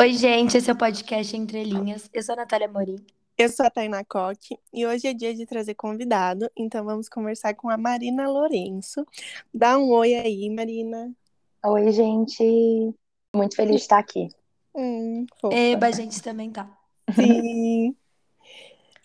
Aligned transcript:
Oi, 0.00 0.14
gente, 0.14 0.56
esse 0.56 0.70
é 0.70 0.72
o 0.72 0.78
podcast 0.78 1.36
Entre 1.36 1.62
Linhas. 1.62 2.08
Eu 2.10 2.22
sou 2.22 2.32
a 2.32 2.36
Natália 2.36 2.66
Morim. 2.66 2.96
Eu 3.36 3.50
sou 3.50 3.66
a 3.66 3.70
Tainá 3.70 4.02
Coque 4.02 4.56
e 4.72 4.86
hoje 4.86 5.06
é 5.06 5.12
dia 5.12 5.34
de 5.34 5.44
trazer 5.44 5.74
convidado, 5.74 6.50
então 6.56 6.82
vamos 6.86 7.06
conversar 7.06 7.52
com 7.52 7.68
a 7.68 7.76
Marina 7.76 8.26
Lourenço. 8.26 9.04
Dá 9.52 9.76
um 9.76 9.90
oi 9.90 10.14
aí, 10.14 10.48
Marina. 10.48 11.12
Oi, 11.62 11.92
gente. 11.92 12.94
Muito 13.36 13.54
feliz 13.54 13.76
de 13.76 13.82
estar 13.82 13.98
aqui. 13.98 14.30
Hum, 14.74 15.26
fofa. 15.38 15.54
Eba, 15.54 15.88
a 15.88 15.92
gente 15.92 16.22
também 16.22 16.50
tá. 16.50 16.66
Sim. 17.14 17.94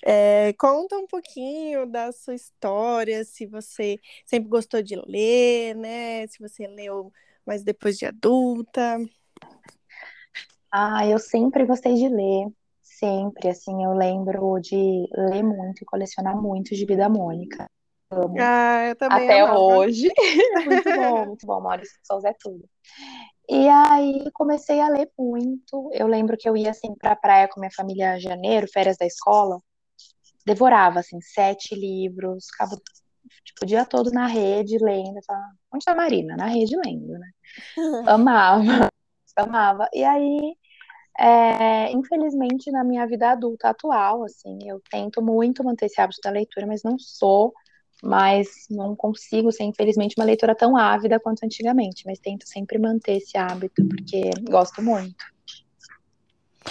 É, 0.02 0.54
conta 0.54 0.96
um 0.98 1.08
pouquinho 1.08 1.86
da 1.86 2.14
sua 2.14 2.36
história, 2.36 3.26
se 3.26 3.46
você 3.46 4.00
sempre 4.26 4.48
gostou 4.48 4.82
de 4.82 4.96
ler, 4.96 5.76
né? 5.76 6.26
Se 6.28 6.40
você 6.40 6.68
leu 6.68 7.12
mais 7.46 7.64
depois 7.64 7.98
de 7.98 8.06
adulta. 8.06 8.98
Ah, 10.78 11.08
eu 11.08 11.18
sempre 11.18 11.66
gostei 11.66 11.96
de 11.96 12.10
ler. 12.10 12.48
Sempre, 12.82 13.48
assim, 13.48 13.86
eu 13.86 13.94
lembro 13.94 14.60
de 14.60 15.08
ler 15.16 15.42
muito 15.42 15.82
e 15.82 15.86
colecionar 15.86 16.36
muito 16.36 16.76
de 16.76 16.86
Vida 16.86 17.08
Mônica. 17.08 17.66
Amo. 18.12 18.36
Ah, 18.42 18.88
eu 18.90 18.96
também 18.98 19.24
Até 19.24 19.42
amava. 19.42 19.58
hoje. 19.58 20.10
Muito 20.66 20.94
bom, 20.94 21.26
muito 21.28 21.46
bom. 21.48 21.62
Maurício 21.62 21.98
Souza 22.04 22.28
é 22.30 22.34
tudo. 22.38 22.68
E 23.48 23.70
aí 23.70 24.30
comecei 24.34 24.82
a 24.82 24.90
ler 24.90 25.10
muito. 25.18 25.90
Eu 25.94 26.08
lembro 26.08 26.36
que 26.38 26.48
eu 26.48 26.58
ia 26.58 26.72
assim 26.72 26.94
pra 26.96 27.16
praia 27.16 27.48
com 27.48 27.60
minha 27.60 27.72
família 27.72 28.18
em 28.18 28.20
janeiro, 28.20 28.68
férias 28.68 28.98
da 28.98 29.06
escola. 29.06 29.60
Devorava 30.46 31.00
assim 31.00 31.22
sete 31.22 31.74
livros, 31.74 32.48
ficava 32.52 32.76
tipo 33.44 33.64
o 33.64 33.66
dia 33.66 33.86
todo 33.86 34.12
na 34.12 34.28
rede 34.28 34.78
lendo. 34.78 35.20
Falava, 35.26 35.54
Onde 35.74 35.86
tá 35.86 35.94
a 35.94 35.96
Marina? 35.96 36.36
Na 36.36 36.48
rede 36.48 36.76
lendo, 36.76 37.14
né? 37.18 37.30
Amava, 38.08 38.90
amava. 39.38 39.88
E 39.94 40.04
aí, 40.04 40.56
é, 41.18 41.92
infelizmente, 41.92 42.72
na 42.72 42.84
minha 42.84 43.06
vida 43.08 43.32
adulta 43.32 43.70
atual, 43.70 44.24
assim, 44.24 44.58
eu 44.66 44.82
tento 44.90 45.22
muito 45.22 45.64
manter 45.64 45.86
esse 45.88 46.00
hábito 46.00 46.20
da 46.24 46.30
leitura, 46.30 46.68
mas 46.68 46.84
não 46.84 46.98
sou, 47.00 47.54
mas 48.04 48.48
não 48.70 48.96
consigo 48.96 49.52
ser, 49.52 49.64
infelizmente, 49.64 50.16
uma 50.18 50.26
leitora 50.26 50.54
tão 50.56 50.76
ávida 50.78 51.20
quanto 51.20 51.44
antigamente, 51.44 52.04
mas 52.06 52.20
tento 52.20 52.48
sempre 52.48 52.78
manter 52.78 53.18
esse 53.18 53.38
hábito, 53.38 53.86
porque 53.88 54.30
gosto 54.50 54.82
muito. 54.82 55.16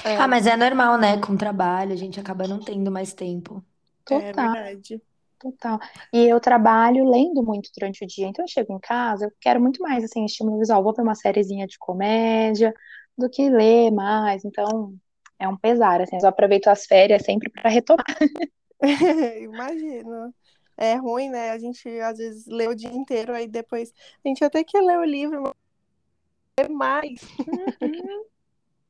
É, 0.05 0.17
Ah, 0.17 0.29
mas 0.29 0.47
é 0.47 0.57
normal, 0.57 0.99
né? 0.99 1.19
Com 1.21 1.33
o 1.33 1.39
trabalho, 1.39 1.93
a 1.93 1.97
gente 1.97 2.21
acaba 2.21 2.47
não 2.47 2.59
tendo 2.61 2.91
mais 2.91 3.15
tempo. 3.15 3.65
é 4.11 4.19
Total, 4.19 4.53
verdade. 4.53 5.03
total. 5.39 5.79
E 6.13 6.27
eu 6.27 6.41
trabalho 6.41 7.09
lendo 7.09 7.43
muito 7.43 7.71
durante 7.77 8.05
o 8.05 8.07
dia, 8.07 8.27
então 8.27 8.45
eu 8.45 8.49
chego 8.49 8.73
em 8.75 8.79
casa, 8.81 9.27
eu 9.27 9.33
quero 9.41 9.61
muito 9.61 9.81
mais, 9.83 10.05
assim, 10.05 10.25
estímulo 10.25 10.59
visual, 10.59 10.83
vou 10.83 10.95
ver 10.95 11.03
uma 11.03 11.15
sériezinha 11.15 11.67
de 11.67 11.79
comédia, 11.79 12.73
do 13.17 13.29
que 13.29 13.49
ler 13.49 13.91
mais, 13.91 14.45
então 14.45 14.95
é 15.39 15.49
um 15.49 15.57
pesar, 15.57 16.01
assim, 16.01 16.19
eu 16.21 16.29
aproveito 16.29 16.69
as 16.69 16.87
férias 16.87 17.23
sempre 17.23 17.51
para 17.51 17.71
retomar. 17.71 18.05
Imagino. 19.41 20.35
É 20.77 20.95
ruim, 20.97 21.31
né? 21.31 21.51
A 21.51 21.59
gente 21.59 21.89
às 22.01 22.19
vezes 22.19 22.47
lê 22.47 22.67
o 22.67 22.75
dia 22.75 22.93
inteiro, 22.93 23.33
aí 23.33 23.47
depois 23.47 23.93
a 24.25 24.29
gente 24.29 24.45
até 24.45 24.65
quer 24.65 24.81
ler 24.81 24.99
o 24.99 25.05
livro, 25.05 25.43
mas 25.43 25.55
é 26.57 26.69
mais. 26.69 27.21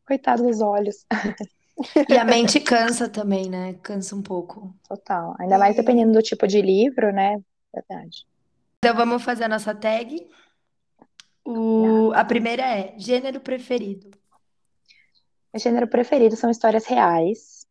Coitado 0.07 0.43
dos 0.43 0.61
olhos, 0.61 1.07
E 2.09 2.17
a 2.17 2.25
mente 2.25 2.61
cansa 2.61 3.09
também, 3.09 3.51
né? 3.51 3.75
Cansa 3.83 4.15
um 4.15 4.23
pouco. 4.23 4.73
total. 4.89 5.35
Ainda 5.41 5.59
mais 5.59 5.75
dependendo 5.75 6.13
do 6.13 6.23
tipo 6.23 6.47
de 6.47 6.63
livro, 6.63 7.13
né? 7.13 7.41
Verdade. 7.75 8.25
Então 8.79 8.95
vamos 8.95 9.25
fazer 9.25 9.45
a 9.45 9.49
nossa 9.49 9.75
tag. 9.75 10.25
O... 11.45 12.13
A 12.15 12.25
primeira 12.25 12.63
é 12.63 12.95
gênero 12.99 13.41
preferido. 13.41 14.11
Meu 15.53 15.61
gênero 15.61 15.87
preferido 15.87 16.37
são 16.37 16.51
histórias 16.51 16.87
reais. 16.87 17.67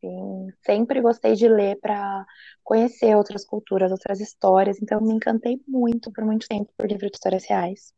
Sim, 0.00 0.48
sempre 0.64 1.00
gostei 1.02 1.34
de 1.34 1.46
ler 1.46 1.78
para 1.80 2.24
conhecer 2.64 3.14
outras 3.14 3.44
culturas, 3.44 3.90
outras 3.92 4.20
histórias. 4.20 4.80
Então, 4.80 5.00
me 5.00 5.12
encantei 5.12 5.60
muito 5.68 6.10
por 6.10 6.24
muito 6.24 6.48
tempo 6.48 6.72
por 6.76 6.88
livro 6.88 7.10
de 7.10 7.16
histórias 7.16 7.44
reais. 7.44 7.92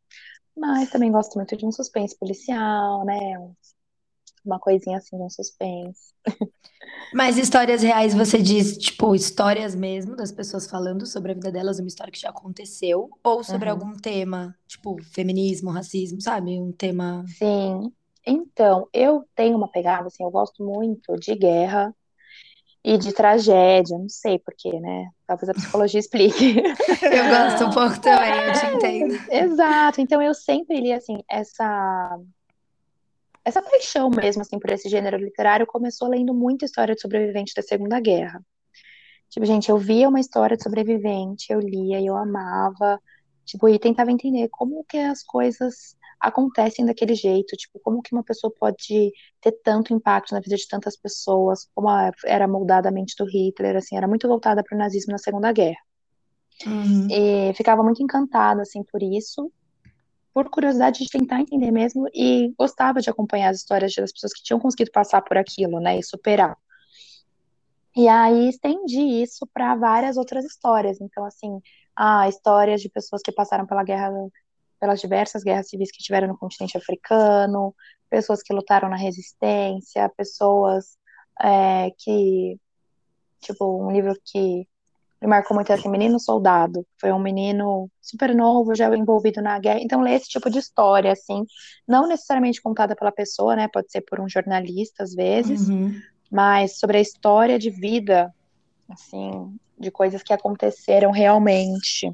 Mas 0.55 0.89
também 0.89 1.11
gosto 1.11 1.35
muito 1.35 1.55
de 1.55 1.65
um 1.65 1.71
suspense 1.71 2.17
policial, 2.17 3.05
né? 3.05 3.19
Uma 4.45 4.59
coisinha 4.59 4.97
assim 4.97 5.15
um 5.15 5.29
suspense. 5.29 6.13
Mas 7.13 7.37
histórias 7.37 7.81
reais, 7.83 8.13
você 8.13 8.41
diz, 8.41 8.77
tipo, 8.77 9.13
histórias 9.15 9.75
mesmo 9.75 10.15
das 10.15 10.31
pessoas 10.31 10.67
falando 10.69 11.05
sobre 11.05 11.31
a 11.31 11.35
vida 11.35 11.51
delas, 11.51 11.79
uma 11.79 11.87
história 11.87 12.11
que 12.11 12.19
já 12.19 12.29
aconteceu, 12.29 13.09
ou 13.23 13.43
sobre 13.43 13.69
Uhum. 13.69 13.75
algum 13.75 13.93
tema, 13.95 14.55
tipo, 14.67 14.97
feminismo, 15.13 15.69
racismo, 15.71 16.19
sabe? 16.21 16.59
Um 16.59 16.71
tema. 16.71 17.23
Sim. 17.37 17.91
Então, 18.25 18.87
eu 18.91 19.23
tenho 19.35 19.55
uma 19.57 19.67
pegada, 19.67 20.07
assim, 20.07 20.23
eu 20.23 20.31
gosto 20.31 20.63
muito 20.63 21.15
de 21.17 21.35
guerra 21.35 21.93
e 22.83 22.97
de 22.97 23.13
tragédia, 23.13 23.97
não 23.97 24.09
sei 24.09 24.39
por 24.39 24.53
quê, 24.57 24.77
né? 24.79 25.07
Talvez 25.27 25.49
a 25.49 25.53
psicologia 25.53 25.99
explique. 25.99 26.55
Eu 27.03 27.29
gosto 27.29 27.65
um 27.65 27.69
pouco 27.69 28.01
também, 28.01 28.31
eu 28.47 28.53
te 28.53 28.65
entendo. 28.75 29.31
Exato, 29.31 30.01
então 30.01 30.21
eu 30.21 30.33
sempre 30.33 30.79
li 30.81 30.91
assim, 30.91 31.17
essa 31.29 32.17
essa 33.45 33.61
paixão 33.61 34.09
mesmo 34.09 34.41
assim 34.41 34.59
por 34.59 34.71
esse 34.71 34.89
gênero 34.89 35.17
literário 35.17 35.67
começou 35.67 36.07
lendo 36.07 36.33
muita 36.33 36.65
história 36.65 36.95
de 36.95 37.01
sobrevivente 37.01 37.53
da 37.55 37.61
Segunda 37.61 37.99
Guerra. 37.99 38.41
Tipo, 39.29 39.45
gente, 39.45 39.69
eu 39.69 39.77
via 39.77 40.07
uma 40.07 40.19
história 40.19 40.55
de 40.55 40.63
sobrevivente, 40.63 41.51
eu 41.51 41.59
lia 41.59 41.99
e 41.99 42.05
eu 42.05 42.15
amava, 42.15 43.01
tipo, 43.43 43.67
e 43.67 43.79
tentava 43.79 44.11
entender 44.11 44.47
como 44.49 44.85
que 44.87 44.97
as 44.97 45.23
coisas 45.23 45.97
acontecem 46.19 46.85
daquele 46.85 47.15
jeito, 47.15 47.57
tipo, 47.57 47.79
como 47.79 48.01
que 48.01 48.13
uma 48.13 48.23
pessoa 48.23 48.53
pode 48.57 49.11
ter 49.41 49.51
tanto 49.63 49.93
impacto 49.93 50.33
na 50.33 50.39
vida 50.39 50.55
de 50.55 50.67
tantas 50.67 50.95
pessoas, 50.95 51.67
como 51.75 51.89
era 52.25 52.47
moldada 52.47 52.87
a 52.87 52.91
mente 52.91 53.15
do 53.17 53.25
Hitler, 53.25 53.75
assim, 53.75 53.97
era 53.97 54.07
muito 54.07 54.27
voltada 54.27 54.63
para 54.63 54.75
o 54.75 54.77
nazismo 54.77 55.11
na 55.11 55.17
Segunda 55.17 55.51
Guerra. 55.51 55.81
Uhum. 56.65 57.07
E 57.09 57.53
ficava 57.55 57.83
muito 57.83 58.01
encantada, 58.01 58.61
assim, 58.61 58.83
por 58.83 59.03
isso, 59.03 59.51
por 60.33 60.49
curiosidade 60.49 60.99
de 61.03 61.09
tentar 61.09 61.41
entender 61.41 61.71
mesmo, 61.71 62.07
e 62.13 62.53
gostava 62.57 62.99
de 63.01 63.09
acompanhar 63.09 63.49
as 63.49 63.57
histórias 63.57 63.93
das 63.93 64.11
pessoas 64.11 64.33
que 64.33 64.43
tinham 64.43 64.59
conseguido 64.59 64.91
passar 64.91 65.21
por 65.21 65.37
aquilo, 65.37 65.79
né, 65.79 65.99
e 65.99 66.03
superar. 66.03 66.57
E 67.95 68.07
aí 68.07 68.49
estendi 68.49 69.01
isso 69.21 69.47
para 69.53 69.75
várias 69.75 70.17
outras 70.17 70.43
histórias. 70.45 70.99
Então, 70.99 71.23
assim, 71.25 71.61
ah, 71.95 72.27
histórias 72.27 72.81
de 72.81 72.89
pessoas 72.89 73.21
que 73.21 73.31
passaram 73.31 73.67
pela 73.67 73.83
guerra, 73.83 74.11
pelas 74.79 74.99
diversas 74.99 75.43
guerras 75.43 75.69
civis 75.69 75.91
que 75.91 76.03
tiveram 76.03 76.27
no 76.27 76.37
continente 76.37 76.75
africano, 76.75 77.75
pessoas 78.09 78.41
que 78.41 78.53
lutaram 78.53 78.89
na 78.89 78.97
resistência, 78.97 80.11
pessoas 80.17 80.97
é, 81.41 81.91
que, 81.99 82.59
tipo, 83.41 83.65
um 83.85 83.91
livro 83.91 84.15
que 84.25 84.67
me 85.23 85.29
marcou 85.29 85.55
muito 85.55 85.71
assim, 85.73 85.89
Menino 85.89 86.19
Soldado. 86.19 86.85
Foi 86.99 87.11
um 87.11 87.19
menino 87.19 87.89
super 88.01 88.35
novo, 88.35 88.75
já 88.75 88.95
envolvido 88.95 89.41
na 89.41 89.59
guerra. 89.59 89.79
Então, 89.81 90.01
ler 90.01 90.15
esse 90.15 90.29
tipo 90.29 90.49
de 90.49 90.59
história, 90.59 91.11
assim, 91.11 91.45
não 91.87 92.07
necessariamente 92.07 92.61
contada 92.61 92.95
pela 92.95 93.11
pessoa, 93.11 93.55
né? 93.55 93.67
Pode 93.67 93.91
ser 93.91 94.01
por 94.01 94.19
um 94.19 94.29
jornalista, 94.29 95.03
às 95.03 95.13
vezes, 95.15 95.61
Uhum. 95.69 96.03
mas 96.31 96.79
sobre 96.79 96.97
a 96.97 97.01
história 97.01 97.59
de 97.59 97.69
vida, 97.69 98.33
assim, 98.89 99.57
de 99.79 99.91
coisas 99.91 100.23
que 100.23 100.33
aconteceram 100.33 101.11
realmente. 101.11 102.11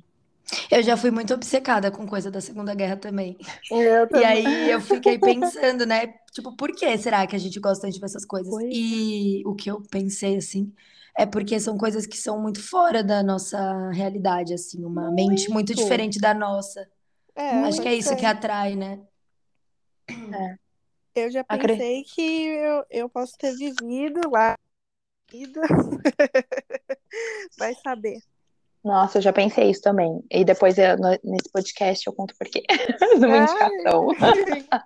Eu 0.71 0.81
já 0.81 0.97
fui 0.97 1.11
muito 1.11 1.33
obcecada 1.33 1.91
com 1.91 2.07
coisa 2.07 2.31
da 2.31 2.41
Segunda 2.41 2.73
Guerra 2.73 2.97
também. 2.97 3.37
Eu 3.69 4.07
E 4.09 4.09
também. 4.09 4.25
aí 4.25 4.69
eu 4.69 4.81
fiquei 4.81 5.17
pensando, 5.19 5.85
né? 5.85 6.07
Tipo, 6.33 6.55
por 6.55 6.71
que 6.75 6.97
será 6.97 7.25
que 7.27 7.35
a 7.35 7.39
gente 7.39 7.59
gosta 7.59 7.83
tanto 7.83 7.93
de 7.93 7.99
ver 7.99 8.05
essas 8.07 8.25
coisas? 8.25 8.49
Pois. 8.49 8.69
E 8.69 9.43
o 9.45 9.55
que 9.55 9.69
eu 9.69 9.81
pensei, 9.81 10.37
assim, 10.37 10.73
é 11.17 11.25
porque 11.25 11.59
são 11.59 11.77
coisas 11.77 12.05
que 12.05 12.17
são 12.17 12.39
muito 12.41 12.61
fora 12.61 13.03
da 13.03 13.23
nossa 13.23 13.89
realidade, 13.91 14.53
assim, 14.53 14.83
uma 14.85 15.09
mente 15.11 15.49
muito 15.49 15.69
Muito. 15.69 15.75
diferente 15.75 16.19
da 16.19 16.33
nossa. 16.33 16.87
É, 17.35 17.49
Acho 17.61 17.81
que 17.81 17.87
é 17.87 17.95
isso 17.95 18.09
ser. 18.09 18.15
que 18.17 18.25
atrai, 18.25 18.75
né? 18.75 18.99
Eu 21.15 21.31
já 21.31 21.43
Acre- 21.47 21.73
pensei 21.73 22.03
que 22.03 22.21
eu, 22.47 22.83
eu 22.89 23.09
posso 23.09 23.37
ter 23.37 23.55
vivido 23.55 24.29
lá. 24.31 24.55
Vai 27.57 27.73
saber. 27.75 28.19
Nossa, 28.83 29.17
eu 29.17 29.21
já 29.21 29.33
pensei 29.33 29.69
isso 29.69 29.81
também. 29.81 30.23
E 30.31 30.45
depois, 30.45 30.77
eu- 30.77 30.97
no- 30.97 31.19
nesse 31.23 31.49
podcast, 31.51 32.07
eu 32.07 32.13
conto 32.13 32.33
por 32.37 32.47
quê. 32.47 32.63
Numa 33.19 33.37
indicação. 33.37 34.07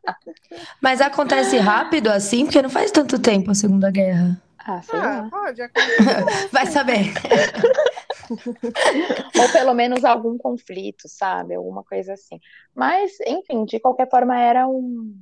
Mas 0.82 1.00
acontece 1.00 1.58
rápido 1.58 2.08
assim, 2.10 2.46
porque 2.46 2.62
não 2.62 2.70
faz 2.70 2.92
tanto 2.92 3.20
tempo 3.20 3.52
a 3.52 3.56
Segunda 3.56 3.92
Guerra. 3.92 4.42
Ah, 4.66 4.82
sei 4.82 5.00
Ah, 5.00 5.22
lá. 5.24 5.30
pode 5.30 5.62
acontecer. 5.62 5.98
Vai 6.52 6.66
saber. 6.68 7.04
Ou 9.40 9.52
pelo 9.52 9.74
menos 9.74 10.06
algum 10.06 10.38
conflito, 10.38 11.08
sabe? 11.08 11.56
Alguma 11.56 11.84
coisa 11.84 12.14
assim. 12.14 12.40
Mas, 12.74 13.12
enfim, 13.28 13.66
de 13.66 13.80
qualquer 13.80 14.10
forma, 14.10 14.40
era 14.40 14.68
um, 14.68 15.16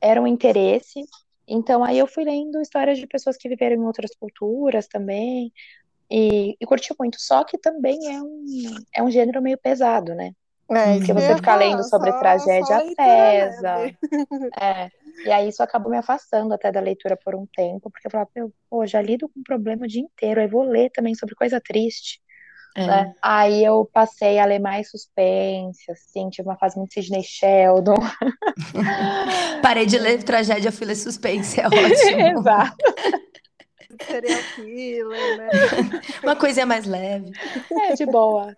era 0.00 0.20
um 0.20 0.26
interesse. 0.26 1.04
Então, 1.48 1.82
aí 1.82 1.98
eu 1.98 2.06
fui 2.06 2.24
lendo 2.24 2.60
histórias 2.60 2.98
de 2.98 3.06
pessoas 3.06 3.36
que 3.36 3.48
viveram 3.48 3.76
em 3.76 3.84
outras 3.86 4.14
culturas 4.14 4.86
também. 4.86 5.52
E, 6.10 6.56
e 6.60 6.66
curti 6.66 6.94
muito. 6.98 7.18
Só 7.20 7.42
que 7.44 7.56
também 7.56 7.98
é 8.14 8.20
um, 8.22 8.44
é 8.94 9.02
um 9.02 9.10
gênero 9.10 9.40
meio 9.40 9.56
pesado, 9.58 10.14
né? 10.14 10.32
É, 10.70 10.96
Porque 10.98 11.12
você 11.12 11.28
ia 11.28 11.36
ficar 11.36 11.56
lendo 11.56 11.82
sobre 11.84 12.10
só- 12.12 12.18
tragédia 12.18 12.78
só 12.78 12.94
pesa. 12.96 13.78
É. 14.60 14.90
E 15.24 15.30
aí 15.30 15.48
isso 15.48 15.62
acabou 15.62 15.90
me 15.90 15.98
afastando 15.98 16.54
até 16.54 16.72
da 16.72 16.80
leitura 16.80 17.16
por 17.16 17.34
um 17.34 17.46
tempo, 17.46 17.90
porque 17.90 18.06
eu 18.06 18.10
falava, 18.10 18.30
pô, 18.68 18.86
já 18.86 19.00
lido 19.00 19.28
com 19.28 19.42
problema 19.42 19.84
o 19.84 19.88
dia 19.88 20.02
inteiro, 20.02 20.40
aí 20.40 20.46
vou 20.46 20.62
ler 20.62 20.90
também 20.90 21.14
sobre 21.14 21.34
coisa 21.34 21.60
triste. 21.60 22.20
É. 22.74 22.86
Né? 22.86 23.14
Aí 23.20 23.64
eu 23.64 23.88
passei 23.92 24.38
a 24.38 24.46
ler 24.46 24.58
mais 24.58 24.90
suspense, 24.90 25.90
assim, 25.90 26.30
tive 26.30 26.48
uma 26.48 26.56
fase 26.56 26.78
muito 26.78 26.94
Sidney 26.94 27.22
Sheldon. 27.22 27.98
Parei 29.62 29.84
de 29.84 29.98
ler 29.98 30.22
tragédia, 30.22 30.72
fui 30.72 30.86
ler 30.86 30.96
suspense, 30.96 31.60
é 31.60 31.66
ótimo. 31.66 31.80
Exato. 32.40 32.76
Serial 34.06 34.40
killer, 34.56 35.36
né? 35.36 35.50
Uma 36.24 36.34
coisinha 36.34 36.64
mais 36.64 36.86
leve. 36.86 37.30
É, 37.70 37.94
de 37.94 38.06
boa. 38.06 38.56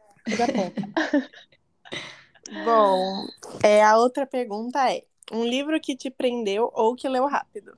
Bom, 2.65 3.27
é, 3.63 3.83
a 3.83 3.99
outra 3.99 4.27
pergunta 4.27 4.93
é: 4.93 5.03
um 5.33 5.45
livro 5.45 5.81
que 5.81 5.97
te 5.97 6.11
prendeu 6.11 6.71
ou 6.75 6.95
que 6.95 7.09
leu 7.09 7.27
rápido? 7.27 7.77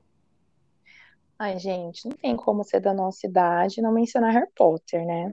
Ai, 1.39 1.59
gente, 1.59 2.07
não 2.07 2.17
tem 2.17 2.35
como 2.35 2.63
ser 2.63 2.79
da 2.79 2.93
nossa 2.93 3.27
idade 3.27 3.81
não 3.81 3.91
mencionar 3.91 4.33
Harry 4.33 4.49
Potter, 4.55 5.05
né? 5.05 5.31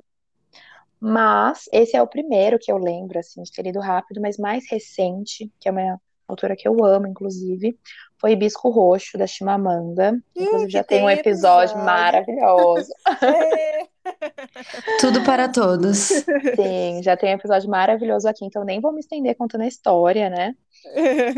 Mas 1.01 1.69
esse 1.73 1.97
é 1.97 2.03
o 2.03 2.07
primeiro 2.07 2.59
que 2.59 2.71
eu 2.71 2.79
lembro, 2.79 3.19
assim, 3.19 3.43
de 3.43 3.53
ter 3.53 3.63
lido 3.63 3.81
rápido, 3.81 4.21
mas 4.21 4.39
mais 4.39 4.65
recente, 4.71 5.51
que 5.59 5.69
é 5.69 5.73
uma 5.73 6.01
autora 6.27 6.57
que 6.57 6.67
eu 6.67 6.83
amo, 6.85 7.07
inclusive, 7.07 7.79
foi 8.19 8.33
Hibisco 8.33 8.71
Roxo, 8.71 9.19
da 9.19 9.27
Chimamanda. 9.27 10.19
Inclusive, 10.35 10.71
já 10.71 10.85
tem 10.85 11.03
um 11.03 11.11
episódio, 11.11 11.73
episódio. 11.73 11.85
maravilhoso. 11.85 12.93
É. 13.23 13.94
Tudo 15.01 15.23
para 15.25 15.49
todos. 15.49 15.99
Sim, 15.99 17.03
já 17.03 17.17
tem 17.17 17.31
um 17.31 17.39
episódio 17.39 17.69
maravilhoso 17.69 18.29
aqui, 18.29 18.45
então 18.45 18.65
nem 18.65 18.81
vou 18.81 18.93
me 18.93 19.01
estender 19.01 19.37
contando 19.37 19.63
a 19.63 19.67
história, 19.67 20.29
né? 20.31 20.55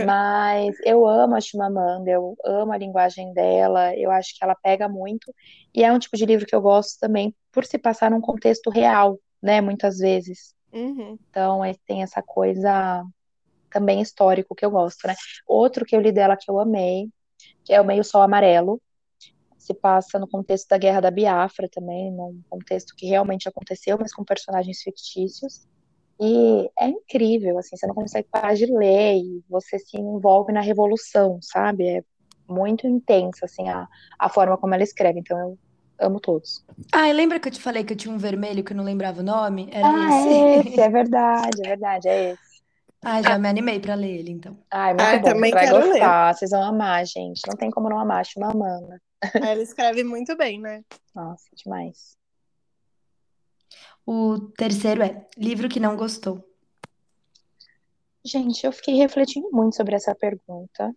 Mas 0.04 0.76
eu 0.84 1.06
amo 1.06 1.36
a 1.36 1.40
Chimamanda, 1.40 2.10
eu 2.10 2.36
amo 2.44 2.72
a 2.72 2.78
linguagem 2.78 3.32
dela, 3.32 3.94
eu 3.96 4.10
acho 4.10 4.36
que 4.36 4.44
ela 4.44 4.54
pega 4.54 4.88
muito. 4.88 5.32
E 5.74 5.84
é 5.84 5.92
um 5.92 5.98
tipo 5.98 6.16
de 6.16 6.26
livro 6.26 6.46
que 6.46 6.54
eu 6.54 6.60
gosto 6.60 6.98
também 6.98 7.34
por 7.52 7.64
se 7.64 7.78
passar 7.78 8.10
num 8.10 8.20
contexto 8.20 8.70
real, 8.70 9.18
né? 9.42 9.60
Muitas 9.60 9.98
vezes. 9.98 10.54
Uhum. 10.72 11.18
Então, 11.30 11.60
tem 11.86 12.02
essa 12.02 12.22
coisa 12.22 13.04
também 13.70 14.00
histórico 14.00 14.54
que 14.54 14.64
eu 14.64 14.70
gosto, 14.70 15.06
né? 15.06 15.14
Outro 15.46 15.84
que 15.84 15.94
eu 15.94 16.00
li 16.00 16.12
dela 16.12 16.36
que 16.36 16.50
eu 16.50 16.58
amei, 16.58 17.08
que 17.64 17.72
é 17.72 17.80
o 17.80 17.84
Meio 17.84 18.02
Sol 18.04 18.22
Amarelo, 18.22 18.80
se 19.66 19.74
passa 19.74 20.18
no 20.18 20.28
contexto 20.28 20.68
da 20.68 20.78
Guerra 20.78 21.00
da 21.00 21.10
Biafra 21.10 21.68
também, 21.68 22.12
num 22.12 22.40
contexto 22.48 22.94
que 22.96 23.06
realmente 23.06 23.48
aconteceu, 23.48 23.98
mas 23.98 24.12
com 24.12 24.24
personagens 24.24 24.80
fictícios. 24.82 25.66
E 26.20 26.70
é 26.78 26.88
incrível, 26.88 27.58
assim, 27.58 27.76
você 27.76 27.86
não 27.86 27.94
consegue 27.94 28.28
parar 28.30 28.54
de 28.54 28.66
ler 28.66 29.18
e 29.18 29.44
você 29.48 29.78
se 29.78 29.98
envolve 29.98 30.52
na 30.52 30.60
revolução, 30.60 31.38
sabe? 31.42 31.98
É 31.98 32.04
muito 32.48 32.86
intensa, 32.86 33.44
assim, 33.44 33.68
a, 33.68 33.86
a 34.18 34.28
forma 34.28 34.56
como 34.56 34.74
ela 34.74 34.82
escreve. 34.82 35.20
Então, 35.20 35.38
eu 35.38 35.58
amo 36.00 36.20
todos. 36.20 36.64
Ah, 36.92 37.08
e 37.08 37.12
lembra 37.12 37.38
que 37.38 37.48
eu 37.48 37.52
te 37.52 37.60
falei 37.60 37.84
que 37.84 37.92
eu 37.92 37.96
tinha 37.96 38.14
um 38.14 38.18
vermelho 38.18 38.64
que 38.64 38.72
eu 38.72 38.76
não 38.76 38.84
lembrava 38.84 39.20
o 39.20 39.24
nome? 39.24 39.68
Era 39.70 39.88
ah, 39.88 40.06
esse. 40.06 40.28
É 40.28 40.58
esse, 40.60 40.80
é 40.80 40.88
verdade, 40.88 41.62
é 41.62 41.68
verdade, 41.68 42.08
é 42.08 42.30
esse. 42.30 42.56
Ah, 43.04 43.22
já 43.22 43.38
me 43.38 43.48
animei 43.48 43.78
pra 43.78 43.94
ler 43.94 44.18
ele, 44.18 44.30
então. 44.30 44.56
Ai, 44.70 44.94
muito 44.94 45.02
ah, 45.02 45.18
bom. 45.18 45.28
Também 45.28 45.52
vai 45.52 45.66
quero 45.66 45.86
gostar, 45.86 46.26
ler. 46.26 46.34
vocês 46.34 46.50
vão 46.50 46.62
amar, 46.62 47.04
gente. 47.04 47.42
Não 47.46 47.56
tem 47.56 47.70
como 47.70 47.88
não 47.88 47.98
amar, 47.98 48.24
Chimamanda. 48.24 49.00
Ela 49.34 49.62
escreve 49.62 50.04
muito 50.04 50.36
bem, 50.36 50.60
né? 50.60 50.84
Nossa, 51.14 51.46
demais. 51.54 52.16
O 54.06 54.38
terceiro 54.56 55.02
é 55.02 55.26
livro 55.36 55.68
que 55.68 55.80
não 55.80 55.96
gostou. 55.96 56.48
Gente, 58.24 58.64
eu 58.64 58.72
fiquei 58.72 58.94
refletindo 58.94 59.50
muito 59.50 59.76
sobre 59.76 59.94
essa 59.94 60.14
pergunta. 60.14 60.94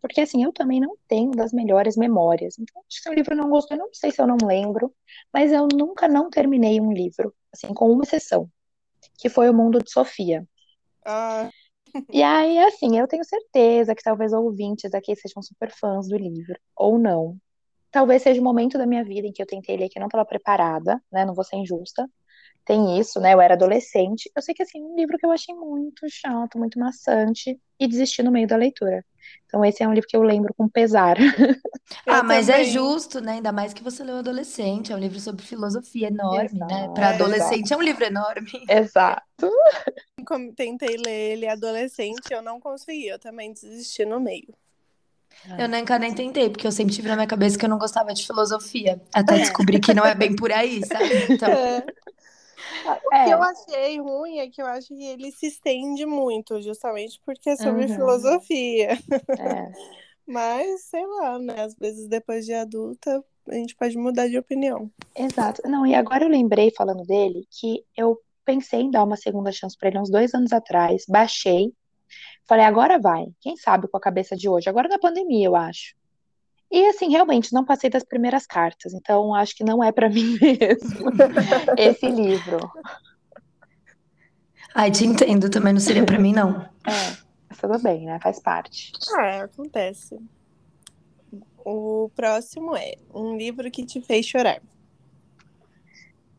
Porque, 0.00 0.20
assim, 0.20 0.44
eu 0.44 0.52
também 0.52 0.80
não 0.80 0.96
tenho 1.08 1.32
das 1.32 1.52
melhores 1.52 1.96
memórias. 1.96 2.58
Então, 2.58 2.82
se 2.88 3.08
o 3.08 3.12
livro 3.12 3.34
não 3.34 3.50
gostou, 3.50 3.76
eu 3.76 3.84
não 3.84 3.92
sei 3.92 4.12
se 4.12 4.22
eu 4.22 4.26
não 4.26 4.36
lembro. 4.42 4.94
Mas 5.32 5.50
eu 5.50 5.66
nunca 5.66 6.06
não 6.06 6.30
terminei 6.30 6.80
um 6.80 6.92
livro, 6.92 7.34
assim, 7.52 7.74
com 7.74 7.90
uma 7.90 8.04
exceção. 8.04 8.48
Que 9.18 9.28
foi 9.28 9.50
O 9.50 9.54
Mundo 9.54 9.82
de 9.82 9.90
Sofia. 9.90 10.46
Ah. 11.04 11.50
E 12.12 12.22
aí, 12.22 12.58
assim, 12.58 12.98
eu 12.98 13.08
tenho 13.08 13.24
certeza 13.24 13.94
que 13.94 14.02
talvez 14.02 14.32
ouvintes 14.32 14.94
aqui 14.94 15.16
sejam 15.16 15.42
super 15.42 15.70
fãs 15.72 16.08
do 16.08 16.16
livro, 16.16 16.58
ou 16.76 16.98
não. 16.98 17.36
Talvez 17.90 18.22
seja 18.22 18.40
o 18.40 18.44
momento 18.44 18.76
da 18.76 18.86
minha 18.86 19.04
vida 19.04 19.26
em 19.26 19.32
que 19.32 19.42
eu 19.42 19.46
tentei 19.46 19.76
ler 19.76 19.88
que 19.88 19.98
eu 19.98 20.00
não 20.00 20.08
estava 20.08 20.24
preparada, 20.24 21.02
né? 21.10 21.24
Não 21.24 21.34
vou 21.34 21.44
ser 21.44 21.56
injusta. 21.56 22.08
Tem 22.64 22.98
isso, 23.00 23.18
né? 23.18 23.32
Eu 23.32 23.40
era 23.40 23.54
adolescente. 23.54 24.30
Eu 24.36 24.42
sei 24.42 24.54
que, 24.54 24.62
assim, 24.62 24.84
um 24.84 24.94
livro 24.94 25.16
que 25.16 25.24
eu 25.24 25.32
achei 25.32 25.54
muito 25.54 26.06
chato, 26.10 26.58
muito 26.58 26.78
maçante, 26.78 27.58
e 27.80 27.88
desisti 27.88 28.22
no 28.22 28.30
meio 28.30 28.46
da 28.46 28.56
leitura. 28.56 29.02
Então, 29.46 29.64
esse 29.64 29.82
é 29.82 29.88
um 29.88 29.94
livro 29.94 30.06
que 30.06 30.14
eu 30.14 30.22
lembro 30.22 30.52
com 30.52 30.68
pesar. 30.68 31.16
ah, 32.06 32.22
mas 32.22 32.50
é 32.50 32.52
também. 32.52 32.68
é 32.68 32.70
justo, 32.70 33.22
né? 33.22 33.32
Ainda 33.32 33.52
mais 33.52 33.72
que 33.72 33.82
você 33.82 34.04
leu 34.04 34.18
adolescente. 34.18 34.92
É 34.92 34.94
um 34.94 34.98
livro 34.98 35.18
sobre 35.18 35.46
filosofia 35.46 36.08
enorme, 36.08 36.58
né? 36.58 36.66
Exato. 36.66 36.74
né? 36.74 36.88
Para 36.94 37.08
adolescente 37.08 37.72
é, 37.72 37.74
é 37.74 37.78
um 37.78 37.82
livro 37.82 38.04
enorme. 38.04 38.50
Exato. 38.68 39.50
Como 40.26 40.52
tentei 40.52 40.98
ler 40.98 41.32
ele 41.32 41.48
adolescente, 41.48 42.30
eu 42.30 42.42
não 42.42 42.60
consegui. 42.60 43.06
Eu 43.06 43.18
também 43.18 43.50
desisti 43.50 44.04
no 44.04 44.20
meio. 44.20 44.54
Eu 45.58 45.68
nunca 45.68 45.98
nem 45.98 46.14
tentei, 46.14 46.50
porque 46.50 46.66
eu 46.66 46.72
sempre 46.72 46.94
tive 46.94 47.08
na 47.08 47.14
minha 47.14 47.26
cabeça 47.26 47.58
que 47.58 47.64
eu 47.64 47.68
não 47.68 47.78
gostava 47.78 48.12
de 48.12 48.26
filosofia. 48.26 49.00
Até 49.12 49.36
é. 49.36 49.38
descobrir 49.40 49.80
que 49.80 49.94
não 49.94 50.04
é 50.04 50.14
bem 50.14 50.34
por 50.34 50.52
aí, 50.52 50.84
sabe? 50.86 51.10
Então... 51.30 51.48
É. 51.48 51.84
O 53.04 53.14
é. 53.14 53.24
que 53.24 53.30
eu 53.30 53.42
achei 53.42 54.00
ruim 54.00 54.38
é 54.38 54.48
que 54.48 54.62
eu 54.62 54.66
acho 54.66 54.88
que 54.88 55.04
ele 55.04 55.30
se 55.32 55.46
estende 55.46 56.06
muito, 56.06 56.60
justamente 56.62 57.20
porque 57.24 57.50
é 57.50 57.56
sobre 57.56 57.84
uhum. 57.84 57.94
filosofia. 57.94 58.98
É. 59.38 59.72
Mas, 60.26 60.82
sei 60.84 61.06
lá, 61.06 61.38
né? 61.38 61.62
Às 61.62 61.74
vezes 61.74 62.06
depois 62.06 62.44
de 62.44 62.52
adulta, 62.52 63.24
a 63.48 63.54
gente 63.54 63.74
pode 63.74 63.96
mudar 63.96 64.28
de 64.28 64.38
opinião. 64.38 64.90
Exato. 65.16 65.62
Não, 65.66 65.86
e 65.86 65.94
agora 65.94 66.24
eu 66.24 66.28
lembrei, 66.28 66.70
falando 66.70 67.02
dele, 67.04 67.46
que 67.50 67.82
eu 67.96 68.20
pensei 68.44 68.80
em 68.80 68.90
dar 68.90 69.04
uma 69.04 69.16
segunda 69.16 69.50
chance 69.50 69.76
para 69.76 69.88
ele 69.88 69.98
uns 69.98 70.10
dois 70.10 70.34
anos 70.34 70.52
atrás, 70.52 71.04
baixei, 71.08 71.72
falei, 72.46 72.64
agora 72.64 72.98
vai. 72.98 73.26
Quem 73.40 73.56
sabe 73.56 73.88
com 73.88 73.96
a 73.96 74.00
cabeça 74.00 74.36
de 74.36 74.48
hoje? 74.48 74.68
Agora 74.68 74.88
na 74.88 74.98
pandemia, 74.98 75.46
eu 75.46 75.56
acho. 75.56 75.94
E 76.70 76.86
assim, 76.86 77.10
realmente 77.10 77.52
não 77.52 77.64
passei 77.64 77.88
das 77.88 78.04
primeiras 78.04 78.46
cartas, 78.46 78.92
então 78.92 79.34
acho 79.34 79.56
que 79.56 79.64
não 79.64 79.82
é 79.82 79.90
para 79.90 80.08
mim 80.10 80.38
mesmo 80.40 81.10
esse 81.78 82.08
livro. 82.08 82.58
Ai, 84.74 84.90
te 84.90 85.04
entendo, 85.04 85.48
também 85.48 85.72
não 85.72 85.80
seria 85.80 86.04
para 86.04 86.18
mim 86.18 86.32
não. 86.32 86.60
É, 86.86 87.56
tudo 87.58 87.78
bem, 87.82 88.04
né? 88.04 88.20
Faz 88.22 88.38
parte. 88.38 88.92
É, 89.18 89.40
acontece. 89.40 90.18
O 91.64 92.10
próximo 92.14 92.76
é 92.76 92.94
um 93.12 93.36
livro 93.36 93.70
que 93.70 93.84
te 93.84 94.00
fez 94.00 94.26
chorar. 94.26 94.62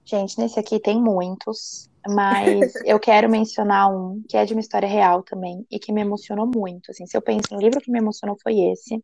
Gente, 0.05 0.39
nesse 0.39 0.59
aqui 0.59 0.79
tem 0.79 0.99
muitos, 0.99 1.88
mas 2.07 2.73
eu 2.85 2.99
quero 2.99 3.29
mencionar 3.29 3.91
um 3.91 4.23
que 4.27 4.37
é 4.37 4.45
de 4.45 4.53
uma 4.53 4.61
história 4.61 4.87
real 4.87 5.21
também 5.23 5.65
e 5.69 5.79
que 5.79 5.91
me 5.91 6.01
emocionou 6.01 6.47
muito. 6.47 6.91
Assim, 6.91 7.05
se 7.05 7.15
eu 7.15 7.21
penso 7.21 7.53
em 7.53 7.57
um 7.57 7.59
livro 7.59 7.81
que 7.81 7.91
me 7.91 7.99
emocionou 7.99 8.37
foi 8.41 8.59
esse 8.59 9.03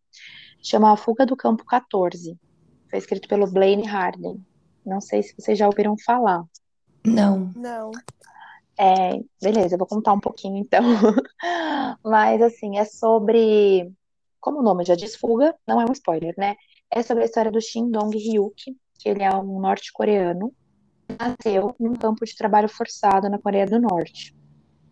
chama 0.61 0.91
A 0.91 0.97
Fuga 0.97 1.25
do 1.25 1.35
Campo 1.35 1.63
14. 1.65 2.37
Foi 2.89 2.99
escrito 2.99 3.27
pelo 3.27 3.47
Blaine 3.47 3.85
Harden. 3.85 4.43
Não 4.85 4.99
sei 4.99 5.23
se 5.23 5.35
vocês 5.37 5.57
já 5.57 5.67
ouviram 5.67 5.95
falar. 5.97 6.43
Não. 7.05 7.51
Não. 7.55 7.91
É, 8.77 9.19
beleza, 9.41 9.75
eu 9.75 9.79
vou 9.79 9.87
contar 9.87 10.13
um 10.13 10.19
pouquinho 10.19 10.57
então. 10.57 10.81
Mas 12.03 12.41
assim, 12.41 12.77
é 12.77 12.85
sobre. 12.85 13.91
Como 14.39 14.59
o 14.59 14.63
nome 14.63 14.85
já 14.85 14.95
diz, 14.95 15.15
fuga, 15.15 15.55
não 15.67 15.81
é 15.81 15.85
um 15.85 15.91
spoiler, 15.91 16.33
né? 16.37 16.55
É 16.91 17.01
sobre 17.01 17.23
a 17.23 17.25
história 17.25 17.51
do 17.51 17.61
Shin 17.61 17.89
Dong-hyuk, 17.89 18.75
que 18.99 19.09
ele 19.09 19.23
é 19.23 19.33
um 19.35 19.59
norte-coreano, 19.59 20.53
nasceu 21.19 21.75
num 21.79 21.93
campo 21.93 22.25
de 22.25 22.35
trabalho 22.35 22.69
forçado 22.69 23.29
na 23.29 23.39
Coreia 23.39 23.65
do 23.65 23.79
Norte. 23.79 24.35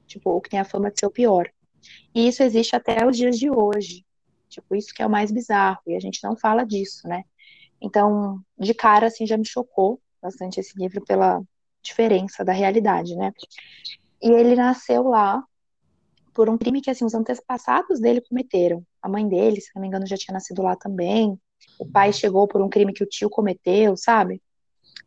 Tipo, 0.05 0.31
o 0.31 0.41
que 0.41 0.49
tem 0.49 0.59
a 0.59 0.65
fama 0.65 0.91
de 0.91 0.99
ser 0.99 1.05
o 1.05 1.11
pior. 1.11 1.49
E 2.13 2.27
isso 2.27 2.43
existe 2.43 2.75
até 2.75 3.05
os 3.05 3.17
dias 3.17 3.37
de 3.37 3.49
hoje. 3.49 4.05
Tipo, 4.49 4.75
isso 4.75 4.93
que 4.93 5.01
é 5.01 5.05
o 5.05 5.09
mais 5.09 5.31
bizarro, 5.31 5.81
e 5.87 5.95
a 5.95 5.99
gente 5.99 6.23
não 6.23 6.35
fala 6.35 6.63
disso, 6.63 7.07
né? 7.07 7.23
Então, 7.81 8.39
de 8.57 8.73
cara, 8.73 9.07
assim, 9.07 9.25
já 9.25 9.37
me 9.37 9.45
chocou 9.45 9.99
bastante 10.21 10.59
esse 10.59 10.77
livro 10.77 11.03
pela 11.03 11.41
diferença 11.81 12.45
da 12.45 12.53
realidade, 12.53 13.15
né? 13.15 13.33
E 14.21 14.29
ele 14.29 14.55
nasceu 14.55 15.03
lá 15.03 15.43
por 16.33 16.49
um 16.49 16.57
crime 16.57 16.81
que, 16.81 16.89
assim, 16.89 17.03
os 17.03 17.13
antepassados 17.13 17.99
dele 17.99 18.21
cometeram. 18.21 18.85
A 19.01 19.09
mãe 19.09 19.27
dele, 19.27 19.59
se 19.59 19.69
não 19.75 19.81
me 19.81 19.87
engano, 19.87 20.07
já 20.07 20.15
tinha 20.15 20.33
nascido 20.33 20.61
lá 20.61 20.75
também. 20.75 21.37
O 21.77 21.85
pai 21.85 22.13
chegou 22.13 22.47
por 22.47 22.61
um 22.61 22.69
crime 22.69 22.93
que 22.93 23.03
o 23.03 23.07
tio 23.07 23.29
cometeu, 23.29 23.97
sabe? 23.97 24.41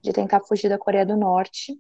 De 0.07 0.13
tentar 0.13 0.41
fugir 0.41 0.69
da 0.69 0.79
Coreia 0.79 1.05
do 1.05 1.17
Norte. 1.17 1.77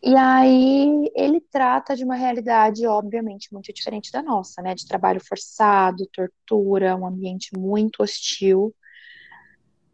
E 0.00 0.14
aí 0.14 1.10
ele 1.16 1.40
trata 1.40 1.96
de 1.96 2.04
uma 2.04 2.14
realidade, 2.14 2.86
obviamente, 2.86 3.52
muito 3.52 3.72
diferente 3.72 4.12
da 4.12 4.22
nossa, 4.22 4.62
né? 4.62 4.72
De 4.72 4.86
trabalho 4.86 5.20
forçado, 5.20 6.08
tortura, 6.12 6.94
um 6.94 7.04
ambiente 7.04 7.50
muito 7.58 8.04
hostil. 8.04 8.72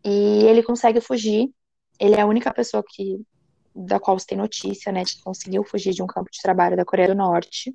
E 0.04 0.44
ele 0.44 0.62
consegue 0.62 1.00
fugir. 1.00 1.50
Ele 1.98 2.14
é 2.14 2.20
a 2.20 2.26
única 2.26 2.52
pessoa 2.52 2.84
que 2.86 3.24
da 3.74 3.98
qual 3.98 4.18
você 4.18 4.26
tem 4.26 4.38
notícia, 4.38 4.92
né, 4.92 5.04
que 5.04 5.20
conseguiu 5.22 5.62
fugir 5.64 5.92
de 5.92 6.02
um 6.02 6.06
campo 6.06 6.30
de 6.30 6.40
trabalho 6.40 6.76
da 6.76 6.84
Coreia 6.84 7.08
do 7.08 7.14
Norte. 7.14 7.74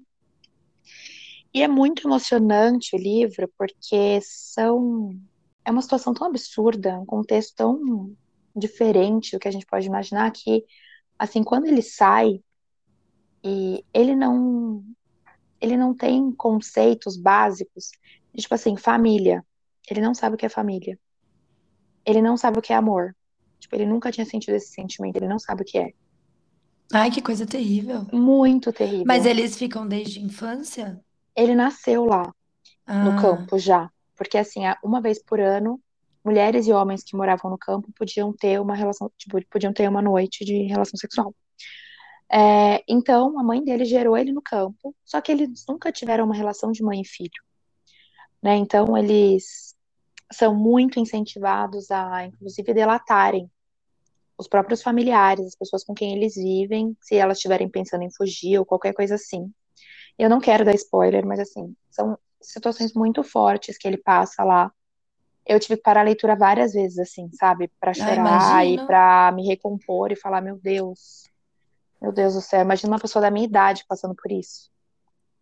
E 1.53 1.61
é 1.61 1.67
muito 1.67 2.07
emocionante 2.07 2.95
o 2.95 2.99
livro, 2.99 3.51
porque 3.57 4.19
são. 4.21 5.15
É 5.65 5.71
uma 5.71 5.81
situação 5.81 6.13
tão 6.13 6.27
absurda, 6.27 6.99
um 6.99 7.05
contexto 7.05 7.55
tão 7.55 8.15
diferente 8.55 9.31
do 9.35 9.39
que 9.39 9.47
a 9.47 9.51
gente 9.51 9.65
pode 9.65 9.87
imaginar, 9.87 10.31
que, 10.31 10.65
assim, 11.19 11.43
quando 11.43 11.65
ele 11.67 11.81
sai, 11.81 12.41
e 13.43 13.83
ele 13.93 14.15
não. 14.15 14.83
Ele 15.59 15.77
não 15.77 15.93
tem 15.95 16.31
conceitos 16.31 17.17
básicos, 17.17 17.91
tipo 18.35 18.53
assim, 18.55 18.75
família. 18.77 19.45
Ele 19.89 20.01
não 20.01 20.13
sabe 20.13 20.35
o 20.35 20.37
que 20.37 20.45
é 20.45 20.49
família. 20.49 20.99
Ele 22.05 22.21
não 22.21 22.35
sabe 22.35 22.59
o 22.59 22.61
que 22.61 22.73
é 22.73 22.75
amor. 22.75 23.15
Tipo, 23.59 23.75
ele 23.75 23.85
nunca 23.85 24.11
tinha 24.11 24.25
sentido 24.25 24.55
esse 24.55 24.73
sentimento, 24.73 25.17
ele 25.17 25.27
não 25.27 25.37
sabe 25.37 25.61
o 25.61 25.65
que 25.65 25.77
é. 25.77 25.93
Ai, 26.93 27.11
que 27.11 27.21
coisa 27.21 27.45
terrível. 27.45 28.05
Muito 28.11 28.73
terrível. 28.73 29.05
Mas 29.05 29.25
eles 29.25 29.55
ficam 29.55 29.87
desde 29.87 30.19
a 30.19 30.23
infância? 30.23 30.99
Ele 31.35 31.55
nasceu 31.55 32.05
lá, 32.05 32.23
no 32.23 33.09
Ah, 33.11 33.21
campo 33.21 33.57
já. 33.57 33.89
Porque, 34.17 34.37
assim, 34.37 34.65
a- 34.65 34.77
uma 34.83 34.99
vez 34.99 35.23
por 35.23 35.39
ano, 35.39 35.79
mulheres 36.23 36.67
e 36.67 36.73
homens 36.73 37.03
que 37.03 37.15
moravam 37.15 37.51
no 37.51 37.57
campo 37.57 37.91
podiam 37.97 38.33
ter 38.33 38.59
uma 38.59 38.75
relação, 38.75 39.11
tipo, 39.17 39.39
podiam 39.49 39.73
ter 39.73 39.87
uma 39.89 40.01
noite 40.01 40.45
de 40.45 40.63
relação 40.63 40.97
sexual. 40.97 41.33
É, 42.31 42.83
então, 42.87 43.37
a 43.39 43.43
mãe 43.43 43.63
dele 43.63 43.83
gerou 43.83 44.17
ele 44.17 44.31
no 44.31 44.41
campo, 44.41 44.95
só 45.03 45.19
que 45.19 45.31
eles 45.31 45.65
nunca 45.67 45.91
tiveram 45.91 46.25
uma 46.25 46.35
relação 46.35 46.71
de 46.71 46.81
mãe 46.81 47.01
e 47.01 47.05
filho, 47.05 47.43
né? 48.41 48.55
Então, 48.55 48.97
eles 48.97 49.75
são 50.31 50.55
muito 50.55 50.99
incentivados 50.99 51.91
a, 51.91 52.25
inclusive, 52.25 52.73
delatarem 52.73 53.49
os 54.37 54.47
próprios 54.47 54.81
familiares, 54.81 55.45
as 55.45 55.55
pessoas 55.55 55.83
com 55.83 55.93
quem 55.93 56.15
eles 56.15 56.35
vivem, 56.35 56.95
se 57.01 57.15
elas 57.15 57.37
estiverem 57.37 57.69
pensando 57.69 58.03
em 58.03 58.11
fugir 58.11 58.57
ou 58.57 58.65
qualquer 58.65 58.93
coisa 58.93 59.15
assim. 59.15 59.51
Eu 60.17 60.29
não 60.29 60.39
quero 60.39 60.65
dar 60.65 60.73
spoiler, 60.73 61.25
mas 61.25 61.39
assim, 61.39 61.75
são 61.89 62.17
situações 62.41 62.93
muito 62.93 63.23
fortes 63.23 63.77
que 63.77 63.87
ele 63.87 63.97
passa 63.97 64.43
lá. 64.43 64.71
Eu 65.51 65.59
tive 65.59 65.75
que 65.75 65.83
parar 65.83 65.99
a 66.01 66.05
leitura 66.05 66.33
várias 66.33 66.71
vezes, 66.71 66.97
assim, 66.97 67.29
sabe? 67.33 67.69
Pra 67.77 67.91
ah, 67.91 67.93
chorar 67.93 68.65
e 68.65 68.77
pra 68.85 69.33
me 69.35 69.45
recompor 69.45 70.09
e 70.09 70.15
falar, 70.15 70.39
meu 70.39 70.57
Deus, 70.57 71.23
meu 72.01 72.13
Deus 72.13 72.35
do 72.35 72.41
céu, 72.41 72.61
imagina 72.61 72.93
uma 72.93 72.99
pessoa 72.99 73.21
da 73.21 73.29
minha 73.29 73.45
idade 73.45 73.83
passando 73.85 74.15
por 74.15 74.31
isso. 74.31 74.71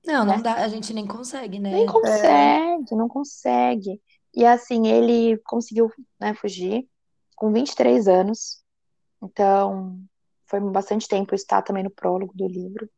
Não, 0.03 0.25
não 0.25 0.37
né? 0.37 0.41
dá, 0.41 0.55
a 0.55 0.67
gente 0.67 0.93
nem 0.93 1.05
consegue, 1.05 1.59
Nem 1.59 1.85
né? 1.85 1.91
consegue, 1.91 2.95
não 2.95 3.07
consegue. 3.07 4.01
E 4.33 4.43
assim, 4.43 4.87
ele 4.87 5.37
conseguiu, 5.45 5.91
né, 6.19 6.33
fugir 6.33 6.87
com 7.35 7.51
23 7.53 8.07
anos. 8.07 8.63
Então, 9.21 9.99
foi 10.47 10.59
bastante 10.59 11.07
tempo, 11.07 11.35
está 11.35 11.61
também 11.61 11.83
no 11.83 11.91
prólogo 11.91 12.33
do 12.35 12.47
livro. 12.47 12.89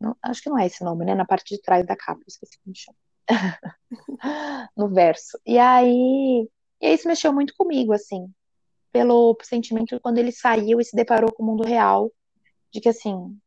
Não- 0.00 0.16
acho 0.22 0.42
que 0.42 0.48
não 0.48 0.58
é 0.58 0.66
esse 0.66 0.82
nome, 0.82 1.04
né? 1.04 1.14
Na 1.14 1.26
parte 1.26 1.54
de 1.54 1.60
trás 1.60 1.84
da 1.86 1.94
capa, 1.94 2.22
esqueci 2.26 2.58
como 2.64 2.74
chama. 2.74 2.96
No 4.76 4.88
verso. 4.88 5.38
E 5.46 5.58
aí, 5.58 6.48
e 6.80 6.86
aí 6.86 6.94
isso 6.94 7.06
mexeu 7.06 7.32
muito 7.32 7.54
comigo, 7.56 7.92
assim, 7.92 8.26
pelo 8.92 9.36
sentimento 9.42 10.00
quando 10.00 10.18
ele 10.18 10.32
saiu 10.32 10.80
e 10.80 10.84
se 10.84 10.96
deparou 10.96 11.32
com 11.32 11.42
o 11.42 11.46
mundo 11.46 11.62
real, 11.62 12.10
de 12.72 12.80
que 12.80 12.88
assim, 12.88 13.38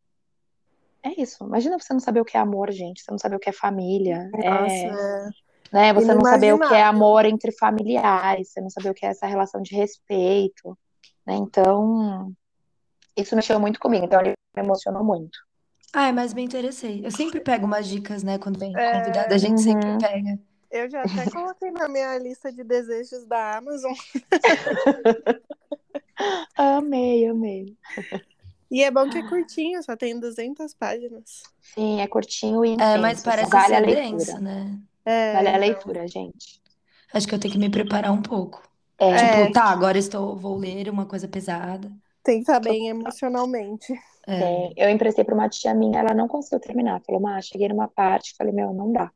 é 1.03 1.22
isso. 1.22 1.43
Imagina 1.43 1.79
você 1.79 1.93
não 1.93 2.00
saber 2.00 2.22
o 2.22 2.25
que 2.25 2.38
é 2.38 2.39
amor, 2.39 2.72
gente, 2.72 3.01
você 3.01 3.12
não 3.12 3.19
saber 3.19 3.36
o 3.36 3.39
que 3.39 3.50
é 3.50 3.53
família, 3.53 4.29
Nossa, 4.34 4.74
é, 4.74 4.88
é 4.88 5.29
né? 5.72 5.93
Você 5.93 6.13
não 6.13 6.24
saber 6.24 6.53
o 6.53 6.60
que 6.60 6.74
é 6.74 6.84
amor 6.84 7.25
entre 7.25 7.51
familiares, 7.51 8.51
você 8.51 8.62
não 8.62 8.69
saber 8.69 8.89
o 8.89 8.93
que 8.93 9.05
é 9.05 9.10
essa 9.10 9.27
relação 9.27 9.62
de 9.62 9.75
respeito, 9.75 10.77
né? 11.25 11.36
Então, 11.36 12.31
isso 13.15 13.36
mexeu 13.36 13.60
muito 13.60 13.79
comigo, 13.79 14.05
então 14.05 14.19
ele 14.19 14.34
me 14.55 14.63
emocionou 14.63 15.03
muito. 15.03 15.47
Ai, 15.94 16.12
mas 16.12 16.34
me 16.34 16.44
interessei. 16.44 17.06
Eu 17.06 17.12
sempre 17.12 17.39
pego 17.39 17.65
umas 17.65 17.88
dicas, 17.88 18.24
né? 18.24 18.38
Quando 18.38 18.60
vem 18.60 18.74
É. 18.75 18.91
convidada, 18.91 19.36
a 19.36 19.38
gente 19.38 19.62
sempre 19.62 19.89
Uhum. 19.89 19.98
pega. 20.00 20.39
Eu 20.70 20.89
já 20.89 21.03
até 21.03 21.25
coloquei 21.32 21.72
na 21.72 21.88
minha 21.88 22.17
lista 22.20 22.51
de 22.51 22.63
desejos 22.63 23.25
da 23.25 23.58
Amazon. 23.58 23.94
Amei, 26.58 27.27
amei. 27.27 27.77
E 28.70 28.84
é 28.84 28.91
bom 28.91 29.08
que 29.10 29.17
é 29.17 29.24
curtinho, 29.24 29.82
só 29.84 29.96
tem 29.96 30.20
200 30.20 30.74
páginas. 30.74 31.44
Sim, 31.62 32.01
é 32.01 32.08
curtinho 32.08 32.65
e 32.65 32.70
É, 32.70 32.98
mas 32.98 33.20
intenso, 33.20 33.24
parece 33.24 33.51
vale 33.51 33.75
a 33.75 33.79
ser 33.79 33.82
leitura. 33.82 34.01
denso, 34.01 34.41
né? 34.41 34.79
É, 35.06 35.34
Vale 35.34 35.50
a 35.50 35.58
leitura, 35.58 36.08
gente. 36.08 36.62
Acho 37.13 37.27
que 37.27 37.36
eu 37.36 37.39
tenho 37.39 37.53
que 37.53 37.60
me 37.60 37.70
preparar 37.70 38.12
um 38.12 38.22
pouco. 38.22 38.62
É, 39.00 39.10
É. 39.12 39.17
Tipo, 39.17 39.51
tá, 39.51 39.65
agora 39.65 39.98
estou, 39.98 40.36
vou 40.38 40.58
ler 40.58 40.89
uma 40.89 41.06
coisa 41.06 41.27
pesada. 41.27 41.91
Tem 42.24 42.38
que 42.38 42.41
estar 42.41 42.60
bem 42.60 42.89
emocionalmente. 42.89 43.94
É. 44.27 44.39
tem. 44.39 44.74
Eu 44.75 44.89
emprestei 44.89 45.24
para 45.24 45.34
uma 45.34 45.48
tia 45.48 45.74
minha, 45.74 46.00
ela 46.00 46.13
não 46.13 46.27
conseguiu 46.27 46.60
terminar. 46.60 47.01
Falou, 47.01 47.22
mas 47.22 47.48
cheguei 47.48 47.69
numa 47.69 47.88
parte, 47.88 48.36
falei, 48.38 48.53
meu, 48.53 48.74
não 48.74 48.91
dá. 48.91 49.10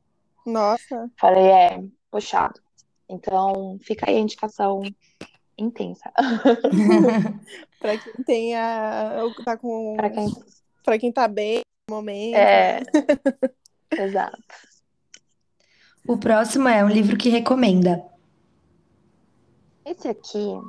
Nossa, 0.45 1.11
Falei, 1.19 1.45
é, 1.45 1.83
puxado. 2.09 2.59
Então, 3.07 3.77
fica 3.81 4.09
aí 4.09 4.15
a 4.15 4.19
indicação 4.19 4.81
intensa. 5.57 6.11
pra 7.79 7.97
quem 7.97 8.13
tem 8.25 8.55
a. 8.55 9.21
Tá 9.43 9.57
com. 9.57 9.95
Para 9.97 10.09
quem. 10.09 10.27
Pra 10.83 10.97
quem 10.97 11.11
tá 11.11 11.27
bem 11.27 11.61
no 11.89 11.97
momento. 11.97 12.35
É. 12.35 12.81
Exato. 13.91 14.41
O 16.07 16.17
próximo 16.17 16.67
é 16.67 16.83
um 16.83 16.89
livro 16.89 17.17
que 17.17 17.29
recomenda. 17.29 18.03
Esse 19.85 20.07
aqui, 20.07 20.59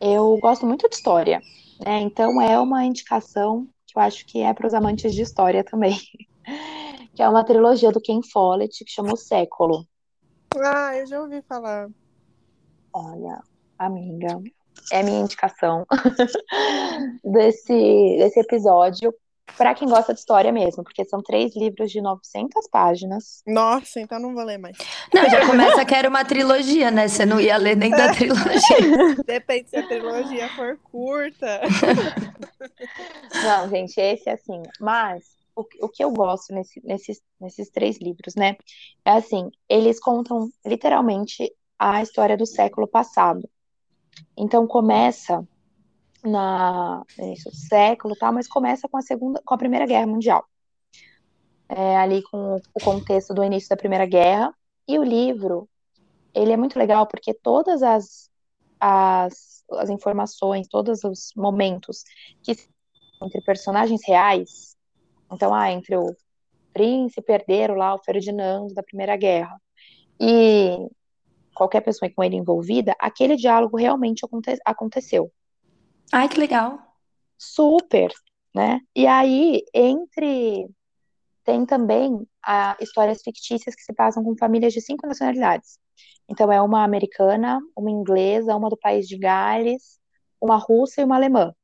eu 0.00 0.38
gosto 0.40 0.66
muito 0.66 0.88
de 0.88 0.94
história, 0.94 1.40
né? 1.84 2.00
Então 2.00 2.40
é 2.40 2.58
uma 2.58 2.84
indicação 2.84 3.68
que 3.86 3.98
eu 3.98 4.02
acho 4.02 4.26
que 4.26 4.40
é 4.40 4.52
para 4.52 4.66
os 4.66 4.74
amantes 4.74 5.14
de 5.14 5.22
história 5.22 5.64
também. 5.64 5.98
Que 7.14 7.22
é 7.22 7.28
uma 7.28 7.42
trilogia 7.42 7.90
do 7.90 8.00
Ken 8.00 8.20
Follett 8.22 8.84
que 8.84 8.92
chama 8.92 9.12
O 9.12 9.16
Século. 9.16 9.84
Ah, 10.56 10.96
eu 10.96 11.04
já 11.04 11.20
ouvi 11.20 11.42
falar. 11.42 11.88
Olha, 12.92 13.42
amiga, 13.76 14.40
é 14.92 15.02
minha 15.02 15.22
indicação 15.22 15.84
desse, 17.24 17.72
desse 18.18 18.38
episódio 18.38 19.12
para 19.56 19.74
quem 19.74 19.88
gosta 19.88 20.12
de 20.12 20.20
história 20.20 20.52
mesmo, 20.52 20.84
porque 20.84 21.04
são 21.04 21.22
três 21.22 21.56
livros 21.56 21.90
de 21.90 22.00
900 22.00 22.68
páginas. 22.68 23.42
Nossa, 23.46 24.00
então 24.00 24.20
não 24.20 24.34
vou 24.34 24.44
ler 24.44 24.58
mais. 24.58 24.76
Não, 25.12 25.28
já 25.28 25.46
começa 25.46 25.84
que 25.84 25.94
era 25.94 26.08
uma 26.08 26.24
trilogia, 26.24 26.90
né? 26.90 27.08
Você 27.08 27.24
não 27.24 27.40
ia 27.40 27.56
ler 27.56 27.76
nem 27.76 27.90
da 27.90 28.12
trilogia. 28.12 29.16
Depende 29.26 29.70
se 29.70 29.76
a 29.76 29.86
trilogia 29.86 30.48
for 30.50 30.78
curta. 30.90 31.60
Não, 33.42 33.68
gente, 33.68 34.00
esse 34.00 34.28
é 34.28 34.32
assim. 34.32 34.62
Mas 34.80 35.24
o, 35.54 35.64
o 35.82 35.88
que 35.88 36.02
eu 36.02 36.10
gosto 36.10 36.54
nesse, 36.54 36.80
nesses, 36.84 37.20
nesses 37.40 37.70
três 37.70 37.98
livros, 37.98 38.34
né? 38.34 38.56
É 39.04 39.12
assim, 39.12 39.50
eles 39.68 39.98
contam 39.98 40.50
literalmente 40.64 41.52
a 41.78 42.02
história 42.02 42.36
do 42.36 42.46
século 42.46 42.86
passado. 42.86 43.48
Então 44.36 44.66
começa 44.66 45.46
na 46.24 47.04
no 47.16 47.24
início 47.24 47.50
do 47.50 47.56
século, 47.56 48.16
tá? 48.16 48.32
Mas 48.32 48.48
começa 48.48 48.88
com 48.88 48.96
a 48.96 49.02
segunda, 49.02 49.40
com 49.44 49.54
a 49.54 49.58
Primeira 49.58 49.86
Guerra 49.86 50.06
Mundial. 50.06 50.44
É, 51.68 51.96
ali 51.98 52.22
com 52.22 52.56
o 52.74 52.80
contexto 52.82 53.34
do 53.34 53.44
início 53.44 53.68
da 53.68 53.76
Primeira 53.76 54.06
Guerra. 54.06 54.54
E 54.86 54.98
o 54.98 55.04
livro, 55.04 55.68
ele 56.34 56.52
é 56.52 56.56
muito 56.56 56.78
legal 56.78 57.06
porque 57.06 57.34
todas 57.34 57.82
as, 57.82 58.30
as, 58.80 59.64
as 59.72 59.90
informações, 59.90 60.66
todos 60.68 61.04
os 61.04 61.32
momentos 61.36 62.04
que 62.42 62.56
entre 63.22 63.40
personagens 63.42 64.00
reais, 64.06 64.76
então, 65.30 65.52
ah, 65.52 65.70
entre 65.70 65.96
o 65.96 66.16
príncipe 66.72 67.32
herdeiro 67.32 67.74
lá, 67.74 67.94
o 67.94 67.98
Ferdinando 67.98 68.72
da 68.72 68.82
Primeira 68.82 69.16
Guerra, 69.16 69.60
e 70.20 70.88
qualquer 71.54 71.80
pessoa 71.80 72.10
com 72.10 72.22
ele 72.22 72.36
envolvida, 72.36 72.94
aquele 72.98 73.36
diálogo 73.36 73.76
realmente 73.76 74.24
aconte 74.24 74.56
aconteceu. 74.64 75.30
Ai, 76.12 76.28
que 76.28 76.38
legal. 76.38 76.78
Super, 77.36 78.12
né? 78.54 78.80
E 78.94 79.06
aí, 79.06 79.62
entre. 79.74 80.68
Tem 81.44 81.64
também 81.64 82.26
a, 82.44 82.76
histórias 82.80 83.22
fictícias 83.22 83.74
que 83.74 83.82
se 83.82 83.92
passam 83.94 84.22
com 84.22 84.36
famílias 84.36 84.72
de 84.72 84.80
cinco 84.82 85.06
nacionalidades. 85.06 85.78
Então, 86.28 86.52
é 86.52 86.60
uma 86.60 86.84
americana, 86.84 87.58
uma 87.76 87.90
inglesa, 87.90 88.54
uma 88.54 88.68
do 88.68 88.76
país 88.76 89.08
de 89.08 89.16
Gales, 89.18 89.98
uma 90.40 90.56
russa 90.56 91.00
e 91.00 91.04
uma 91.04 91.16
alemã. 91.16 91.54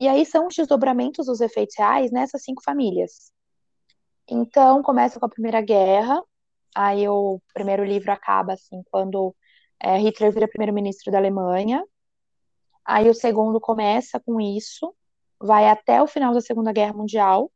E 0.00 0.08
aí 0.08 0.24
são 0.26 0.46
os 0.48 0.54
desdobramentos 0.56 1.26
dos 1.26 1.40
efeitos 1.40 1.76
reais 1.78 2.10
nessas 2.10 2.42
cinco 2.42 2.62
famílias. 2.62 3.32
Então, 4.28 4.82
começa 4.82 5.20
com 5.20 5.26
a 5.26 5.28
Primeira 5.28 5.60
Guerra, 5.60 6.22
aí 6.74 7.06
o 7.08 7.40
primeiro 7.52 7.84
livro 7.84 8.10
acaba 8.10 8.54
assim, 8.54 8.82
quando 8.90 9.34
é, 9.78 9.98
Hitler 9.98 10.32
vira 10.32 10.48
primeiro-ministro 10.48 11.12
da 11.12 11.18
Alemanha, 11.18 11.84
aí 12.90 13.08
o 13.08 13.14
segundo 13.14 13.60
começa 13.60 14.20
com 14.20 14.40
isso, 14.40 14.94
vai 15.38 15.68
até 15.68 16.02
o 16.02 16.06
final 16.06 16.34
da 16.34 16.40
Segunda 16.40 16.72
Guerra 16.72 16.92
Mundial, 16.92 17.50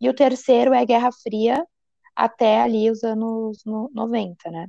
e 0.00 0.08
o 0.08 0.14
terceiro 0.14 0.74
é 0.74 0.84
Guerra 0.84 1.10
Fria, 1.10 1.66
até 2.14 2.60
ali 2.60 2.90
os 2.90 3.02
anos 3.02 3.62
no, 3.64 3.90
90, 3.94 4.50
né? 4.50 4.68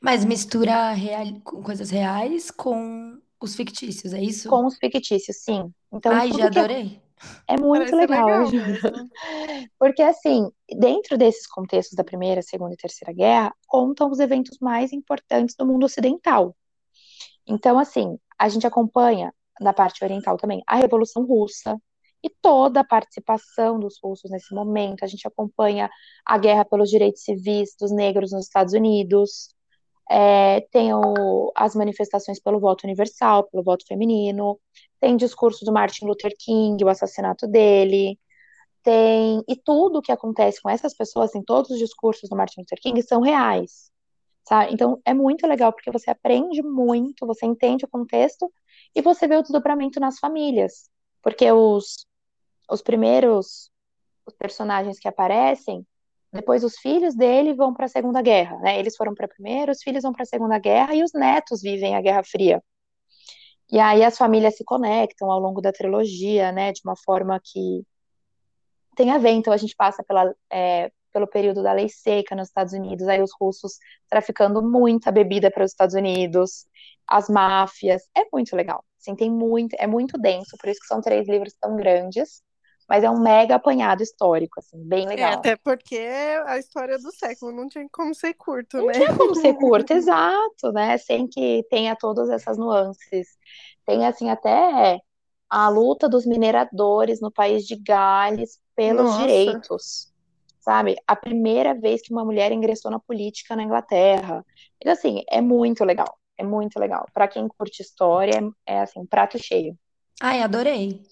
Mas 0.00 0.24
mistura 0.24 0.92
real, 0.92 1.26
coisas 1.42 1.90
reais 1.90 2.50
com 2.50 3.20
os 3.40 3.54
fictícios, 3.54 4.12
é 4.12 4.22
isso? 4.22 4.48
Com 4.48 4.66
os 4.66 4.76
fictícios, 4.76 5.36
sim. 5.38 5.72
Então, 5.92 6.12
Ai, 6.12 6.30
já 6.30 6.50
que 6.50 6.58
adorei. 6.58 7.02
É 7.48 7.56
muito 7.56 7.90
Parece 7.90 7.94
legal, 7.94 8.48
legal. 8.48 8.50
Porque, 9.78 10.02
assim, 10.02 10.50
dentro 10.78 11.16
desses 11.16 11.46
contextos 11.46 11.96
da 11.96 12.04
Primeira, 12.04 12.42
Segunda 12.42 12.74
e 12.74 12.76
Terceira 12.76 13.12
Guerra, 13.12 13.54
contam 13.66 14.10
os 14.10 14.18
eventos 14.18 14.58
mais 14.60 14.92
importantes 14.92 15.54
do 15.56 15.66
mundo 15.66 15.84
ocidental. 15.84 16.54
Então, 17.46 17.78
assim, 17.78 18.18
a 18.38 18.48
gente 18.48 18.66
acompanha, 18.66 19.32
na 19.60 19.72
parte 19.72 20.02
oriental 20.04 20.36
também, 20.36 20.62
a 20.66 20.76
Revolução 20.76 21.24
Russa 21.24 21.78
e 22.22 22.30
toda 22.30 22.80
a 22.80 22.84
participação 22.84 23.78
dos 23.78 23.96
russos 24.02 24.30
nesse 24.30 24.54
momento. 24.54 25.04
A 25.04 25.06
gente 25.06 25.26
acompanha 25.26 25.90
a 26.24 26.38
guerra 26.38 26.64
pelos 26.64 26.90
direitos 26.90 27.22
civis 27.22 27.74
dos 27.78 27.92
negros 27.92 28.32
nos 28.32 28.46
Estados 28.46 28.72
Unidos. 28.74 29.54
É, 30.10 30.62
tem 30.72 30.92
o- 30.94 31.52
as 31.56 31.74
manifestações 31.74 32.40
pelo 32.40 32.60
voto 32.60 32.84
universal, 32.84 33.44
pelo 33.44 33.62
voto 33.62 33.86
feminino. 33.86 34.58
Tem 35.00 35.16
discurso 35.16 35.64
do 35.64 35.72
Martin 35.72 36.06
Luther 36.06 36.34
King, 36.38 36.82
o 36.84 36.88
assassinato 36.88 37.46
dele 37.46 38.18
tem 38.84 39.42
e 39.48 39.56
tudo 39.56 40.02
que 40.02 40.12
acontece 40.12 40.60
com 40.62 40.68
essas 40.70 40.94
pessoas, 40.94 41.34
em 41.34 41.42
todos 41.42 41.70
os 41.70 41.78
discursos 41.78 42.28
do 42.28 42.36
Martin 42.36 42.60
Luther 42.60 42.78
King 42.80 43.02
são 43.02 43.20
reais, 43.22 43.90
sabe? 44.44 44.72
Então 44.72 45.00
é 45.04 45.14
muito 45.14 45.46
legal 45.46 45.72
porque 45.72 45.90
você 45.90 46.10
aprende 46.10 46.62
muito, 46.62 47.26
você 47.26 47.46
entende 47.46 47.84
o 47.84 47.88
contexto 47.88 48.52
e 48.94 49.02
você 49.02 49.26
vê 49.26 49.36
o 49.36 49.42
desdobramento 49.42 50.00
nas 50.00 50.18
famílias, 50.18 50.90
porque 51.22 51.50
os 51.50 52.06
os 52.70 52.82
primeiros 52.82 53.70
os 54.26 54.34
personagens 54.34 54.98
que 54.98 55.06
aparecem, 55.08 55.86
depois 56.32 56.64
os 56.64 56.76
filhos 56.78 57.14
dele 57.14 57.54
vão 57.54 57.72
para 57.74 57.86
a 57.86 57.88
Segunda 57.88 58.22
Guerra, 58.22 58.58
né? 58.58 58.78
Eles 58.78 58.96
foram 58.96 59.14
para 59.14 59.26
a 59.26 59.28
Primeira, 59.28 59.70
os 59.72 59.82
filhos 59.82 60.02
vão 60.02 60.12
para 60.12 60.22
a 60.22 60.26
Segunda 60.26 60.58
Guerra 60.58 60.94
e 60.94 61.02
os 61.04 61.12
netos 61.12 61.62
vivem 61.62 61.94
a 61.94 62.00
Guerra 62.00 62.24
Fria. 62.24 62.62
E 63.70 63.78
aí 63.78 64.02
as 64.02 64.16
famílias 64.18 64.56
se 64.56 64.64
conectam 64.64 65.30
ao 65.30 65.38
longo 65.40 65.60
da 65.60 65.72
trilogia, 65.72 66.52
né? 66.52 66.72
De 66.72 66.80
uma 66.84 66.96
forma 66.96 67.40
que 67.42 67.84
tem 68.96 69.10
a 69.10 69.18
ver. 69.18 69.30
Então 69.30 69.52
a 69.52 69.56
gente 69.56 69.74
passa 69.76 70.02
pela, 70.02 70.34
é, 70.50 70.90
pelo 71.14 71.28
período 71.28 71.62
da 71.64 71.72
lei 71.74 71.88
seca 71.88 72.36
nos 72.36 72.48
Estados 72.48 72.74
Unidos, 72.74 73.08
aí 73.08 73.22
os 73.22 73.32
russos 73.40 73.78
traficando 74.10 74.62
muita 74.62 75.12
bebida 75.12 75.50
para 75.52 75.64
os 75.64 75.72
Estados 75.72 75.96
Unidos, 75.96 76.66
as 77.08 77.30
máfias. 77.30 78.02
É 78.16 78.22
muito 78.32 78.56
legal. 78.56 78.84
Assim, 79.00 79.16
tem 79.16 79.30
muito, 79.32 79.76
é 79.80 79.86
muito 79.88 80.18
denso, 80.18 80.58
por 80.58 80.68
isso 80.70 80.80
que 80.80 80.88
são 80.88 81.00
três 81.02 81.28
livros 81.28 81.54
tão 81.60 81.76
grandes, 81.76 82.42
mas 82.88 83.04
é 83.04 83.10
um 83.10 83.20
mega 83.20 83.56
apanhado 83.56 84.02
histórico, 84.02 84.60
assim, 84.60 84.78
bem 84.86 85.06
É, 85.16 85.24
legal. 85.24 85.32
até 85.32 85.56
porque 85.56 85.96
a 86.46 86.58
história 86.58 86.98
do 86.98 87.12
século 87.12 87.52
não 87.52 87.68
tinha 87.68 87.88
como 87.90 88.14
ser 88.14 88.34
curto, 88.34 88.80
Não 88.80 88.82
né? 88.82 88.92
tinha 88.92 89.14
como 89.14 89.34
ser 89.36 89.54
curto, 89.54 89.92
exato, 89.92 90.72
né? 90.72 90.98
Sem 90.98 91.28
que 91.28 91.64
tenha 91.70 91.96
todas 91.96 92.28
essas 92.30 92.58
nuances. 92.58 93.28
Tem, 93.86 94.06
assim, 94.06 94.30
até 94.30 94.98
a 95.48 95.68
luta 95.68 96.08
dos 96.08 96.26
mineradores 96.26 97.20
no 97.20 97.30
país 97.30 97.66
de 97.66 97.76
Gales 97.76 98.60
pelos 98.74 99.12
Nossa. 99.12 99.14
direitos, 99.14 100.12
sabe? 100.64 100.96
A 101.06 101.14
primeira 101.14 101.74
vez 101.74 102.00
que 102.00 102.12
uma 102.12 102.24
mulher 102.24 102.50
ingressou 102.50 102.90
na 102.90 102.98
política 102.98 103.54
na 103.54 103.62
Inglaterra. 103.62 104.44
Então, 104.80 104.92
assim, 104.92 105.22
é 105.30 105.40
muito 105.40 105.84
legal, 105.84 106.18
é 106.38 106.42
muito 106.42 106.80
legal. 106.80 107.06
Para 107.12 107.28
quem 107.28 107.46
curte 107.46 107.82
história, 107.82 108.40
é, 108.66 108.80
assim, 108.80 109.04
prato 109.04 109.38
cheio. 109.38 109.78
Ai, 110.20 110.40
adorei. 110.40 111.02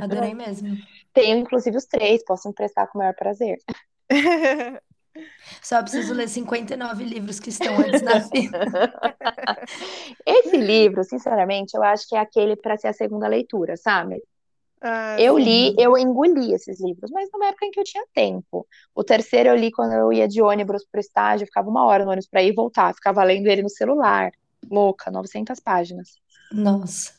Adorei 0.00 0.34
mesmo. 0.34 0.76
Tenho, 1.12 1.38
inclusive, 1.38 1.76
os 1.76 1.86
três, 1.86 2.24
posso 2.24 2.48
emprestar 2.48 2.88
com 2.88 2.98
o 2.98 3.00
maior 3.00 3.14
prazer. 3.14 3.58
Só 5.62 5.82
preciso 5.82 6.14
ler 6.14 6.28
59 6.28 7.04
livros 7.04 7.38
que 7.38 7.50
estão 7.50 7.76
antes 7.76 8.00
na 8.00 8.20
fila. 8.20 8.60
Esse 10.24 10.56
livro, 10.56 11.04
sinceramente, 11.04 11.76
eu 11.76 11.82
acho 11.82 12.08
que 12.08 12.16
é 12.16 12.18
aquele 12.18 12.56
para 12.56 12.78
ser 12.78 12.88
a 12.88 12.92
segunda 12.92 13.28
leitura, 13.28 13.76
sabe? 13.76 14.22
Ah, 14.82 15.16
Eu 15.18 15.38
sim. 15.38 15.44
li, 15.44 15.74
eu 15.78 15.96
engoli 15.96 16.52
esses 16.54 16.80
livros, 16.80 17.10
mas 17.10 17.28
numa 17.32 17.46
época 17.46 17.66
em 17.66 17.70
que 17.70 17.78
eu 17.80 17.84
tinha 17.84 18.04
tempo. 18.14 18.66
O 18.94 19.04
terceiro 19.04 19.48
eu 19.50 19.56
li 19.56 19.70
quando 19.70 19.92
eu 19.92 20.12
ia 20.12 20.26
de 20.28 20.42
ônibus 20.42 20.84
pro 20.90 21.00
estágio, 21.00 21.46
ficava 21.46 21.68
uma 21.68 21.84
hora 21.84 22.04
no 22.04 22.10
ônibus 22.10 22.28
para 22.28 22.42
ir 22.42 22.48
e 22.50 22.54
voltar, 22.54 22.94
ficava 22.94 23.22
lendo 23.22 23.46
ele 23.46 23.62
no 23.62 23.70
celular. 23.70 24.30
Louca, 24.70 25.10
900 25.10 25.60
páginas. 25.60 26.18
Nossa. 26.52 27.12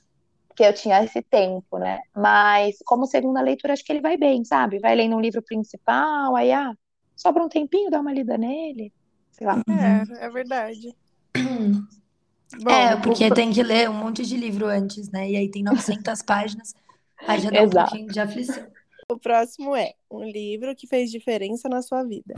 Porque 0.47 0.63
eu 0.63 0.73
tinha 0.73 1.03
esse 1.03 1.21
tempo, 1.21 1.79
né? 1.79 1.99
Mas 2.15 2.75
como 2.85 3.07
segunda 3.07 3.41
leitura, 3.41 3.73
acho 3.73 3.83
que 3.83 3.91
ele 3.91 4.01
vai 4.01 4.17
bem, 4.17 4.45
sabe? 4.45 4.79
Vai 4.79 4.95
lendo 4.95 5.15
um 5.15 5.21
livro 5.21 5.41
principal, 5.41 6.35
aí, 6.35 6.51
ah, 6.51 6.73
sobra 7.15 7.43
um 7.43 7.49
tempinho, 7.49 7.89
dá 7.89 7.99
uma 7.99 8.13
lida 8.13 8.37
nele. 8.37 8.93
Sei 9.31 9.47
lá. 9.47 9.61
É, 9.67 10.25
é 10.25 10.29
verdade. 10.29 10.95
Bom, 12.61 12.69
É, 12.71 12.95
porque 12.97 13.31
tem 13.31 13.51
que 13.51 13.63
ler 13.63 13.89
um 13.89 13.93
monte 13.93 14.23
de 14.23 14.37
livro 14.37 14.67
antes, 14.67 15.09
né? 15.09 15.31
E 15.31 15.35
aí 15.35 15.49
tem 15.49 15.63
900 15.63 16.21
páginas. 16.21 16.75
Aí 17.19 17.39
já 17.39 17.49
dá 17.49 17.61
um 17.61 17.63
Exato. 17.63 17.89
pouquinho 17.89 18.11
de 18.11 18.19
aflição. 18.19 18.67
o 19.09 19.17
próximo 19.17 19.75
é 19.75 19.93
um 20.09 20.23
livro 20.23 20.75
que 20.75 20.87
fez 20.87 21.11
diferença 21.11 21.69
na 21.69 21.81
sua 21.81 22.03
vida. 22.03 22.35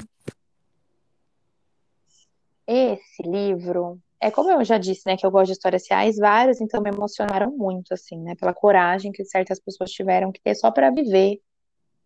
Esse 2.67 3.21
livro, 3.23 3.99
é 4.19 4.31
como 4.31 4.51
eu 4.51 4.63
já 4.63 4.77
disse, 4.77 5.03
né, 5.05 5.15
que 5.15 5.25
eu 5.25 5.31
gosto 5.31 5.47
de 5.47 5.51
histórias 5.53 5.87
reais, 5.87 6.17
vários 6.17 6.59
então 6.59 6.81
me 6.81 6.89
emocionaram 6.89 7.55
muito, 7.55 7.93
assim, 7.93 8.19
né, 8.19 8.35
pela 8.35 8.53
coragem 8.53 9.11
que 9.11 9.23
certas 9.23 9.59
pessoas 9.59 9.91
tiveram 9.91 10.31
que 10.31 10.41
ter 10.41 10.55
só 10.55 10.71
para 10.71 10.89
viver 10.89 11.39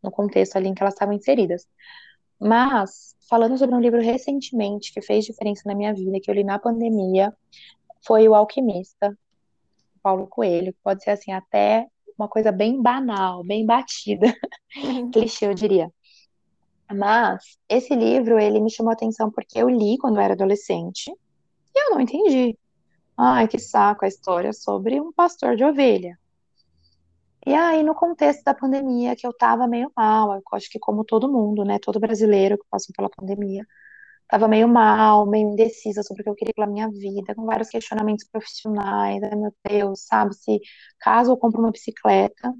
no 0.03 0.12
contexto 0.12 0.58
ali 0.58 0.67
em 0.67 0.73
que 0.73 0.84
elas 0.84 0.93
estavam 0.93 1.13
inseridas. 1.13 1.67
Mas, 2.39 3.15
falando 3.29 3.58
sobre 3.58 3.75
um 3.75 3.82
livro 3.82 4.01
recentemente 4.01 4.93
que 4.93 5.01
fez 5.01 5.25
diferença 5.25 5.63
na 5.65 5.75
minha 5.75 5.93
vida, 5.93 6.19
que 6.21 6.29
eu 6.29 6.36
li 6.36 6.43
na 6.43 6.58
pandemia, 6.58 7.34
foi 8.01 8.27
O 8.27 8.36
Alquimista, 8.36 9.17
Paulo 10.01 10.27
Coelho, 10.27 10.73
que 10.73 10.79
pode 10.82 11.03
ser, 11.03 11.12
assim, 11.12 11.32
até 11.32 11.88
uma 12.19 12.27
coisa 12.27 12.51
bem 12.51 12.82
banal, 12.82 13.43
bem 13.43 13.65
batida, 13.65 14.27
clichê, 15.13 15.47
eu 15.47 15.53
diria. 15.53 15.91
Mas 16.91 17.58
esse 17.69 17.95
livro, 17.95 18.39
ele 18.39 18.60
me 18.60 18.71
chamou 18.71 18.89
a 18.89 18.93
atenção 18.93 19.32
porque 19.32 19.60
eu 19.60 19.69
li 19.69 19.97
quando 19.97 20.17
eu 20.17 20.21
era 20.21 20.34
adolescente 20.34 21.12
e 21.75 21.86
eu 21.86 21.91
não 21.91 22.01
entendi. 22.01 22.58
Ai, 23.17 23.47
que 23.47 23.60
saco 23.60 24.05
a 24.05 24.08
história 24.08 24.51
sobre 24.53 24.99
um 24.99 25.12
pastor 25.12 25.55
de 25.55 25.63
ovelha. 25.63 26.17
E 27.45 27.53
aí, 27.53 27.84
no 27.84 27.95
contexto 27.95 28.43
da 28.43 28.53
pandemia, 28.53 29.15
que 29.15 29.25
eu 29.25 29.34
tava 29.34 29.67
meio 29.67 29.91
mal, 29.95 30.34
eu 30.36 30.41
acho 30.53 30.69
que 30.69 30.79
como 30.79 31.05
todo 31.05 31.32
mundo, 31.32 31.63
né, 31.63 31.79
todo 31.79 31.99
brasileiro 31.99 32.58
que 32.58 32.65
passou 32.69 32.93
pela 32.95 33.10
pandemia, 33.10 33.65
tava 34.29 34.47
meio 34.47 34.67
mal, 34.67 35.25
meio 35.25 35.49
indecisa 35.49 36.03
sobre 36.03 36.21
o 36.21 36.23
que 36.23 36.29
eu 36.29 36.35
queria 36.35 36.53
pela 36.53 36.67
minha 36.67 36.89
vida, 36.89 37.35
com 37.35 37.45
vários 37.45 37.69
questionamentos 37.69 38.25
profissionais, 38.31 39.21
ai 39.23 39.35
meu 39.35 39.53
Deus, 39.67 40.05
sabe, 40.05 40.35
se 40.35 40.59
caso 40.99 41.31
eu 41.31 41.37
compro 41.37 41.59
uma 41.59 41.71
bicicleta, 41.71 42.53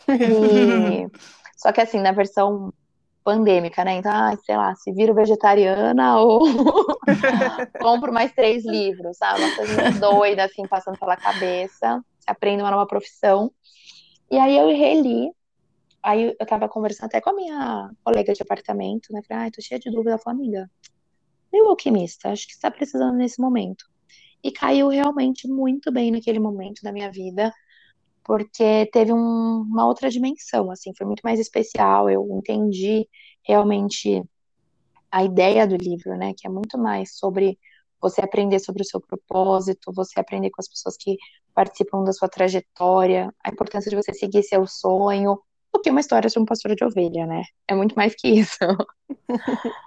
e... 0.08 1.08
Só 1.56 1.72
que 1.72 1.80
assim, 1.80 2.00
na 2.00 2.12
versão 2.12 2.72
pandêmica, 3.24 3.84
né? 3.84 3.94
Então, 3.94 4.12
ah, 4.12 4.36
sei 4.44 4.56
lá, 4.56 4.74
se 4.76 4.92
viro 4.92 5.14
vegetariana 5.14 6.20
ou 6.20 6.40
compro 7.80 8.12
mais 8.12 8.32
três 8.32 8.64
livros, 8.64 9.16
sabe? 9.16 9.40
Uma 9.40 9.56
coisa 9.56 9.90
doida, 9.98 10.44
assim, 10.44 10.66
passando 10.68 10.98
pela 10.98 11.16
cabeça. 11.16 12.00
Aprendo 12.24 12.62
uma 12.62 12.70
nova 12.70 12.86
profissão. 12.86 13.50
E 14.30 14.38
aí 14.38 14.56
eu 14.56 14.68
reli. 14.68 15.32
Aí 16.02 16.36
eu 16.38 16.46
tava 16.46 16.68
conversando 16.68 17.06
até 17.06 17.20
com 17.20 17.30
a 17.30 17.34
minha 17.34 17.90
colega 18.04 18.32
de 18.32 18.42
apartamento, 18.42 19.12
né? 19.12 19.20
Falei, 19.26 19.44
ai, 19.44 19.50
tô 19.50 19.60
cheia 19.60 19.80
de 19.80 19.90
dúvida. 19.90 20.10
Ela 20.10 20.18
falou, 20.18 20.38
amiga, 20.38 20.70
o 21.62 21.68
alquimista? 21.68 22.30
Acho 22.30 22.46
que 22.46 22.54
você 22.54 22.60
tá 22.60 22.70
precisando 22.70 23.16
nesse 23.16 23.40
momento. 23.40 23.84
E 24.42 24.52
caiu 24.52 24.88
realmente 24.88 25.48
muito 25.48 25.90
bem 25.90 26.10
naquele 26.10 26.38
momento 26.38 26.82
da 26.82 26.92
minha 26.92 27.10
vida 27.10 27.52
porque 28.26 28.86
teve 28.92 29.12
um, 29.12 29.60
uma 29.60 29.86
outra 29.86 30.10
dimensão, 30.10 30.68
assim, 30.72 30.92
foi 30.96 31.06
muito 31.06 31.20
mais 31.22 31.38
especial. 31.38 32.10
Eu 32.10 32.26
entendi 32.32 33.08
realmente 33.44 34.20
a 35.12 35.22
ideia 35.22 35.64
do 35.64 35.76
livro, 35.76 36.16
né, 36.16 36.34
que 36.36 36.44
é 36.44 36.50
muito 36.50 36.76
mais 36.76 37.16
sobre 37.16 37.56
você 38.00 38.20
aprender 38.20 38.58
sobre 38.58 38.82
o 38.82 38.84
seu 38.84 39.00
propósito, 39.00 39.92
você 39.94 40.18
aprender 40.18 40.50
com 40.50 40.60
as 40.60 40.68
pessoas 40.68 40.96
que 40.98 41.16
participam 41.54 42.02
da 42.02 42.12
sua 42.12 42.28
trajetória, 42.28 43.32
a 43.44 43.50
importância 43.50 43.88
de 43.88 43.96
você 43.96 44.12
seguir 44.12 44.42
seu 44.42 44.66
sonho, 44.66 45.40
do 45.72 45.80
que 45.80 45.90
uma 45.90 46.00
história 46.00 46.28
sobre 46.28 46.42
um 46.42 46.46
pastor 46.46 46.74
de 46.74 46.84
ovelha, 46.84 47.26
né? 47.26 47.42
É 47.68 47.74
muito 47.74 47.94
mais 47.94 48.14
que 48.14 48.28
isso. 48.28 48.58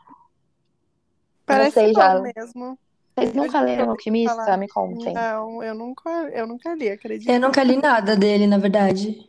Parece 1.50 1.72
Vocês 1.74 1.94
bom 1.94 2.00
já- 2.02 2.22
mesmo. 2.22 2.80
Vocês 3.18 3.34
nunca 3.34 3.60
leram 3.62 3.90
Alquimista? 3.90 4.36
falar. 4.36 4.58
Me 4.58 4.68
contem. 4.68 5.14
Não, 5.14 5.62
eu 5.62 5.76
nunca, 5.76 6.10
eu 6.34 6.48
nunca 6.48 6.74
li, 6.74 6.90
acredito. 6.90 7.30
Eu 7.30 7.40
nunca 7.40 7.62
li 7.64 7.76
nada 7.76 8.16
dele, 8.16 8.48
na 8.48 8.58
verdade. 8.58 9.28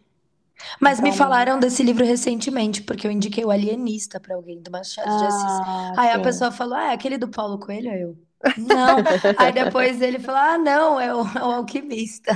Mas 0.81 1.01
me 1.01 1.09
Então- 1.09 1.19
falaram 1.19 1.59
desse 1.59 1.83
livro 1.83 2.05
recentemente, 2.05 2.83
porque 2.83 3.07
eu 3.07 3.11
indiquei 3.11 3.45
o 3.45 3.51
Alienista 3.51 4.21
pra 4.21 4.35
alguém 4.37 4.61
do 4.61 4.71
Machado 4.71 5.09
de 5.19 5.25
Assis. 5.25 5.43
Ah, 5.67 5.93
Aí 5.97 6.11
a 6.11 6.17
sim. 6.17 6.23
pessoa 6.23 6.53
falou: 6.53 6.75
Ah, 6.75 6.91
é 6.91 6.95
aquele 6.95 7.17
do 7.19 7.29
Paulo 7.29 7.59
Coelho? 7.59 7.91
Eu. 7.91 8.17
Não. 8.59 8.97
Aí 9.39 9.53
depois 9.53 10.01
ele 10.03 10.19
falou: 10.19 10.41
Ah, 10.41 10.59
não, 10.59 11.01
é 11.01 11.15
o, 11.15 11.21
é 11.23 11.43
o 11.45 11.51
Alquimista. 11.51 12.33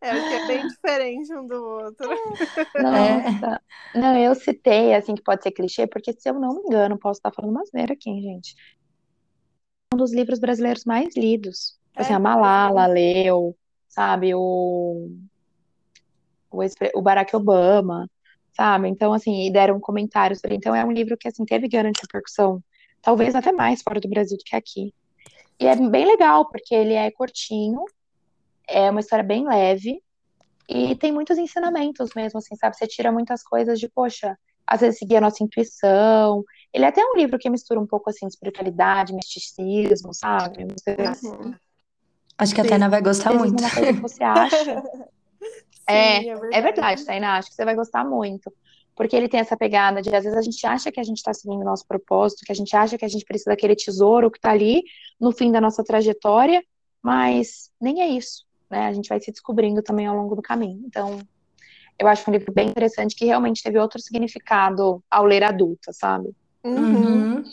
É, 0.00 0.10
porque 0.10 0.34
é 0.34 0.46
bem 0.46 0.66
diferente 0.66 1.34
um 1.34 1.46
do 1.46 1.62
outro. 1.62 2.08
Nossa. 2.80 3.60
Não, 3.94 4.16
eu 4.16 4.34
citei, 4.34 4.94
assim, 4.94 5.14
que 5.14 5.22
pode 5.22 5.42
ser 5.42 5.52
clichê, 5.52 5.86
porque 5.86 6.12
se 6.12 6.28
eu 6.28 6.34
não 6.34 6.54
me 6.56 6.62
engano, 6.62 6.98
posso 6.98 7.18
estar 7.18 7.30
falando 7.30 7.52
uma 7.52 7.62
asneira 7.62 7.92
aqui, 7.92 8.10
hein, 8.10 8.22
gente. 8.22 8.54
Um 9.94 9.96
dos 9.96 10.12
livros 10.12 10.38
brasileiros 10.38 10.84
mais 10.84 11.16
lidos. 11.16 11.78
Tipo 11.88 12.02
assim, 12.02 12.12
É, 12.12 12.16
a 12.16 12.18
Malala 12.18 12.86
leu, 12.86 13.56
sabe, 13.88 14.34
o, 14.34 15.10
o, 16.50 16.60
o 16.94 17.02
Barack 17.02 17.34
Obama. 17.34 18.08
sabe? 18.54 18.88
Então, 18.88 19.12
assim, 19.12 19.46
e 19.46 19.52
deram 19.52 19.78
comentários 19.80 20.40
sobre. 20.40 20.56
Então, 20.56 20.74
é 20.74 20.84
um 20.84 20.92
livro 20.92 21.16
que, 21.16 21.28
assim, 21.28 21.44
teve 21.44 21.68
grande 21.68 21.98
repercussão, 22.00 22.62
talvez 23.02 23.34
até 23.34 23.52
mais 23.52 23.82
fora 23.82 24.00
do 24.00 24.08
Brasil 24.08 24.38
do 24.38 24.44
que 24.44 24.56
aqui. 24.56 24.94
E 25.58 25.66
é 25.66 25.76
bem 25.76 26.06
legal, 26.06 26.48
porque 26.48 26.74
ele 26.74 26.94
é 26.94 27.10
curtinho, 27.10 27.84
é 28.68 28.90
uma 28.90 29.00
história 29.00 29.24
bem 29.24 29.46
leve, 29.46 30.02
e 30.68 30.94
tem 30.96 31.12
muitos 31.12 31.36
ensinamentos 31.36 32.10
mesmo, 32.16 32.38
assim, 32.38 32.56
sabe? 32.56 32.76
Você 32.76 32.86
tira 32.86 33.12
muitas 33.12 33.42
coisas 33.42 33.78
de, 33.78 33.88
poxa, 33.88 34.36
às 34.66 34.80
vezes 34.80 34.98
seguir 34.98 35.16
a 35.16 35.20
nossa 35.20 35.44
intuição. 35.44 36.42
Ele 36.74 36.84
é 36.84 36.88
até 36.88 37.00
um 37.04 37.14
livro 37.16 37.38
que 37.38 37.48
mistura 37.48 37.78
um 37.78 37.86
pouco, 37.86 38.10
assim, 38.10 38.26
espiritualidade, 38.26 39.14
misticismo, 39.14 40.12
sabe? 40.12 40.64
Uhum. 40.64 41.54
Acho 42.36 42.52
que 42.52 42.60
a 42.60 42.64
Tainá 42.64 42.88
vai 42.88 43.00
gostar 43.00 43.32
muito. 43.32 43.62
Coisa 43.62 43.92
que 43.92 44.00
você 44.00 44.24
acha. 44.24 44.82
Sim, 45.86 45.92
é, 45.92 46.16
é 46.16 46.34
verdade, 46.34 46.54
é 46.54 46.62
verdade, 46.62 47.04
Tainá, 47.04 47.36
acho 47.36 47.50
que 47.50 47.54
você 47.54 47.64
vai 47.64 47.76
gostar 47.76 48.04
muito. 48.04 48.52
Porque 48.96 49.14
ele 49.14 49.28
tem 49.28 49.38
essa 49.38 49.56
pegada 49.56 50.02
de, 50.02 50.12
às 50.14 50.24
vezes, 50.24 50.36
a 50.36 50.42
gente 50.42 50.66
acha 50.66 50.90
que 50.90 50.98
a 50.98 51.04
gente 51.04 51.18
está 51.18 51.32
seguindo 51.32 51.60
o 51.60 51.64
nosso 51.64 51.86
propósito, 51.86 52.44
que 52.44 52.50
a 52.50 52.54
gente 52.56 52.74
acha 52.74 52.98
que 52.98 53.04
a 53.04 53.08
gente 53.08 53.24
precisa 53.24 53.50
daquele 53.50 53.76
tesouro 53.76 54.30
que 54.30 54.38
está 54.38 54.50
ali 54.50 54.82
no 55.20 55.30
fim 55.30 55.52
da 55.52 55.60
nossa 55.60 55.84
trajetória, 55.84 56.60
mas 57.00 57.70
nem 57.80 58.00
é 58.02 58.08
isso, 58.08 58.44
né? 58.68 58.86
A 58.86 58.92
gente 58.92 59.08
vai 59.08 59.20
se 59.20 59.30
descobrindo 59.30 59.80
também 59.80 60.06
ao 60.06 60.16
longo 60.16 60.34
do 60.34 60.42
caminho. 60.42 60.82
Então, 60.86 61.20
eu 61.98 62.08
acho 62.08 62.28
um 62.28 62.32
livro 62.32 62.52
bem 62.52 62.68
interessante 62.68 63.14
que 63.14 63.26
realmente 63.26 63.62
teve 63.62 63.78
outro 63.78 64.00
significado 64.00 65.04
ao 65.08 65.24
ler 65.24 65.44
adulta, 65.44 65.92
sabe? 65.92 66.34
Uhum. 66.64 67.36
uhum. 67.36 67.44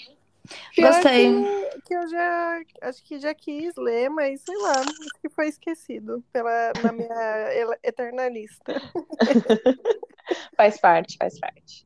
Gostei. 0.77 1.29
Que, 1.29 1.81
que, 1.81 1.93
eu 1.93 2.09
já 2.09 2.61
acho 2.81 3.03
que 3.03 3.19
já 3.19 3.33
quis 3.33 3.75
ler, 3.75 4.09
mas 4.09 4.41
sei 4.41 4.57
lá, 4.57 4.79
acho 4.79 5.21
que 5.21 5.29
foi 5.29 5.47
esquecido 5.47 6.23
pela, 6.31 6.73
na 6.81 6.91
minha 6.91 7.77
eterna 7.83 8.27
lista. 8.29 8.73
faz 10.55 10.79
parte, 10.79 11.17
faz 11.17 11.39
parte. 11.39 11.85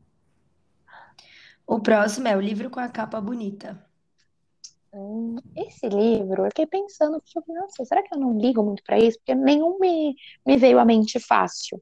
O 1.68 1.80
próximo 1.80 2.28
é 2.28 2.38
o 2.38 2.42
livro 2.42 2.70
com 2.70 2.80
a 2.80 2.88
capa 2.88 3.20
bonita. 3.20 3.84
Hum, 4.94 5.36
esse 5.58 5.90
livro, 5.90 6.46
eu 6.46 6.50
fiquei 6.50 6.68
pensando, 6.68 7.22
nossa, 7.48 7.84
será 7.84 8.02
que 8.02 8.14
eu 8.14 8.20
não 8.20 8.38
ligo 8.38 8.64
muito 8.64 8.84
para 8.84 8.98
isso? 8.98 9.18
Porque 9.18 9.36
nenhum 9.36 9.78
me, 9.80 10.16
me 10.46 10.56
veio 10.56 10.80
à 10.80 10.86
mente 10.86 11.20
fácil. 11.20 11.82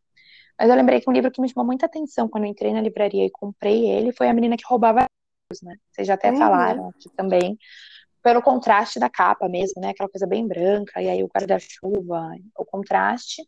Mas 0.58 0.70
eu 0.70 0.76
lembrei 0.76 1.02
que 1.02 1.10
um 1.10 1.14
livro 1.14 1.32
que 1.32 1.42
me 1.42 1.50
chamou 1.50 1.66
muita 1.66 1.86
atenção 1.86 2.28
quando 2.28 2.46
eu 2.46 2.50
entrei 2.50 2.74
na 2.74 2.82
livraria 2.82 3.26
e 3.26 3.30
comprei 3.30 3.90
ele 3.90 4.14
foi 4.14 4.30
A 4.30 4.34
Menina 4.34 4.58
que 4.58 4.66
Roubava 4.66 5.06
né? 5.62 5.76
Vocês 5.92 6.08
já 6.08 6.14
até 6.16 6.32
uhum. 6.32 6.38
falaram 6.38 6.90
aqui 6.90 7.10
também. 7.16 7.58
Pelo 8.22 8.42
contraste 8.42 9.00
da 9.00 9.10
capa 9.10 9.50
mesmo, 9.50 9.82
né? 9.82 9.90
Aquela 9.90 10.10
coisa 10.10 10.26
bem 10.26 10.48
branca, 10.48 11.02
e 11.02 11.10
aí 11.10 11.24
o 11.24 11.28
guarda-chuva, 11.28 12.36
o 12.58 12.66
contraste. 12.66 13.44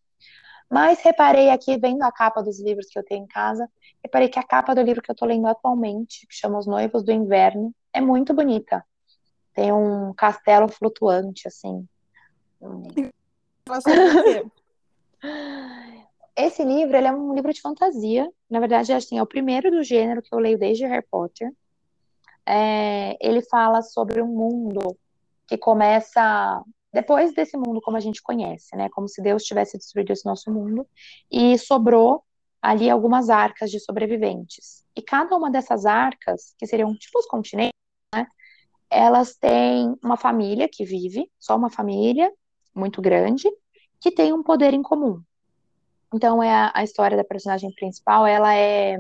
Mas 0.70 1.00
reparei 1.02 1.50
aqui, 1.50 1.78
vendo 1.78 2.04
a 2.04 2.12
capa 2.12 2.42
dos 2.42 2.60
livros 2.60 2.88
que 2.88 2.98
eu 2.98 3.04
tenho 3.04 3.24
em 3.24 3.28
casa, 3.28 3.70
reparei 4.04 4.28
que 4.28 4.40
a 4.40 4.44
capa 4.44 4.74
do 4.74 4.82
livro 4.82 5.02
que 5.02 5.12
eu 5.12 5.16
tô 5.16 5.26
lendo 5.26 5.48
atualmente, 5.48 6.28
que 6.28 6.36
chama 6.36 6.58
Os 6.58 6.68
Noivos 6.68 7.04
do 7.04 7.12
Inverno, 7.12 7.74
é 7.94 8.02
muito 8.02 8.34
bonita. 8.34 8.84
Tem 9.54 9.72
um 9.72 10.14
castelo 10.14 10.68
flutuante, 10.68 11.48
assim. 11.48 11.88
Esse 16.36 16.64
livro, 16.64 16.98
ele 16.98 17.08
é 17.08 17.12
um 17.14 17.34
livro 17.34 17.54
de 17.54 17.62
fantasia. 17.62 18.30
Na 18.50 18.60
verdade, 18.60 18.92
assim, 18.92 19.18
é 19.18 19.24
o 19.24 19.28
primeiro 19.28 19.72
do 19.72 19.82
gênero 19.84 20.22
que 20.22 20.34
eu 20.34 20.40
leio 20.40 20.60
desde 20.60 20.86
Harry 20.86 21.06
Potter 21.10 21.50
é, 22.48 23.18
ele 23.20 23.42
fala 23.42 23.82
sobre 23.82 24.22
um 24.22 24.28
mundo 24.28 24.98
que 25.48 25.58
começa 25.58 26.64
depois 26.94 27.34
desse 27.34 27.58
mundo 27.58 27.82
como 27.82 27.98
a 27.98 28.00
gente 28.00 28.24
conhece, 28.24 28.76
né? 28.76 28.88
Como 28.90 29.08
se 29.08 29.22
Deus 29.22 29.44
tivesse 29.44 29.78
destruído 29.78 30.12
esse 30.12 30.26
nosso 30.26 30.50
mundo 30.50 30.88
e 31.30 31.58
sobrou 31.58 32.24
ali 32.62 32.90
algumas 32.90 33.30
arcas 33.30 33.70
de 33.70 33.80
sobreviventes. 33.80 34.86
E 34.96 35.02
cada 35.02 35.36
uma 35.36 35.52
dessas 35.52 35.86
arcas, 35.86 36.56
que 36.58 36.66
seriam 36.66 36.96
tipo 36.96 37.20
os 37.20 37.26
continentes, 37.26 37.74
né? 38.14 38.26
Elas 38.90 39.36
têm 39.36 39.94
uma 40.02 40.16
família 40.16 40.70
que 40.72 40.86
vive, 40.86 41.30
só 41.38 41.58
uma 41.58 41.70
família 41.70 42.32
muito 42.74 43.02
grande, 43.02 43.50
que 44.00 44.10
tem 44.10 44.32
um 44.32 44.42
poder 44.42 44.74
em 44.74 44.82
comum. 44.82 45.22
Então 46.14 46.42
é 46.42 46.50
a, 46.50 46.72
a 46.74 46.84
história 46.84 47.18
da 47.18 47.24
personagem 47.26 47.74
principal, 47.76 48.26
ela 48.26 48.56
é 48.56 48.98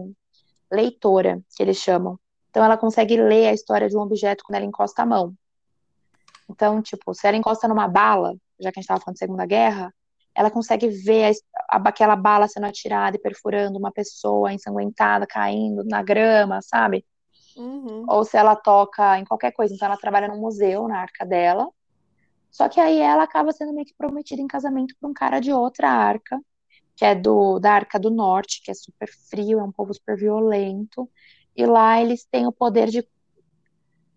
leitora, 0.70 1.42
que 1.56 1.64
eles 1.64 1.78
chamam. 1.78 2.20
Então 2.56 2.64
ela 2.64 2.78
consegue 2.78 3.18
ler 3.18 3.50
a 3.50 3.54
história 3.54 3.90
de 3.90 3.98
um 3.98 4.00
objeto 4.00 4.46
quando 4.46 4.56
ela 4.56 4.66
encosta 4.66 5.02
a 5.02 5.06
mão. 5.06 5.36
Então, 6.50 6.82
tipo, 6.82 7.14
se 7.14 7.28
ela 7.28 7.36
encosta 7.36 7.68
numa 7.68 7.86
bala, 7.86 8.34
já 8.58 8.72
que 8.72 8.80
a 8.80 8.82
gente 8.82 8.86
estava 8.86 9.02
falando 9.02 9.16
de 9.16 9.20
Segunda 9.20 9.46
Guerra, 9.46 9.94
ela 10.34 10.50
consegue 10.50 10.88
ver 10.88 11.34
a, 11.70 11.76
aquela 11.76 12.16
bala 12.16 12.48
sendo 12.48 12.66
atirada 12.66 13.18
e 13.18 13.20
perfurando 13.20 13.78
uma 13.78 13.92
pessoa 13.92 14.54
ensanguentada, 14.54 15.28
caindo 15.28 15.84
na 15.84 16.02
grama, 16.02 16.62
sabe? 16.62 17.06
Uhum. 17.58 18.06
Ou 18.08 18.24
se 18.24 18.38
ela 18.38 18.56
toca 18.56 19.20
em 19.20 19.26
qualquer 19.26 19.52
coisa. 19.52 19.76
Então, 19.76 19.88
ela 19.88 19.98
trabalha 19.98 20.30
num 20.30 20.40
museu 20.40 20.88
na 20.88 21.02
arca 21.02 21.26
dela. 21.26 21.68
Só 22.50 22.70
que 22.70 22.80
aí 22.80 23.00
ela 23.02 23.24
acaba 23.24 23.52
sendo 23.52 23.74
meio 23.74 23.86
que 23.86 23.96
prometida 23.98 24.42
em 24.42 24.48
casamento 24.48 24.96
por 24.98 25.10
um 25.10 25.14
cara 25.14 25.42
de 25.42 25.52
outra 25.52 25.90
arca, 25.90 26.40
que 26.96 27.04
é 27.04 27.14
do 27.14 27.60
da 27.60 27.74
Arca 27.74 28.00
do 28.00 28.10
Norte, 28.10 28.62
que 28.64 28.72
é 28.72 28.74
super 28.74 29.10
frio, 29.30 29.60
é 29.60 29.64
um 29.64 29.74
povo 29.74 29.94
super 29.94 30.16
violento 30.16 31.10
e 31.56 31.66
lá 31.66 32.02
eles 32.02 32.26
têm 32.26 32.46
o 32.46 32.52
poder 32.52 32.90
de 32.90 33.08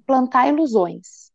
plantar 0.06 0.48
ilusões, 0.48 1.30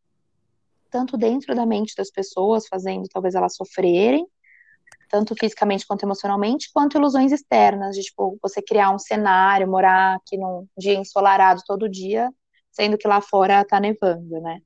tanto 0.90 1.18
dentro 1.18 1.56
da 1.56 1.66
mente 1.66 1.96
das 1.96 2.12
pessoas, 2.12 2.68
fazendo 2.68 3.08
talvez 3.08 3.36
elas 3.36 3.56
sofrerem, 3.56 4.28
tanto 5.10 5.36
fisicamente 5.40 5.86
quanto 5.86 6.04
emocionalmente, 6.04 6.72
quanto 6.74 6.98
ilusões 6.98 7.32
externas, 7.32 7.96
de 7.96 8.02
tipo, 8.02 8.38
você 8.42 8.62
criar 8.62 8.90
um 8.90 9.00
cenário, 9.00 9.70
morar 9.70 10.16
aqui 10.16 10.38
num 10.38 10.68
dia 10.78 10.96
ensolarado 10.96 11.62
todo 11.66 11.90
dia, 11.90 12.32
sendo 12.72 12.98
que 12.98 13.08
lá 13.08 13.22
fora 13.22 13.64
tá 13.64 13.80
nevando, 13.80 14.42
né? 14.42 14.60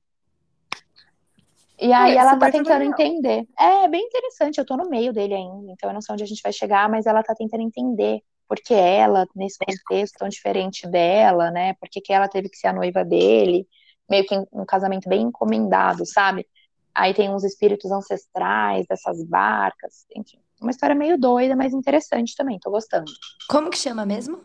E 1.79 1.93
aí 1.93 2.15
ela 2.15 2.37
tá 2.37 2.49
tentando 2.49 2.79
legal. 2.79 2.99
entender. 2.99 3.47
É 3.59 3.87
bem 3.87 4.03
interessante, 4.03 4.57
eu 4.57 4.65
tô 4.65 4.75
no 4.75 4.89
meio 4.89 5.13
dele 5.13 5.35
ainda, 5.35 5.71
então 5.71 5.89
eu 5.89 5.93
não 5.93 6.01
sei 6.01 6.13
onde 6.13 6.23
a 6.23 6.27
gente 6.27 6.41
vai 6.41 6.51
chegar, 6.51 6.89
mas 6.89 7.05
ela 7.05 7.21
tá 7.21 7.35
tentando 7.35 7.61
entender 7.61 8.23
porque 8.47 8.73
ela, 8.73 9.27
nesse 9.35 9.57
contexto 9.57 10.17
tão 10.17 10.29
diferente 10.29 10.87
dela, 10.87 11.51
né? 11.51 11.73
Porque 11.79 12.01
que 12.01 12.13
ela 12.13 12.27
teve 12.27 12.49
que 12.49 12.57
ser 12.57 12.67
a 12.67 12.73
noiva 12.73 13.03
dele, 13.03 13.67
meio 14.09 14.25
que 14.25 14.35
um 14.51 14.65
casamento 14.65 15.09
bem 15.09 15.23
encomendado, 15.23 16.05
sabe? 16.05 16.47
Aí 16.95 17.13
tem 17.13 17.29
uns 17.29 17.43
espíritos 17.43 17.91
ancestrais 17.91 18.85
dessas 18.87 19.23
barcas, 19.23 20.05
enfim. 20.15 20.39
Uma 20.59 20.71
história 20.71 20.95
meio 20.95 21.17
doida, 21.17 21.55
mas 21.55 21.73
interessante 21.73 22.35
também, 22.35 22.57
tô 22.59 22.71
gostando. 22.71 23.11
Como 23.47 23.69
que 23.69 23.77
chama 23.77 24.05
mesmo? 24.05 24.41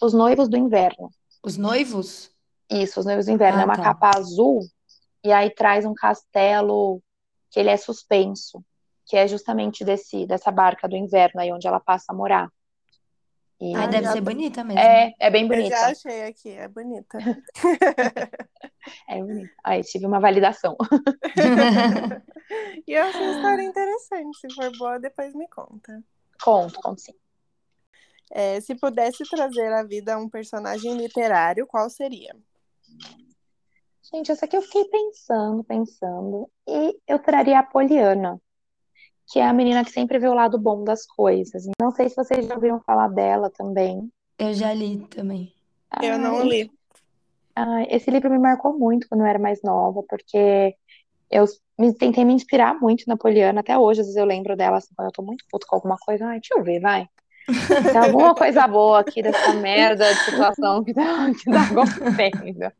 Os 0.00 0.14
Noivos 0.14 0.48
do 0.48 0.56
Inverno. 0.56 1.10
Os 1.42 1.58
Noivos? 1.58 2.30
Isso, 2.70 3.00
Os 3.00 3.06
Noivos 3.06 3.26
do 3.26 3.32
Inverno. 3.32 3.58
Ah, 3.58 3.62
é 3.62 3.64
uma 3.66 3.76
tá. 3.76 3.82
capa 3.82 4.16
azul, 4.16 4.60
e 5.22 5.32
aí 5.32 5.50
traz 5.50 5.84
um 5.84 5.94
castelo 5.94 7.02
que 7.50 7.60
ele 7.60 7.70
é 7.70 7.76
suspenso, 7.76 8.64
que 9.06 9.16
é 9.16 9.28
justamente 9.28 9.84
desse, 9.84 10.26
dessa 10.26 10.50
barca 10.50 10.88
do 10.88 10.96
inverno 10.96 11.40
aí 11.40 11.52
onde 11.52 11.66
ela 11.66 11.80
passa 11.80 12.06
a 12.12 12.14
morar. 12.14 12.50
E... 13.60 13.74
Ah, 13.74 13.86
deve 13.86 14.08
ser 14.08 14.20
bonita 14.20 14.64
mesmo. 14.64 14.80
É, 14.80 15.14
é 15.18 15.30
bem 15.30 15.46
bonita. 15.46 15.74
Eu 15.74 15.80
já 15.80 15.86
achei 15.86 16.22
aqui, 16.24 16.50
é 16.50 16.68
bonita. 16.68 17.18
é 19.08 19.22
bonita. 19.22 19.54
Aí 19.62 19.82
tive 19.82 20.06
uma 20.06 20.20
validação. 20.20 20.76
e 22.86 22.92
eu 22.92 23.02
achei 23.04 23.22
uma 23.22 23.36
história 23.36 23.62
interessante. 23.62 24.38
Se 24.38 24.54
for 24.54 24.76
boa, 24.76 24.98
depois 24.98 25.34
me 25.34 25.48
conta. 25.48 26.02
Conto, 26.42 26.80
conto 26.80 27.00
sim. 27.00 27.14
É, 28.30 28.60
se 28.60 28.74
pudesse 28.74 29.22
trazer 29.30 29.72
à 29.72 29.84
vida 29.84 30.18
um 30.18 30.28
personagem 30.28 30.96
literário, 30.96 31.66
qual 31.66 31.88
seria? 31.88 32.34
Gente, 34.12 34.32
essa 34.32 34.44
aqui 34.44 34.56
eu 34.56 34.62
fiquei 34.62 34.84
pensando, 34.86 35.64
pensando, 35.64 36.50
e 36.66 36.98
eu 37.06 37.18
traria 37.18 37.58
a 37.58 37.62
Poliana 37.62 38.40
que 39.26 39.38
é 39.38 39.46
a 39.46 39.52
menina 39.52 39.84
que 39.84 39.90
sempre 39.90 40.18
vê 40.18 40.28
o 40.28 40.34
lado 40.34 40.58
bom 40.58 40.84
das 40.84 41.06
coisas. 41.06 41.64
Não 41.80 41.90
sei 41.90 42.08
se 42.08 42.16
vocês 42.16 42.46
já 42.46 42.54
ouviram 42.54 42.80
falar 42.80 43.08
dela 43.08 43.50
também. 43.50 44.10
Eu 44.38 44.52
já 44.52 44.72
li 44.72 44.98
também. 45.08 45.52
Eu 46.02 46.18
não 46.18 46.42
li. 46.42 46.70
esse 47.88 48.10
livro 48.10 48.30
me 48.30 48.38
marcou 48.38 48.78
muito 48.78 49.08
quando 49.08 49.20
eu 49.20 49.26
era 49.26 49.38
mais 49.38 49.62
nova, 49.62 50.02
porque 50.08 50.74
eu 51.30 51.44
me, 51.78 51.92
tentei 51.94 52.24
me 52.24 52.32
inspirar 52.32 52.78
muito 52.80 53.04
na 53.06 53.16
Poliana. 53.16 53.60
Até 53.60 53.78
hoje, 53.78 54.00
às 54.00 54.06
vezes 54.06 54.20
eu 54.20 54.24
lembro 54.24 54.56
dela 54.56 54.78
assim, 54.78 54.94
quando 54.94 55.08
eu 55.08 55.12
tô 55.12 55.22
muito 55.22 55.44
puto 55.50 55.66
com 55.66 55.76
alguma 55.76 55.96
coisa. 55.98 56.26
Ai, 56.26 56.40
deixa 56.40 56.54
eu 56.56 56.62
ver, 56.62 56.80
vai. 56.80 57.08
Tem 57.46 57.96
alguma 57.98 58.34
coisa 58.34 58.66
boa 58.66 59.00
aqui 59.00 59.22
dessa 59.22 59.52
merda 59.54 60.12
de 60.12 60.20
situação 60.20 60.82
que 60.82 60.94
tá, 60.94 61.30
que 61.30 61.50
tá 61.50 61.62
acontecendo. 61.70 62.72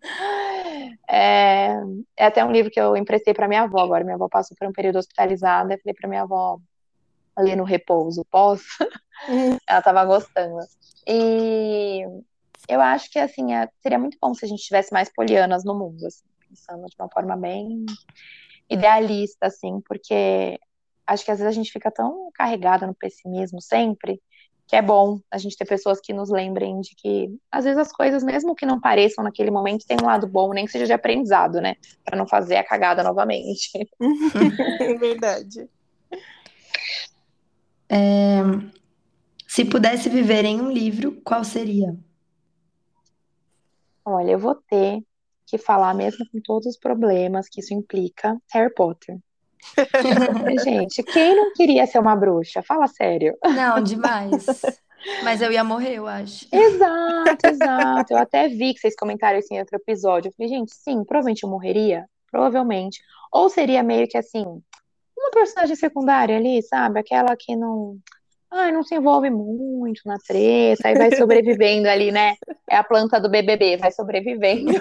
É, 1.09 1.75
é 2.17 2.27
até 2.27 2.45
um 2.45 2.53
livro 2.53 2.71
que 2.71 2.81
eu 2.81 2.97
emprestei 2.97 3.35
para 3.35 3.49
minha 3.49 3.63
avó 3.63 3.81
agora. 3.81 4.05
Minha 4.05 4.17
avó 4.17 4.29
passou 4.29 4.57
por 4.59 4.69
um 4.69 4.73
período 4.73 4.99
hospitalizada. 4.99 5.75
Eu 5.75 5.79
falei 5.79 5.95
para 5.95 6.09
minha 6.09 6.23
avó 6.23 6.59
ali 7.37 7.57
no 7.57 7.65
repouso. 7.65 8.25
Uhum. 9.29 9.59
Ela 9.67 9.79
estava 9.79 10.05
gostando. 10.05 10.59
E 11.07 12.03
eu 12.69 12.81
acho 12.81 13.11
que 13.11 13.19
assim 13.19 13.55
é, 13.55 13.69
seria 13.83 13.99
muito 13.99 14.17
bom 14.21 14.35
se 14.35 14.45
a 14.45 14.49
gente 14.49 14.63
tivesse 14.63 14.93
mais 14.93 15.13
polianas 15.13 15.65
no 15.65 15.79
mundo, 15.79 16.07
assim, 16.07 16.25
pensando 16.49 16.87
de 16.87 16.97
uma 16.99 17.09
forma 17.11 17.37
bem 17.37 17.85
idealista, 18.71 19.47
assim, 19.47 19.81
porque 19.87 20.59
acho 21.07 21.25
que 21.25 21.31
às 21.31 21.39
vezes 21.39 21.53
a 21.53 21.55
gente 21.55 21.71
fica 21.71 21.91
tão 21.91 22.31
carregada 22.33 22.87
no 22.87 22.95
pessimismo 22.95 23.61
sempre 23.61 24.21
que 24.67 24.77
é 24.77 24.83
bom 24.83 25.21
a 25.31 25.39
gente 25.39 25.57
ter 25.57 25.67
pessoas 25.67 26.01
que 26.01 26.13
nos 26.13 26.31
lembrem 26.31 26.81
de 26.81 26.95
que, 26.97 27.29
às 27.51 27.65
vezes, 27.65 27.79
as 27.79 27.93
coisas, 27.93 28.23
mesmo 28.23 28.55
que 28.55 28.65
não 28.65 28.81
pareçam 28.81 29.23
naquele 29.23 29.51
momento, 29.51 29.87
tem 29.87 29.97
um 30.01 30.07
lado 30.07 30.27
bom, 30.27 30.53
nem 30.53 30.65
que 30.65 30.73
seja 30.73 30.87
de 30.87 30.93
aprendizado, 30.93 31.61
né? 31.61 31.77
Para 32.05 32.17
não 32.17 32.27
fazer 32.27 32.57
a 32.57 32.65
cagada 32.65 33.03
novamente. 33.03 33.71
É 34.81 34.95
verdade. 34.95 35.69
É, 37.89 38.43
se 39.47 39.65
pudesse 39.65 40.09
viver 40.09 40.45
em 40.45 40.61
um 40.61 40.71
livro, 40.71 41.21
qual 41.23 41.45
seria? 41.45 41.97
Olha, 44.05 44.33
eu 44.33 44.39
vou 44.39 44.55
ter 44.55 45.01
que 45.47 45.59
falar, 45.59 45.95
mesmo 45.95 46.27
com 46.31 46.41
todos 46.41 46.67
os 46.67 46.79
problemas 46.79 47.49
que 47.49 47.61
isso 47.61 47.73
implica, 47.73 48.37
Harry 48.53 48.73
Potter. 48.75 49.19
Gente, 50.65 51.03
quem 51.03 51.37
não 51.37 51.53
queria 51.53 51.87
ser 51.87 51.99
uma 51.99 52.15
bruxa? 52.17 52.63
Fala 52.63 52.87
sério. 52.87 53.37
Não, 53.55 53.83
demais. 53.83 54.47
Mas 55.23 55.43
eu 55.43 55.53
ia 55.53 55.63
morrer, 55.63 55.97
eu 55.97 56.07
acho. 56.07 56.47
Exato, 56.51 57.47
exato. 57.47 58.13
Eu 58.13 58.19
até 58.19 58.49
vi 58.49 58.73
que 58.75 58.81
vocês 58.81 58.97
comentaram 58.97 59.39
isso 59.39 59.53
em 59.53 59.59
outro 59.59 59.77
episódio. 59.77 60.29
Eu 60.29 60.33
falei, 60.33 60.49
gente, 60.49 60.75
sim, 60.75 61.05
provavelmente 61.05 61.45
eu 61.45 61.51
morreria. 61.51 62.07
Provavelmente. 62.31 63.01
Ou 63.33 63.49
seria 63.49 63.83
meio 63.83 64.09
que 64.09 64.17
assim, 64.17 64.45
uma 65.17 65.31
personagem 65.31 65.77
secundária 65.77 66.37
ali, 66.37 66.63
sabe? 66.63 67.01
Aquela 67.01 67.37
que 67.37 67.55
não 67.55 67.99
ai, 68.55 68.71
não 68.71 68.85
se 68.85 68.95
envolve 68.95 69.29
muito 69.31 70.01
na 70.07 70.17
treta, 70.17 70.89
aí 70.89 70.95
vai 70.95 71.15
sobrevivendo 71.17 71.89
ali, 71.89 72.13
né? 72.13 72.37
É 72.71 72.77
a 72.77 72.85
planta 72.85 73.21
do 73.21 73.29
BBB, 73.29 73.77
vai 73.77 73.91
sobrevivendo. 73.91 74.73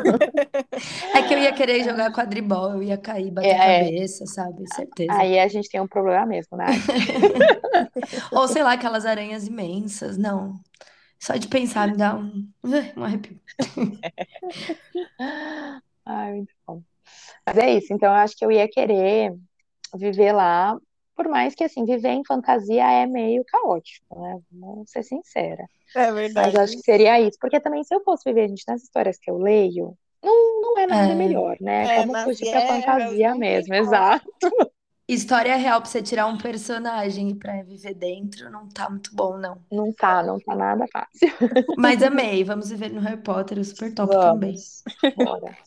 É 1.16 1.22
que 1.24 1.33
ia 1.44 1.54
querer 1.54 1.84
jogar 1.84 2.12
quadribol, 2.12 2.72
eu 2.72 2.84
ia 2.84 2.98
cair, 2.98 3.32
bater 3.32 3.50
é, 3.50 3.56
a 3.56 3.86
cabeça, 3.86 4.26
sabe? 4.26 4.64
Certeza. 4.74 5.14
Aí 5.14 5.40
a 5.40 5.48
gente 5.48 5.70
tem 5.70 5.82
um 5.82 5.88
problema 5.88 6.26
mesmo, 6.26 6.58
né? 6.58 6.66
Ou 8.32 8.48
sei 8.48 8.64
lá, 8.64 8.74
aquelas 8.74 9.06
aranhas 9.06 9.48
imensas, 9.48 10.18
não. 10.18 10.60
Só 11.20 11.36
de 11.36 11.48
pensar 11.48 11.88
me 11.88 11.98
dá 11.98 12.16
um, 12.16 12.50
um 12.98 13.04
arrepio. 13.04 13.40
Ai, 16.06 16.34
muito 16.34 16.54
bom. 16.68 16.82
Mas 17.46 17.58
é 17.58 17.74
isso, 17.74 17.94
então 17.94 18.10
eu 18.10 18.16
acho 18.16 18.36
que 18.36 18.44
eu 18.44 18.52
ia 18.52 18.68
querer 18.68 19.34
viver 19.96 20.34
lá 20.34 20.78
por 21.16 21.28
mais 21.28 21.54
que, 21.54 21.64
assim, 21.64 21.86
viver 21.86 22.10
em 22.10 22.26
fantasia 22.26 22.92
é 22.92 23.06
meio 23.06 23.44
caótico, 23.46 24.20
né? 24.20 24.40
Vamos 24.52 24.90
ser 24.90 25.04
sincera. 25.04 25.64
É 25.96 26.12
verdade. 26.12 26.34
Mas 26.34 26.56
acho 26.56 26.76
que 26.76 26.84
seria 26.84 27.22
isso. 27.22 27.38
Porque 27.40 27.60
também, 27.60 27.84
se 27.84 27.94
eu 27.94 28.04
fosse 28.04 28.24
viver, 28.26 28.50
gente, 28.50 28.64
nas 28.68 28.82
histórias 28.82 29.20
que 29.20 29.30
eu 29.30 29.38
leio, 29.38 29.96
não, 30.24 30.62
não 30.62 30.80
é 30.80 30.88
nada 30.88 31.12
é. 31.12 31.16
melhor, 31.16 31.58
né? 31.60 31.98
É, 31.98 32.02
Como 32.02 32.18
fugir 32.24 32.50
pra 32.52 32.68
fantasia 32.68 33.36
mesmo, 33.36 33.74
exato. 33.74 34.26
História 35.08 35.56
real 35.58 35.82
pra 35.82 35.90
você 35.90 36.02
tirar 36.02 36.28
um 36.28 36.38
personagem 36.38 37.30
e 37.30 37.36
pra 37.36 37.62
viver 37.62 37.94
dentro 37.94 38.50
não 38.50 38.70
tá 38.70 38.90
muito 38.90 39.14
bom, 39.14 39.38
não. 39.38 39.62
Não 39.70 39.92
tá, 39.92 40.24
não 40.24 40.40
tá 40.40 40.56
nada 40.56 40.86
fácil. 40.92 41.30
Mas 41.78 42.02
amei, 42.02 42.44
vamos 42.44 42.70
viver 42.70 42.90
no 42.90 43.02
Harry 43.02 43.22
Potter, 43.22 43.64
super 43.66 43.94
top 43.94 44.14
vamos. 44.14 44.34
também. 44.34 44.56
Bora. 45.18 45.58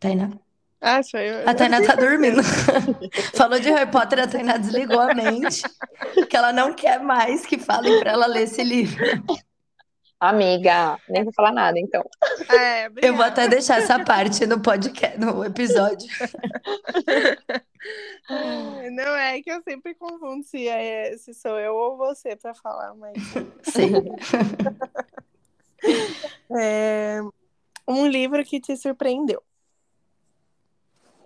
Tainá? 0.00 0.30
Ah, 0.80 1.02
sou 1.02 1.20
eu. 1.20 1.48
A 1.48 1.54
Tainá 1.54 1.80
tá 1.82 1.94
dormindo. 1.94 2.42
Falou 3.36 3.60
de 3.60 3.70
Harry 3.70 3.90
Potter, 3.90 4.20
a 4.20 4.26
Tainá 4.26 4.56
desligou 4.56 4.98
a 4.98 5.14
mente, 5.14 5.62
que 6.28 6.36
ela 6.36 6.52
não 6.52 6.72
quer 6.72 6.98
mais 7.00 7.44
que 7.44 7.58
falem 7.58 8.00
pra 8.00 8.12
ela 8.12 8.26
ler 8.26 8.42
esse 8.42 8.64
livro. 8.64 9.04
Amiga, 10.20 10.98
nem 11.08 11.24
vou 11.24 11.32
falar 11.32 11.50
nada, 11.50 11.78
então. 11.78 12.04
É, 12.50 12.90
eu 13.00 13.16
vou 13.16 13.24
até 13.24 13.48
deixar 13.48 13.78
essa 13.78 14.04
parte 14.04 14.44
no 14.44 14.60
podcast, 14.60 15.18
no 15.18 15.42
episódio. 15.42 16.06
Não 18.92 19.16
é 19.16 19.40
que 19.40 19.50
eu 19.50 19.62
sempre 19.62 19.94
confundo 19.94 20.44
se, 20.44 20.68
é, 20.68 21.16
se 21.16 21.32
sou 21.32 21.58
eu 21.58 21.74
ou 21.74 21.96
você 21.96 22.36
para 22.36 22.52
falar, 22.54 22.94
mas. 22.94 23.16
Sim. 23.62 23.92
É, 26.54 27.20
um 27.88 28.06
livro 28.06 28.44
que 28.44 28.60
te 28.60 28.76
surpreendeu. 28.76 29.42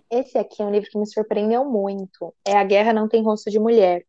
Esse 0.09 0.37
aqui 0.37 0.61
é 0.61 0.65
um 0.65 0.71
livro 0.71 0.89
que 0.89 0.97
me 0.97 1.05
surpreendeu 1.05 1.65
muito. 1.65 2.33
É 2.45 2.55
A 2.55 2.63
Guerra 2.63 2.93
Não 2.93 3.09
Tem 3.09 3.21
Rosto 3.21 3.51
de 3.51 3.59
Mulher, 3.59 4.05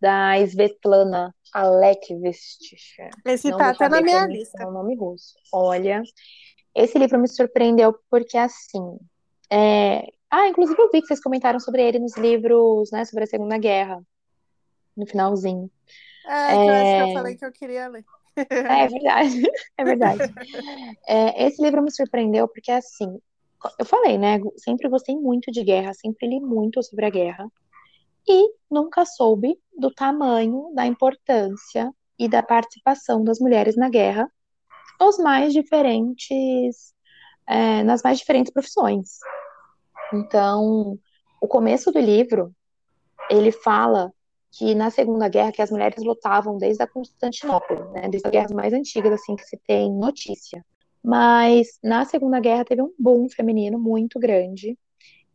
da 0.00 0.38
Svetlana 0.38 1.34
Alekvist. 1.52 2.74
Esse 3.24 3.50
Não 3.50 3.58
tá 3.58 3.70
até 3.70 3.88
na 3.88 4.00
minha 4.00 4.26
lista. 4.26 4.62
É 4.62 4.66
o 4.66 4.72
nome 4.72 4.96
russo. 4.96 5.34
Olha, 5.52 6.02
esse 6.74 6.98
livro 6.98 7.18
me 7.18 7.28
surpreendeu 7.28 7.94
porque, 8.10 8.38
assim... 8.38 8.98
É... 9.50 10.04
Ah, 10.30 10.48
inclusive 10.48 10.80
eu 10.80 10.90
vi 10.90 11.02
que 11.02 11.08
vocês 11.08 11.20
comentaram 11.20 11.60
sobre 11.60 11.82
ele 11.82 11.98
nos 11.98 12.16
livros, 12.16 12.90
né, 12.90 13.04
sobre 13.04 13.24
a 13.24 13.26
Segunda 13.26 13.58
Guerra, 13.58 14.02
no 14.96 15.06
finalzinho. 15.06 15.70
É, 16.26 16.54
é... 16.54 16.56
eu 16.56 16.72
acho 16.72 17.04
que 17.04 17.10
eu 17.10 17.14
falei 17.14 17.36
que 17.36 17.44
eu 17.44 17.52
queria 17.52 17.88
ler. 17.88 18.04
É, 18.36 18.84
é 18.84 18.88
verdade, 18.88 19.42
é 19.76 19.84
verdade. 19.84 20.34
É, 21.06 21.46
esse 21.46 21.62
livro 21.62 21.82
me 21.82 21.90
surpreendeu 21.90 22.48
porque, 22.48 22.70
assim, 22.70 23.20
eu 23.78 23.84
falei, 23.84 24.18
né? 24.18 24.40
Sempre 24.56 24.88
gostei 24.88 25.14
muito 25.14 25.52
de 25.52 25.62
guerra, 25.62 25.92
sempre 25.94 26.26
li 26.26 26.40
muito 26.40 26.82
sobre 26.82 27.04
a 27.04 27.10
guerra. 27.10 27.46
E 28.26 28.54
nunca 28.70 29.04
soube 29.04 29.58
do 29.76 29.92
tamanho, 29.92 30.72
da 30.74 30.86
importância 30.86 31.92
e 32.18 32.28
da 32.28 32.42
participação 32.42 33.24
das 33.24 33.38
mulheres 33.38 33.76
na 33.76 33.88
guerra 33.88 34.30
nos 35.00 35.18
mais 35.18 35.52
diferentes, 35.52 36.94
é, 37.46 37.82
nas 37.82 38.02
mais 38.02 38.18
diferentes 38.18 38.52
profissões. 38.52 39.18
Então, 40.12 40.98
o 41.40 41.48
começo 41.48 41.90
do 41.90 41.98
livro, 41.98 42.54
ele 43.28 43.50
fala 43.50 44.12
que 44.52 44.74
na 44.74 44.90
Segunda 44.90 45.28
Guerra 45.28 45.50
que 45.50 45.62
as 45.62 45.70
mulheres 45.70 46.04
lutavam 46.04 46.58
desde 46.58 46.82
a 46.82 46.86
Constantinopla, 46.86 47.90
né, 47.92 48.08
desde 48.08 48.28
as 48.28 48.32
guerras 48.32 48.52
mais 48.52 48.72
antigas 48.72 49.12
assim 49.12 49.34
que 49.34 49.44
se 49.44 49.56
tem 49.66 49.90
notícia. 49.92 50.64
Mas 51.02 51.78
na 51.82 52.04
Segunda 52.04 52.38
Guerra 52.38 52.64
teve 52.64 52.82
um 52.82 52.92
boom 52.98 53.28
feminino 53.28 53.78
muito 53.78 54.20
grande. 54.20 54.78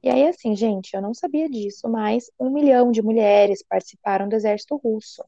E 0.01 0.09
aí, 0.09 0.27
assim, 0.27 0.55
gente, 0.55 0.93
eu 0.93 1.01
não 1.01 1.13
sabia 1.13 1.49
disso, 1.49 1.89
mas 1.89 2.29
um 2.39 2.49
milhão 2.49 2.91
de 2.91 3.01
mulheres 3.01 3.63
participaram 3.63 4.29
do 4.29 4.35
exército 4.35 4.75
russo. 4.77 5.23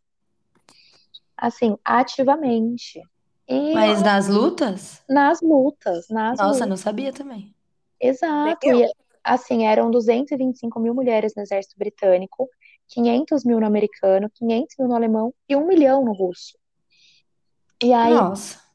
Assim, 1.36 1.78
ativamente. 1.84 3.02
E, 3.48 3.74
mas 3.74 4.02
nas 4.04 4.28
lutas? 4.28 5.02
Nas 5.10 5.42
lutas, 5.42 6.08
nas 6.10 6.38
Nossa, 6.38 6.54
lutas. 6.54 6.70
não 6.70 6.78
sabia 6.78 7.12
também. 7.12 7.54
Exato. 8.00 8.68
E, 8.68 8.92
assim, 9.24 9.66
eram 9.66 9.90
225 9.90 10.80
mil 10.80 10.94
mulheres 10.94 11.34
no 11.36 11.42
exército 11.42 11.76
britânico, 11.78 12.48
500 12.88 13.44
mil 13.44 13.60
no 13.60 13.66
americano, 13.66 14.30
500 14.34 14.76
mil 14.78 14.88
no 14.88 14.96
alemão 14.96 15.34
e 15.48 15.56
um 15.56 15.66
milhão 15.66 16.06
no 16.06 16.14
russo. 16.14 16.58
E 17.82 17.92
aí, 17.92 18.14
Nossa 18.14 18.70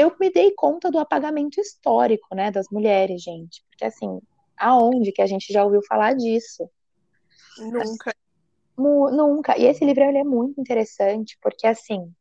eu 0.00 0.14
me 0.18 0.30
dei 0.30 0.52
conta 0.52 0.90
do 0.90 0.98
apagamento 0.98 1.60
histórico, 1.60 2.34
né, 2.34 2.50
das 2.50 2.66
mulheres, 2.70 3.22
gente. 3.22 3.62
Porque, 3.68 3.84
assim, 3.84 4.20
aonde 4.60 5.12
que 5.12 5.22
a 5.22 5.26
gente 5.26 5.52
já 5.52 5.64
ouviu 5.64 5.82
falar 5.82 6.14
disso? 6.14 6.68
Nunca. 7.58 8.14
nunca. 8.76 9.58
E 9.58 9.64
esse 9.64 9.84
livro 9.84 10.04
ele 10.04 10.18
é 10.18 10.24
muito 10.24 10.60
interessante, 10.60 11.38
porque, 11.42 11.66
assim, 11.66 12.12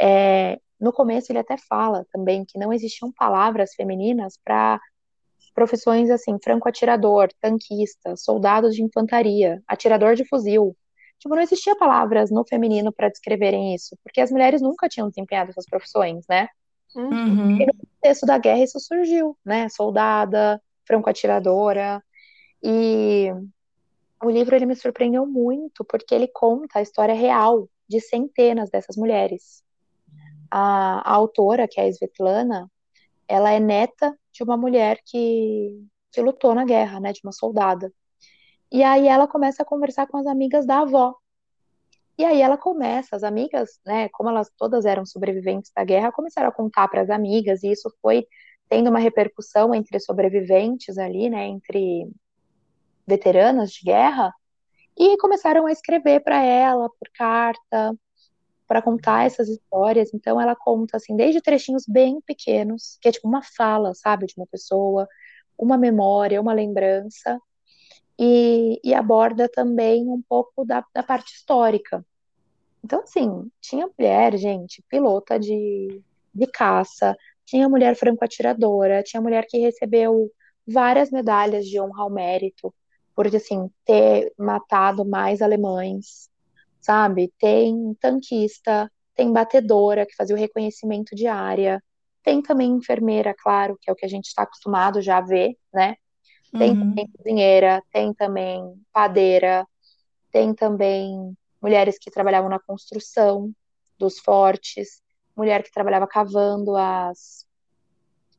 é, 0.00 0.58
no 0.80 0.92
começo 0.92 1.32
ele 1.32 1.38
até 1.38 1.56
fala 1.56 2.06
também 2.12 2.44
que 2.44 2.58
não 2.58 2.72
existiam 2.72 3.12
palavras 3.12 3.74
femininas 3.74 4.38
para 4.44 4.80
profissões 5.54 6.10
assim, 6.10 6.36
franco-atirador, 6.42 7.28
tanquista, 7.40 8.14
soldados 8.14 8.74
de 8.74 8.82
infantaria, 8.82 9.62
atirador 9.66 10.14
de 10.14 10.24
fuzil. 10.28 10.76
Tipo, 11.18 11.34
não 11.34 11.42
existia 11.42 11.74
palavras 11.76 12.30
no 12.30 12.44
feminino 12.46 12.92
para 12.92 13.08
descreverem 13.08 13.74
isso, 13.74 13.96
porque 14.04 14.20
as 14.20 14.30
mulheres 14.30 14.60
nunca 14.60 14.86
tinham 14.86 15.08
desempenhado 15.08 15.50
essas 15.50 15.64
profissões, 15.64 16.26
né? 16.28 16.46
Uhum. 16.94 17.56
E 17.60 17.66
no 17.66 17.72
contexto 17.74 18.26
da 18.26 18.36
guerra 18.36 18.62
isso 18.62 18.78
surgiu, 18.78 19.36
né? 19.42 19.66
Soldada, 19.70 20.60
franco-atiradora. 20.86 22.02
E 22.62 23.30
o 24.22 24.30
livro 24.30 24.54
ele 24.54 24.66
me 24.66 24.76
surpreendeu 24.76 25.26
muito 25.26 25.84
porque 25.84 26.14
ele 26.14 26.28
conta 26.28 26.78
a 26.78 26.82
história 26.82 27.14
real 27.14 27.68
de 27.88 28.00
centenas 28.00 28.70
dessas 28.70 28.96
mulheres. 28.96 29.64
A, 30.50 31.10
a 31.10 31.14
autora, 31.14 31.68
que 31.68 31.80
é 31.80 31.84
a 31.84 31.88
Svetlana, 31.88 32.70
ela 33.28 33.52
é 33.52 33.60
neta 33.60 34.16
de 34.32 34.42
uma 34.42 34.56
mulher 34.56 35.00
que, 35.04 35.84
que 36.12 36.22
lutou 36.22 36.54
na 36.54 36.64
guerra, 36.64 37.00
né? 37.00 37.12
De 37.12 37.20
uma 37.24 37.32
soldada. 37.32 37.92
E 38.70 38.82
aí 38.82 39.06
ela 39.06 39.26
começa 39.28 39.62
a 39.62 39.66
conversar 39.66 40.06
com 40.06 40.16
as 40.16 40.26
amigas 40.26 40.66
da 40.66 40.80
avó, 40.80 41.14
e 42.18 42.24
aí 42.24 42.40
ela 42.40 42.56
começa, 42.56 43.14
as 43.14 43.22
amigas, 43.22 43.78
né, 43.84 44.08
como 44.08 44.30
elas 44.30 44.50
todas 44.56 44.86
eram 44.86 45.04
sobreviventes 45.04 45.70
da 45.74 45.84
guerra, 45.84 46.10
começaram 46.10 46.48
a 46.48 46.52
contar 46.52 46.88
para 46.88 47.02
as 47.02 47.10
amigas, 47.10 47.62
e 47.62 47.70
isso 47.70 47.94
foi 48.00 48.26
tendo 48.68 48.90
uma 48.90 48.98
repercussão 48.98 49.74
entre 49.74 49.98
sobreviventes 50.00 50.98
ali, 50.98 51.30
né, 51.30 51.46
entre 51.46 52.10
veteranas 53.06 53.70
de 53.70 53.84
guerra, 53.84 54.32
e 54.98 55.16
começaram 55.18 55.66
a 55.66 55.72
escrever 55.72 56.20
para 56.20 56.42
ela 56.42 56.88
por 56.88 57.08
carta, 57.14 57.94
para 58.66 58.82
contar 58.82 59.26
essas 59.26 59.48
histórias. 59.48 60.12
Então 60.12 60.40
ela 60.40 60.56
conta 60.56 60.96
assim, 60.96 61.14
desde 61.14 61.40
trechinhos 61.40 61.84
bem 61.86 62.20
pequenos, 62.20 62.98
que 63.00 63.08
é 63.08 63.12
tipo 63.12 63.28
uma 63.28 63.42
fala, 63.42 63.94
sabe, 63.94 64.26
de 64.26 64.34
uma 64.36 64.46
pessoa, 64.46 65.06
uma 65.58 65.76
memória, 65.78 66.40
uma 66.40 66.52
lembrança, 66.52 67.40
e, 68.18 68.80
e 68.82 68.94
aborda 68.94 69.48
também 69.48 70.08
um 70.08 70.22
pouco 70.22 70.64
da, 70.64 70.84
da 70.94 71.02
parte 71.02 71.34
histórica. 71.34 72.04
Então, 72.82 73.00
assim, 73.00 73.50
tinha 73.60 73.88
mulher, 73.98 74.36
gente, 74.36 74.82
pilota 74.88 75.38
de, 75.38 76.00
de 76.34 76.46
caça, 76.46 77.16
tinha 77.46 77.68
mulher 77.68 77.96
franco-atiradora, 77.96 79.02
tinha 79.04 79.22
mulher 79.22 79.46
que 79.48 79.58
recebeu 79.58 80.30
várias 80.66 81.10
medalhas 81.12 81.66
de 81.66 81.80
honra 81.80 82.02
ao 82.04 82.10
mérito, 82.10 82.74
por, 83.14 83.26
assim, 83.28 83.70
ter 83.84 84.32
matado 84.38 85.04
mais 85.06 85.42
alemães, 85.42 86.30
sabe? 86.80 87.32
Tem 87.38 87.94
tanquista, 88.00 88.90
tem 89.14 89.32
batedora, 89.32 90.06
que 90.06 90.14
fazia 90.16 90.36
o 90.36 90.38
reconhecimento 90.38 91.14
de 91.16 91.26
área, 91.26 91.82
tem 92.22 92.42
também 92.42 92.70
enfermeira, 92.72 93.34
claro, 93.34 93.78
que 93.80 93.88
é 93.90 93.92
o 93.92 93.96
que 93.96 94.04
a 94.06 94.08
gente 94.08 94.26
está 94.26 94.42
acostumado 94.42 95.00
já 95.02 95.18
a 95.18 95.20
ver, 95.22 95.56
né? 95.72 95.96
Tem 96.58 96.74
Uhum. 96.74 96.76
também 96.76 97.08
cozinheira, 97.16 97.82
tem 97.92 98.14
também 98.14 98.62
padeira, 98.92 99.66
tem 100.32 100.54
também 100.54 101.36
mulheres 101.62 101.98
que 101.98 102.10
trabalhavam 102.10 102.50
na 102.50 102.60
construção 102.60 103.52
dos 103.98 104.18
fortes, 104.18 105.02
mulher 105.36 105.62
que 105.62 105.70
trabalhava 105.72 106.06
cavando 106.06 106.76
as, 106.76 107.46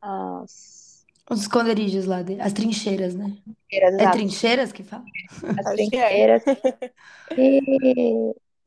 as 0.02 1.06
Os 1.30 1.42
esconderijos 1.42 2.06
lá, 2.06 2.22
de- 2.22 2.40
as 2.42 2.54
trincheiras, 2.54 3.16
né? 3.16 3.38
trincheiras, 3.70 3.94
É 3.98 4.08
exato, 4.08 4.16
trincheiras 4.16 4.72
que 4.72 4.84
fala? 4.84 5.06
as 5.58 5.68
é. 5.68 5.72
trincheiras, 5.72 6.44
e, 7.38 7.60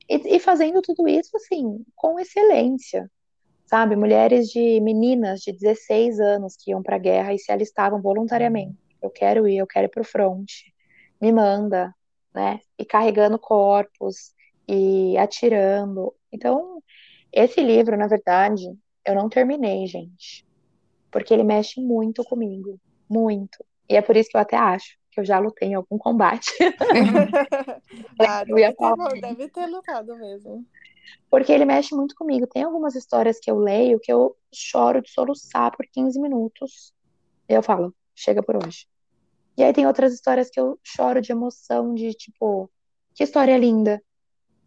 e, 0.09 0.37
e 0.37 0.40
fazendo 0.40 0.81
tudo 0.83 1.09
isso, 1.09 1.37
assim, 1.37 1.85
com 1.95 2.19
excelência, 2.19 3.11
sabe? 3.66 3.97
Mulheres 3.97 4.49
de 4.49 4.81
meninas 4.81 5.40
de 5.43 5.53
16 5.53 6.21
anos 6.21 6.57
que 6.57 6.71
iam 6.73 6.83
para 6.83 6.97
a 6.97 6.99
guerra 6.99 7.35
e 7.35 7.38
se 7.38 7.53
alistavam 7.53 8.03
voluntariamente. 8.03 8.77
Eu 9.03 9.11
quero 9.11 9.49
ir, 9.49 9.59
eu 9.59 9.66
quero 9.66 9.87
ir 9.87 9.90
para 9.90 10.03
o 10.03 10.05
fronte, 10.07 10.75
me 11.21 11.33
manda, 11.33 11.95
né? 12.35 12.61
E 12.79 12.85
carregando 12.87 13.38
corpos 13.38 14.33
e 14.69 15.16
atirando. 15.19 16.14
Então, 16.33 16.80
esse 17.33 17.62
livro, 17.62 17.97
na 17.97 18.07
verdade, 18.07 18.64
eu 19.05 19.14
não 19.14 19.29
terminei, 19.29 19.87
gente, 19.87 20.47
porque 21.11 21.33
ele 21.33 21.45
mexe 21.45 21.81
muito 21.81 22.25
comigo, 22.25 22.79
muito. 23.09 23.64
E 23.88 23.97
é 23.97 24.03
por 24.03 24.16
isso 24.16 24.31
que 24.31 24.37
eu 24.37 24.40
até 24.40 24.57
acho 24.57 24.99
que 25.11 25.21
eu 25.21 25.25
já 25.25 25.38
lutei 25.38 25.69
em 25.69 25.75
algum 25.75 25.99
combate. 25.99 26.51
Ah, 28.21 28.45
deve 28.45 28.75
ter, 28.75 29.21
deve 29.21 29.49
ter 29.49 29.66
lutado 29.66 30.16
mesmo. 30.16 30.64
Porque 31.31 31.51
ele 31.51 31.64
mexe 31.64 31.95
muito 31.95 32.14
comigo. 32.14 32.47
Tem 32.47 32.62
algumas 32.62 32.95
histórias 32.95 33.38
que 33.40 33.51
eu 33.51 33.59
leio 33.59 33.99
que 33.99 34.12
eu 34.12 34.37
choro 34.53 35.01
de 35.01 35.11
soluçar 35.11 35.75
por 35.77 35.87
15 35.87 36.21
minutos. 36.21 36.93
E 37.49 37.55
eu 37.55 37.62
falo, 37.62 37.95
chega 38.14 38.43
por 38.43 38.57
hoje. 38.57 38.87
E 39.57 39.62
aí 39.62 39.73
tem 39.73 39.87
outras 39.87 40.12
histórias 40.12 40.51
que 40.51 40.61
eu 40.61 40.79
choro 40.83 41.21
de 41.21 41.33
emoção, 41.33 41.95
de 41.95 42.12
tipo, 42.14 42.71
que 43.14 43.25
história 43.25 43.57
linda, 43.59 44.03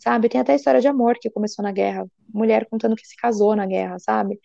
sabe? 0.04 0.30
Tem 0.30 0.42
até 0.42 0.56
história 0.56 0.82
de 0.82 0.88
amor 0.88 1.18
que 1.20 1.30
começou 1.30 1.64
na 1.64 1.72
guerra. 1.72 2.06
Mulher 2.34 2.68
contando 2.70 2.96
que 2.96 3.08
se 3.08 3.16
casou 3.18 3.56
na 3.56 3.66
guerra, 3.66 4.00
sabe? 4.00 4.40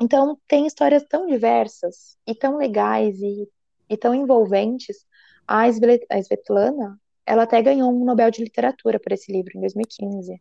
Então, 0.00 0.38
tem 0.46 0.66
histórias 0.66 1.04
tão 1.08 1.26
diversas 1.26 2.16
e 2.26 2.34
tão 2.34 2.56
legais 2.58 3.18
e, 3.20 3.48
e 3.88 3.96
tão 3.96 4.14
envolventes. 4.14 4.98
A 5.46 5.68
Svet- 5.72 6.06
a 6.10 6.18
Svetlana, 6.18 7.00
ela 7.24 7.44
até 7.44 7.62
ganhou 7.62 7.90
um 7.90 8.04
Nobel 8.04 8.30
de 8.30 8.42
Literatura 8.42 9.00
por 9.00 9.12
esse 9.12 9.32
livro 9.32 9.52
em 9.56 9.60
2015. 9.60 10.40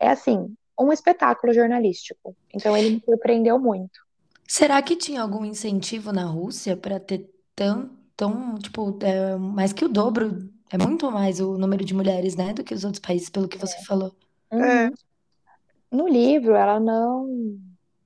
É 0.00 0.08
assim, 0.08 0.54
um 0.80 0.92
espetáculo 0.92 1.52
jornalístico. 1.54 2.36
Então, 2.54 2.76
ele 2.76 2.90
me 2.90 3.02
surpreendeu 3.04 3.58
muito. 3.58 4.00
Será 4.46 4.80
que 4.82 4.96
tinha 4.96 5.22
algum 5.22 5.44
incentivo 5.44 6.12
na 6.12 6.24
Rússia 6.26 6.76
para 6.76 7.00
ter 7.00 7.30
tão, 7.54 7.96
tão, 8.16 8.54
tipo, 8.58 8.98
é, 9.02 9.36
mais 9.36 9.72
que 9.72 9.84
o 9.84 9.88
dobro? 9.88 10.50
É 10.70 10.78
muito 10.78 11.10
mais 11.10 11.40
o 11.40 11.56
número 11.56 11.84
de 11.84 11.94
mulheres, 11.94 12.36
né, 12.36 12.52
do 12.52 12.64
que 12.64 12.74
os 12.74 12.84
outros 12.84 13.00
países, 13.00 13.28
pelo 13.28 13.48
que 13.48 13.58
você 13.58 13.76
falou. 13.84 14.14
É. 14.50 14.56
Uhum. 14.56 14.92
No 15.90 16.08
livro, 16.08 16.54
ela 16.54 16.80
não. 16.80 17.56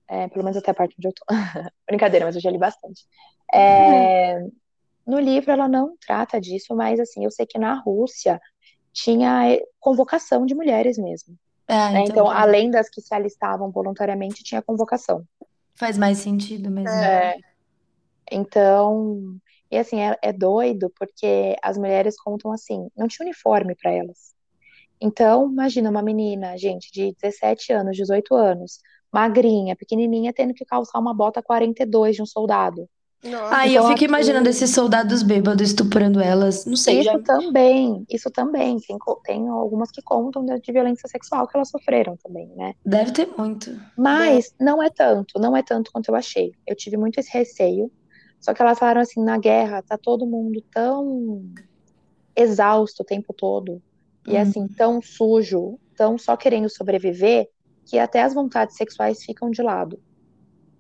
é, 0.07 0.29
pelo 0.29 0.44
menos 0.44 0.59
até 0.59 0.71
a 0.71 0.75
parte 0.75 0.94
onde 0.99 1.09
eu 1.09 1.12
tô. 1.12 1.25
Brincadeira, 1.87 2.27
mas 2.27 2.35
eu 2.35 2.42
já 2.42 2.51
li 2.51 2.59
bastante. 2.59 3.07
É, 3.53 4.47
no 5.07 5.18
livro, 5.18 5.51
ela 5.51 5.66
não 5.66 5.97
trata 5.99 6.38
disso, 6.38 6.77
mas 6.77 7.01
assim, 7.01 7.25
eu 7.25 7.31
sei 7.31 7.47
que 7.47 7.59
na 7.59 7.75
Rússia 7.81 8.38
tinha 8.92 9.55
é, 9.55 9.62
convocação 9.81 10.44
de 10.44 10.55
mulheres 10.55 10.99
mesmo. 10.99 11.35
Ah, 11.66 11.90
né? 11.92 12.01
então 12.01 12.27
Então, 12.27 12.31
além 12.31 12.71
das 12.71 12.90
que 12.90 13.01
se 13.01 13.14
alistavam 13.14 13.71
voluntariamente, 13.71 14.44
tinha 14.44 14.61
convocação. 14.61 15.25
faz 15.75 15.97
mais 15.97 16.18
sentido 16.18 16.71
mesmo. 16.71 16.90
É. 16.90 17.31
É, 17.31 17.37
então, 18.31 19.38
e 19.70 19.76
assim, 19.78 20.00
é, 20.00 20.16
é 20.22 20.33
doido 20.33 20.90
porque 20.98 21.57
as 21.62 21.76
mulheres 21.76 22.20
contam 22.20 22.52
assim, 22.52 22.88
não 22.96 23.07
tinha 23.09 23.24
uniforme 23.26 23.74
para 23.74 23.90
elas. 23.92 24.35
Então, 25.00 25.50
imagina 25.50 25.90
uma 25.90 26.02
menina, 26.02 26.57
gente, 26.57 26.90
de 26.92 27.14
17 27.20 27.72
anos, 27.72 27.96
18 27.96 28.35
anos, 28.35 28.81
magrinha, 29.12 29.76
pequenininha, 29.76 30.33
tendo 30.33 30.52
que 30.54 30.64
calçar 30.64 30.98
uma 30.98 31.14
bota 31.14 31.42
42 31.42 32.16
de 32.16 32.22
um 32.22 32.26
soldado. 32.26 32.88
Nossa. 33.24 33.57
Aí 33.57 33.70
Então, 33.72 33.83
eu 33.83 33.88
fico 33.88 33.94
aqui- 33.96 34.04
imaginando 34.04 34.48
esses 34.48 34.70
soldados 34.70 35.22
bêbados 35.22 35.68
estuprando 35.70 36.20
elas. 36.20 36.64
Não 36.66 36.76
sei, 36.76 37.02
já. 37.02 37.12
Isso 37.14 37.22
também, 37.24 38.04
isso 38.09 38.31
também. 38.31 38.78
Tem, 38.78 38.96
tem 39.24 39.48
algumas 39.48 39.90
que 39.90 40.00
contam 40.02 40.44
de, 40.44 40.61
de 40.61 40.72
violência 40.72 41.09
sexual 41.09 41.46
que 41.46 41.57
elas 41.57 41.68
sofreram 41.68 42.16
também, 42.22 42.46
né? 42.57 42.74
Deve 42.85 43.11
ter 43.12 43.28
muito. 43.37 43.76
Mas 43.96 44.54
não 44.61 44.81
é 44.83 44.88
tanto, 44.88 45.38
não 45.40 45.57
é 45.57 45.62
tanto 45.64 45.90
quanto 45.92 46.09
eu 46.11 46.14
achei. 46.14 46.52
Eu 46.66 46.76
tive 46.76 46.96
muito 46.96 47.18
esse 47.18 47.31
receio. 47.37 47.90
Só 48.40 48.55
que 48.55 48.62
elas 48.62 48.79
falaram 48.79 49.01
assim, 49.01 49.22
na 49.22 49.38
guerra 49.38 49.83
tá 49.83 49.98
todo 49.98 50.27
mundo 50.27 50.62
tão 50.72 51.42
exausto 52.35 53.03
o 53.03 53.07
tempo 53.07 53.33
todo. 53.33 53.83
E 54.27 54.35
Uhum. 54.35 54.40
assim, 54.40 54.68
tão 54.68 55.03
sujo, 55.03 55.79
tão 55.96 56.16
só 56.18 56.37
querendo 56.37 56.68
sobreviver, 56.68 57.48
que 57.87 57.98
até 57.98 58.22
as 58.22 58.35
vontades 58.35 58.77
sexuais 58.77 59.22
ficam 59.24 59.51
de 59.51 59.62
lado. 59.62 59.98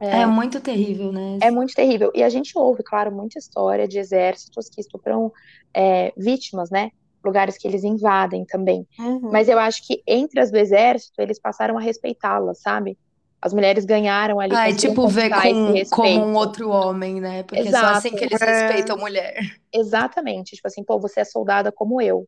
É 0.00 0.24
muito 0.26 0.60
terrível, 0.60 1.10
né? 1.10 1.38
É 1.42 1.50
muito 1.50 1.74
terrível. 1.74 2.12
E 2.14 2.22
a 2.22 2.28
gente 2.28 2.56
ouve, 2.56 2.82
claro, 2.84 3.10
muita 3.10 3.38
história 3.38 3.88
de 3.88 3.98
exércitos 3.98 4.68
que 4.68 4.80
estupram 4.80 5.32
é, 5.74 6.12
vítimas, 6.16 6.70
né? 6.70 6.90
Lugares 7.24 7.58
que 7.58 7.66
eles 7.66 7.82
invadem 7.82 8.44
também. 8.44 8.86
Uhum. 8.98 9.30
Mas 9.32 9.48
eu 9.48 9.58
acho 9.58 9.84
que 9.84 10.00
entre 10.06 10.40
as 10.40 10.52
do 10.52 10.56
exército, 10.56 11.20
eles 11.20 11.40
passaram 11.40 11.76
a 11.76 11.80
respeitá-las, 11.80 12.60
sabe? 12.60 12.96
As 13.40 13.52
mulheres 13.52 13.84
ganharam 13.84 14.40
ali, 14.40 14.54
Ai, 14.54 14.74
tipo, 14.74 15.06
ver 15.06 15.30
com, 15.30 15.84
como 15.90 16.26
um 16.26 16.34
outro 16.34 16.70
homem, 16.70 17.20
né? 17.20 17.44
Porque 17.44 17.60
é 17.60 17.70
só 17.70 17.78
Exato. 17.78 17.98
assim 17.98 18.10
que 18.10 18.24
eles 18.24 18.40
respeitam 18.40 18.98
mulher. 18.98 19.38
Exatamente. 19.72 20.56
Tipo 20.56 20.66
assim, 20.66 20.82
pô, 20.82 20.98
você 20.98 21.20
é 21.20 21.24
soldada 21.24 21.70
como 21.70 22.02
eu. 22.02 22.26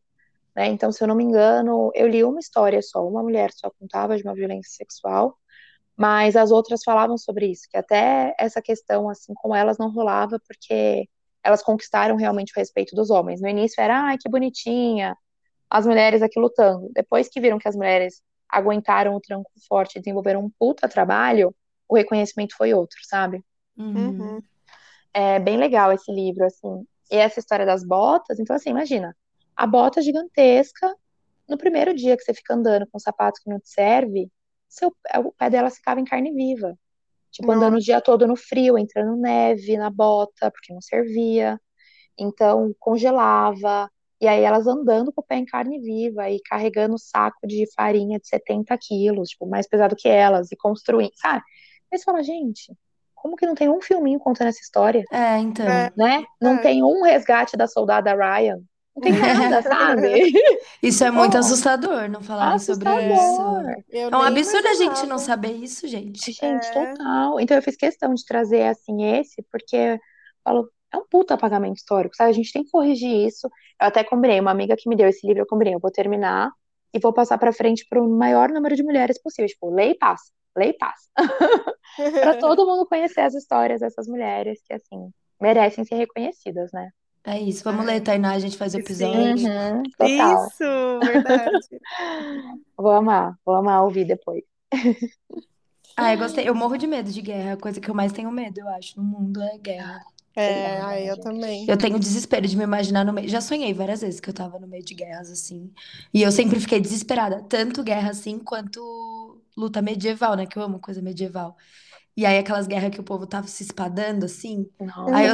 Né? 0.55 0.67
Então, 0.67 0.91
se 0.91 1.03
eu 1.03 1.07
não 1.07 1.15
me 1.15 1.23
engano, 1.23 1.91
eu 1.93 2.07
li 2.07 2.23
uma 2.23 2.39
história 2.39 2.81
só, 2.81 3.05
uma 3.05 3.23
mulher 3.23 3.51
só 3.53 3.69
contava 3.79 4.15
de 4.17 4.23
uma 4.23 4.33
violência 4.33 4.71
sexual, 4.71 5.37
mas 5.95 6.35
as 6.35 6.51
outras 6.51 6.81
falavam 6.83 7.17
sobre 7.17 7.47
isso, 7.47 7.67
que 7.69 7.77
até 7.77 8.33
essa 8.37 8.61
questão, 8.61 9.09
assim, 9.09 9.33
com 9.33 9.55
elas 9.55 9.77
não 9.77 9.91
rolava 9.91 10.39
porque 10.47 11.07
elas 11.43 11.63
conquistaram 11.63 12.15
realmente 12.15 12.53
o 12.55 12.59
respeito 12.59 12.95
dos 12.95 13.09
homens. 13.09 13.41
No 13.41 13.47
início 13.47 13.81
era, 13.81 14.01
ai, 14.01 14.17
que 14.17 14.29
bonitinha, 14.29 15.15
as 15.69 15.85
mulheres 15.85 16.21
aqui 16.21 16.39
lutando. 16.39 16.89
Depois 16.93 17.29
que 17.29 17.39
viram 17.39 17.57
que 17.57 17.67
as 17.67 17.75
mulheres 17.75 18.21
aguentaram 18.51 19.15
o 19.15 19.21
tranco 19.21 19.49
forte 19.67 19.97
e 19.97 20.01
desenvolveram 20.01 20.43
um 20.43 20.51
puta 20.59 20.87
trabalho, 20.89 21.55
o 21.87 21.95
reconhecimento 21.95 22.55
foi 22.55 22.73
outro, 22.73 22.97
sabe? 23.03 23.43
Uhum. 23.77 24.41
É 25.13 25.39
bem 25.39 25.57
legal 25.57 25.91
esse 25.91 26.11
livro, 26.11 26.45
assim. 26.45 26.85
E 27.09 27.15
essa 27.15 27.39
história 27.39 27.65
das 27.65 27.83
botas, 27.83 28.39
então 28.39 28.55
assim, 28.55 28.69
imagina, 28.69 29.15
a 29.55 29.67
bota 29.67 30.01
gigantesca, 30.01 30.95
no 31.47 31.57
primeiro 31.57 31.93
dia 31.93 32.15
que 32.15 32.23
você 32.23 32.33
fica 32.33 32.53
andando 32.53 32.87
com 32.87 32.97
um 32.97 32.99
sapato 32.99 33.41
que 33.43 33.49
não 33.49 33.59
te 33.59 33.69
serve, 33.69 34.31
seu, 34.69 34.95
o 35.17 35.31
pé 35.33 35.49
dela 35.49 35.69
ficava 35.69 35.99
em 35.99 36.05
carne 36.05 36.31
viva. 36.31 36.77
Tipo, 37.29 37.51
andando 37.51 37.75
o 37.75 37.79
dia 37.79 38.01
todo 38.01 38.27
no 38.27 38.35
frio, 38.35 38.77
entrando 38.77 39.15
neve 39.15 39.77
na 39.77 39.89
bota, 39.89 40.51
porque 40.51 40.73
não 40.73 40.81
servia. 40.81 41.59
Então, 42.17 42.75
congelava. 42.77 43.89
E 44.21 44.27
aí 44.27 44.43
elas 44.43 44.67
andando 44.67 45.11
com 45.11 45.21
o 45.21 45.23
pé 45.23 45.35
em 45.37 45.45
carne 45.45 45.79
viva 45.79 46.29
e 46.29 46.39
carregando 46.45 46.97
saco 46.99 47.47
de 47.47 47.65
farinha 47.75 48.19
de 48.19 48.27
70 48.27 48.77
quilos, 48.77 49.29
tipo, 49.29 49.47
mais 49.47 49.67
pesado 49.67 49.95
que 49.95 50.07
elas, 50.07 50.51
e 50.51 50.55
construindo, 50.55 51.11
sabe? 51.15 51.41
Aí 51.91 51.97
você 51.97 52.03
fala, 52.05 52.21
gente, 52.23 52.71
como 53.15 53.35
que 53.35 53.45
não 53.45 53.55
tem 53.55 53.67
um 53.69 53.81
filminho 53.81 54.19
contando 54.19 54.49
essa 54.49 54.61
história? 54.61 55.03
É, 55.11 55.37
então. 55.39 55.65
É. 55.67 55.91
né? 55.97 56.23
Não 56.41 56.53
É. 56.55 56.57
tem 56.61 56.83
um 56.83 57.01
resgate 57.03 57.57
da 57.57 57.67
soldada 57.67 58.13
Ryan. 58.13 58.59
Não 58.95 59.01
tem 59.03 59.13
nada, 59.13 59.61
sabe? 59.61 60.31
Isso 60.83 61.03
é 61.03 61.09
muito 61.11 61.35
Oh, 61.35 61.39
assustador, 61.39 62.09
não 62.09 62.21
falarem 62.21 62.59
sobre 62.59 62.89
isso. 62.89 63.41
Eu 63.89 64.09
É 64.09 64.17
um 64.17 64.21
absurdo 64.21 64.67
a 64.67 64.73
gente 64.73 65.07
não 65.07 65.17
saber 65.17 65.53
isso, 65.53 65.87
gente. 65.87 66.31
Gente, 66.33 66.65
É. 66.65 66.71
total. 66.93 67.39
Então 67.39 67.55
eu 67.57 67.63
fiz 67.63 67.77
questão 67.77 68.13
de 68.13 68.25
trazer 68.25 68.63
assim 68.63 69.15
esse, 69.15 69.41
porque 69.51 69.75
eu 69.77 69.99
falo, 70.43 70.69
é 70.93 70.97
um 70.97 71.05
puta 71.05 71.33
apagamento 71.33 71.77
histórico, 71.77 72.15
sabe? 72.15 72.29
A 72.31 72.33
gente 72.33 72.51
tem 72.51 72.63
que 72.63 72.71
corrigir 72.71 73.27
isso. 73.27 73.47
Eu 73.79 73.87
até 73.87 74.03
combinei, 74.03 74.39
uma 74.39 74.51
amiga 74.51 74.75
que 74.77 74.89
me 74.89 74.95
deu 74.95 75.07
esse 75.07 75.25
livro, 75.25 75.41
eu 75.41 75.47
combinei, 75.47 75.73
eu 75.73 75.79
vou 75.79 75.91
terminar 75.91 76.51
e 76.93 76.99
vou 76.99 77.13
passar 77.13 77.37
pra 77.37 77.53
frente 77.53 77.85
para 77.89 78.01
o 78.01 78.09
maior 78.09 78.49
número 78.49 78.75
de 78.75 78.83
mulheres 78.83 79.21
possível. 79.21 79.47
Tipo, 79.47 79.73
lei 79.73 79.91
e 79.91 79.97
passa, 79.97 80.31
lei 80.55 80.69
e 80.69 80.73
passa. 80.73 81.09
Pra 82.21 82.35
todo 82.35 82.65
mundo 82.65 82.87
conhecer 82.87 83.21
as 83.21 83.33
histórias 83.33 83.81
dessas 83.81 84.07
mulheres 84.07 84.61
que, 84.65 84.73
assim, 84.73 85.11
merecem 85.39 85.83
ser 85.83 85.95
reconhecidas, 85.95 86.71
né? 86.71 86.89
É 87.23 87.37
isso. 87.37 87.63
Vamos 87.63 87.85
ler, 87.85 88.01
Tainá, 88.01 88.31
a 88.31 88.39
gente 88.39 88.57
faz 88.57 88.73
o 88.73 88.77
Sim. 88.77 88.83
episódio. 88.83 89.47
Uhum, 89.47 89.83
total. 89.97 90.47
Isso, 90.47 90.63
verdade. 91.05 91.67
Vou 92.77 92.91
amar, 92.91 93.35
vou 93.45 93.53
amar 93.53 93.83
ouvir 93.83 94.05
depois. 94.05 94.43
Ah, 95.95 96.13
eu 96.13 96.17
gostei. 96.17 96.49
Eu 96.49 96.55
morro 96.55 96.77
de 96.77 96.87
medo 96.87 97.11
de 97.11 97.21
guerra. 97.21 97.53
A 97.53 97.57
coisa 97.57 97.79
que 97.79 97.89
eu 97.89 97.93
mais 97.93 98.11
tenho 98.11 98.31
medo, 98.31 98.59
eu 98.59 98.67
acho, 98.69 98.97
no 98.97 99.03
mundo 99.03 99.39
é 99.41 99.57
guerra. 99.59 100.01
É, 100.35 100.77
ai, 100.79 101.09
eu 101.09 101.19
também. 101.19 101.65
Eu 101.67 101.77
tenho 101.77 101.99
desespero 101.99 102.47
de 102.47 102.55
me 102.55 102.63
imaginar 102.63 103.03
no 103.03 103.11
meio. 103.13 103.27
Já 103.27 103.41
sonhei 103.41 103.73
várias 103.73 104.01
vezes 104.01 104.19
que 104.19 104.29
eu 104.29 104.33
tava 104.33 104.59
no 104.59 104.67
meio 104.67 104.83
de 104.83 104.93
guerras 104.93 105.29
assim. 105.29 105.71
E 106.13 106.21
eu 106.21 106.31
sempre 106.31 106.59
fiquei 106.59 106.79
desesperada. 106.79 107.43
Tanto 107.43 107.83
guerra 107.83 108.11
assim, 108.11 108.39
quanto 108.39 109.41
luta 109.57 109.81
medieval, 109.81 110.35
né? 110.35 110.45
Que 110.45 110.57
eu 110.57 110.63
amo 110.63 110.79
coisa 110.79 111.01
medieval. 111.01 111.57
E 112.15 112.25
aí 112.25 112.37
aquelas 112.37 112.67
guerras 112.67 112.91
que 112.91 112.99
o 112.99 113.03
povo 113.03 113.25
tava 113.27 113.47
se 113.47 113.63
espadando 113.63 114.25
assim. 114.25 114.69
Aí 115.11 115.27
eu, 115.27 115.33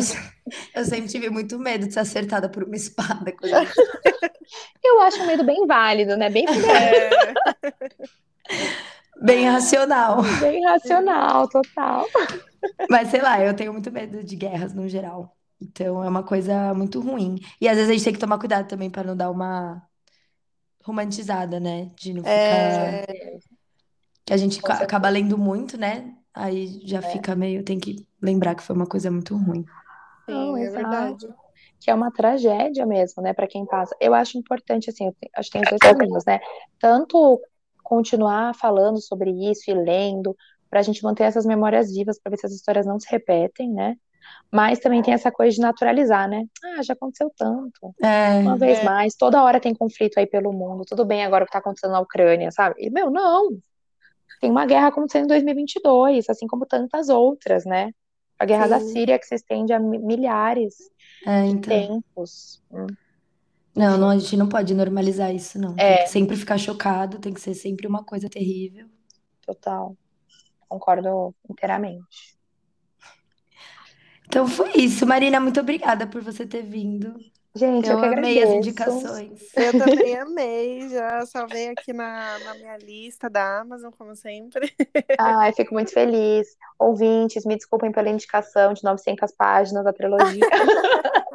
eu 0.76 0.86
sempre 0.86 1.08
tive 1.10 1.30
muito 1.30 1.60
medo 1.60 1.88
de 1.88 1.94
ser 1.94 2.00
acertada 2.02 2.50
por 2.50 2.64
uma 2.64 2.76
espada, 2.76 3.32
coisa. 3.32 3.58
Eu 4.84 5.02
acho 5.02 5.22
um 5.22 5.26
medo 5.26 5.44
bem 5.44 5.66
válido, 5.68 6.16
né? 6.16 6.30
Bem, 6.30 6.46
É, 6.48 7.10
bem 9.22 9.46
racional. 9.46 10.22
bem 10.40 10.64
racional, 10.66 11.48
total. 11.50 12.06
Mas 12.90 13.10
sei 13.10 13.22
lá, 13.22 13.42
eu 13.44 13.56
tenho 13.56 13.74
muito 13.74 13.92
medo 13.92 14.24
de 14.24 14.36
guerras 14.36 14.74
no 14.74 14.88
geral. 14.88 15.36
Então 15.60 16.04
é 16.04 16.10
uma 16.10 16.24
coisa 16.24 16.74
muito 16.74 17.00
ruim. 17.02 17.36
E 17.60 17.68
às 17.68 17.76
vezes 17.76 17.90
a 17.90 17.94
gente 17.94 18.04
tem 18.04 18.14
que 18.14 18.20
tomar 18.20 18.38
cuidado 18.40 18.68
também 18.68 18.90
para 18.90 19.04
não 19.08 19.16
dar 19.18 19.32
uma 19.32 19.82
romantizada, 20.84 21.60
né? 21.60 21.86
De 22.00 22.14
não 22.14 22.24
ficar. 22.24 22.94
é, 22.94 23.06
Que 24.26 24.34
a 24.34 24.38
gente 24.38 24.62
Com 24.62 24.68
ca- 24.68 24.74
certeza. 24.74 24.86
acaba 24.86 25.10
lendo 25.10 25.38
muito, 25.38 25.78
né? 25.78 26.16
Aí 26.34 26.80
já 26.88 27.02
fica 27.02 27.36
meio. 27.36 27.64
Tem 27.64 27.80
que 27.80 28.08
lembrar 28.22 28.56
que 28.56 28.64
foi 28.64 28.76
uma 28.76 28.86
coisa 28.88 29.10
muito 29.12 29.36
ruim. 29.36 29.66
Não, 30.28 30.56
sim, 30.56 30.64
é 30.64 30.64
exato. 30.66 30.72
verdade. 30.72 31.28
Que 31.80 31.92
é 31.92 31.94
uma 31.94 32.12
tragédia 32.12 32.86
mesmo, 32.86 33.22
né, 33.22 33.34
para 33.34 33.48
quem 33.48 33.66
passa. 33.66 33.96
Eu 34.00 34.14
acho 34.14 34.38
importante, 34.38 34.90
assim, 34.90 35.12
acho 35.36 35.50
que 35.50 35.54
tem 35.54 35.62
os 35.62 35.70
dois 35.70 35.82
caminhos, 35.82 36.26
né? 36.26 36.40
Tanto 36.80 37.40
continuar 37.84 38.54
falando 38.56 39.00
sobre 39.02 39.32
isso 39.50 39.70
e 39.72 39.74
lendo, 39.74 40.36
para 40.70 40.80
a 40.80 40.84
gente 40.84 41.04
manter 41.04 41.24
essas 41.24 41.46
memórias 41.46 41.92
vivas, 41.94 42.20
para 42.20 42.30
ver 42.32 42.38
se 42.38 42.46
as 42.46 42.54
histórias 42.54 42.86
não 42.86 43.00
se 43.00 43.08
repetem, 43.10 43.72
né? 43.72 43.96
Mas 44.52 44.80
também 44.80 45.02
tem 45.02 45.14
essa 45.14 45.32
coisa 45.32 45.56
de 45.56 45.62
naturalizar, 45.62 46.28
né? 46.30 46.44
Ah, 46.64 46.84
já 46.84 46.94
aconteceu 46.94 47.32
tanto. 47.38 47.94
É, 48.02 48.40
Uma 48.42 48.58
vez 48.58 48.80
É. 48.80 48.84
mais, 48.84 49.16
toda 49.16 49.42
hora 49.42 49.60
tem 49.60 49.74
conflito 49.74 50.18
aí 50.18 50.28
pelo 50.28 50.52
mundo. 50.52 50.84
Tudo 50.86 51.06
bem 51.06 51.24
agora 51.24 51.44
o 51.44 51.48
que 51.48 51.54
tá 51.54 51.60
acontecendo 51.60 51.92
na 51.92 52.02
Ucrânia, 52.02 52.52
sabe? 52.52 52.76
E, 52.80 52.90
meu, 52.90 53.10
não. 53.10 53.58
Tem 54.42 54.52
uma 54.52 54.66
guerra 54.66 54.88
acontecendo 54.88 55.24
em 55.26 55.28
2022, 55.28 56.30
assim 56.30 56.46
como 56.46 56.66
tantas 56.66 57.08
outras, 57.10 57.66
né? 57.66 57.92
A 58.38 58.46
guerra 58.46 58.68
da 58.68 58.80
Sim. 58.80 58.90
Síria 58.90 59.18
que 59.18 59.26
se 59.26 59.36
estende 59.36 59.74
a 59.74 59.80
mi- 59.80 59.98
milhares 59.98 60.76
é, 61.26 61.44
de 61.44 61.50
então. 61.50 61.62
tempos. 61.74 62.62
Hum, 62.72 62.86
Não, 63.76 63.98
não, 63.98 64.10
a 64.10 64.18
gente 64.18 64.36
não 64.36 64.48
pode 64.50 64.74
normalizar 64.76 65.34
isso, 65.34 65.58
não. 65.60 65.74
Tem 65.76 65.86
É. 65.86 66.04
que 66.04 66.10
sempre 66.10 66.36
ficar 66.36 66.58
chocado, 66.58 67.18
tem 67.20 67.34
que 67.34 67.40
ser 67.42 67.54
sempre 67.54 67.88
uma 67.88 68.04
coisa 68.04 68.30
terrível. 68.30 68.88
total. 69.46 69.96
Concordo 70.68 71.34
inteiramente. 71.50 72.38
Então 74.28 74.48
foi 74.48 74.72
isso, 74.76 75.06
Marina. 75.06 75.40
Muito 75.40 75.60
obrada 75.60 76.06
por 76.06 76.22
você 76.22 76.46
ter 76.46 76.62
vindo. 76.62 77.16
Gente, 77.56 77.90
eu 77.90 77.96
Eu 77.96 78.00
que 78.02 78.06
amei 78.06 78.38
as 78.44 78.50
agradeço. 78.50 78.56
indicações. 78.70 79.42
Eu 79.56 79.72
também 79.80 80.16
amei, 80.20 80.90
já 80.90 81.26
salvei 81.26 81.70
aqui 81.70 81.92
na, 81.92 82.38
na 82.40 82.54
minha 82.54 82.78
lista 82.78 83.30
da 83.30 83.62
Amazon, 83.62 83.92
como 83.98 84.16
sempre. 84.16 84.72
Ai, 85.20 85.52
fico 85.54 85.74
muito 85.74 85.92
feliz. 85.92 86.56
Ouvintes, 86.78 87.46
me 87.46 87.56
desculpem 87.56 87.92
pela 87.92 88.10
indicação 88.10 88.74
de 88.74 88.84
900 88.84 89.32
páginas 89.32 89.84
da 89.84 89.92
trilogia. 89.94 90.42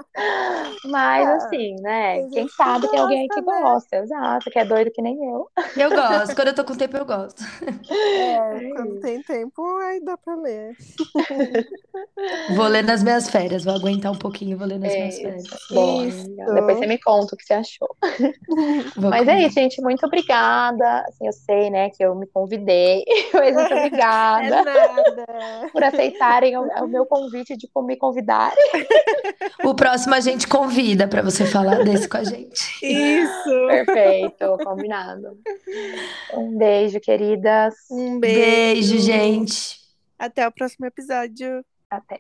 Mas, 0.85 1.29
Ah, 1.29 1.37
assim, 1.37 1.81
né? 1.81 2.25
Quem 2.31 2.49
sabe 2.49 2.89
tem 2.89 3.01
alguém 3.01 3.23
aí 3.23 3.29
que 3.31 3.41
gosta, 3.41 3.61
né? 3.61 3.61
gosta. 3.63 3.97
Exato, 3.97 4.51
que 4.51 4.59
é 4.59 4.65
doido 4.65 4.91
que 4.93 5.03
nem 5.03 5.17
eu. 5.31 5.49
Eu 5.75 5.93
gosto. 5.93 6.35
Quando 6.35 6.49
eu 6.49 6.55
tô 6.55 6.65
com 6.65 6.77
tempo, 6.77 6.97
eu 6.97 7.05
gosto. 7.07 7.43
É, 8.15 8.21
É 8.69 8.69
quando 8.71 8.97
tem 8.97 9.23
tempo, 9.23 9.63
aí 9.79 10.01
dá 10.05 10.17
pra 10.17 10.35
ler. 10.37 10.77
Vou 12.49 12.67
ler 12.69 12.83
nas 12.85 13.03
minhas 13.03 13.29
férias. 13.31 13.65
Vou 13.65 13.75
aguentar 13.75 14.13
um 14.13 14.19
pouquinho, 14.19 14.57
vou 14.59 14.67
ler 14.67 14.79
nas 14.79 14.95
É 14.95 14.97
minhas 14.97 15.19
férias. 15.21 15.47
Amiga. 15.71 16.47
Depois 16.53 16.79
você 16.79 16.87
me 16.87 16.99
conta 16.99 17.35
o 17.35 17.39
que 17.39 17.45
você 17.45 17.55
achou. 17.55 17.97
Vou 18.97 19.13
Mas 19.13 19.29
é 19.29 19.41
comer. 19.41 19.47
isso, 19.47 19.55
gente. 19.55 19.81
Muito 19.83 20.05
obrigada. 20.07 21.01
Assim, 21.09 21.27
eu 21.27 21.33
sei, 21.33 21.71
né, 21.71 21.91
que 21.91 22.05
eu 22.05 22.15
me 22.15 22.27
convidei, 22.27 23.05
mas 23.35 23.55
muito 23.57 23.73
É 23.73 23.75
obrigada 23.75 24.63
nada. 24.63 25.27
por 25.73 25.85
aceitarem 25.85 26.57
o, 26.59 26.63
o 26.85 26.89
meu 26.89 27.07
convite 27.07 27.57
de 27.57 27.69
me 27.85 27.97
convidarem. 27.97 28.57
O 29.63 29.75
próximo 29.75 30.12
a 30.15 30.21
gente 30.21 30.47
convida 30.47 31.07
pra 31.09 31.23
você 31.23 31.47
falar 31.47 31.85
desse 31.85 32.09
com 32.09 32.17
a 32.17 32.25
gente. 32.25 32.79
Isso. 32.83 33.67
Perfeito, 33.69 34.59
combinado. 34.65 35.39
Um 36.35 36.57
beijo, 36.57 37.01
queridas. 37.01 37.75
Um 37.91 38.19
Beijo, 38.19 38.93
beijo. 38.93 38.99
gente. 38.99 39.81
Até 40.19 40.47
o 40.47 40.53
próximo 40.53 40.87
episódio. 40.87 41.65
Até. 41.91 42.17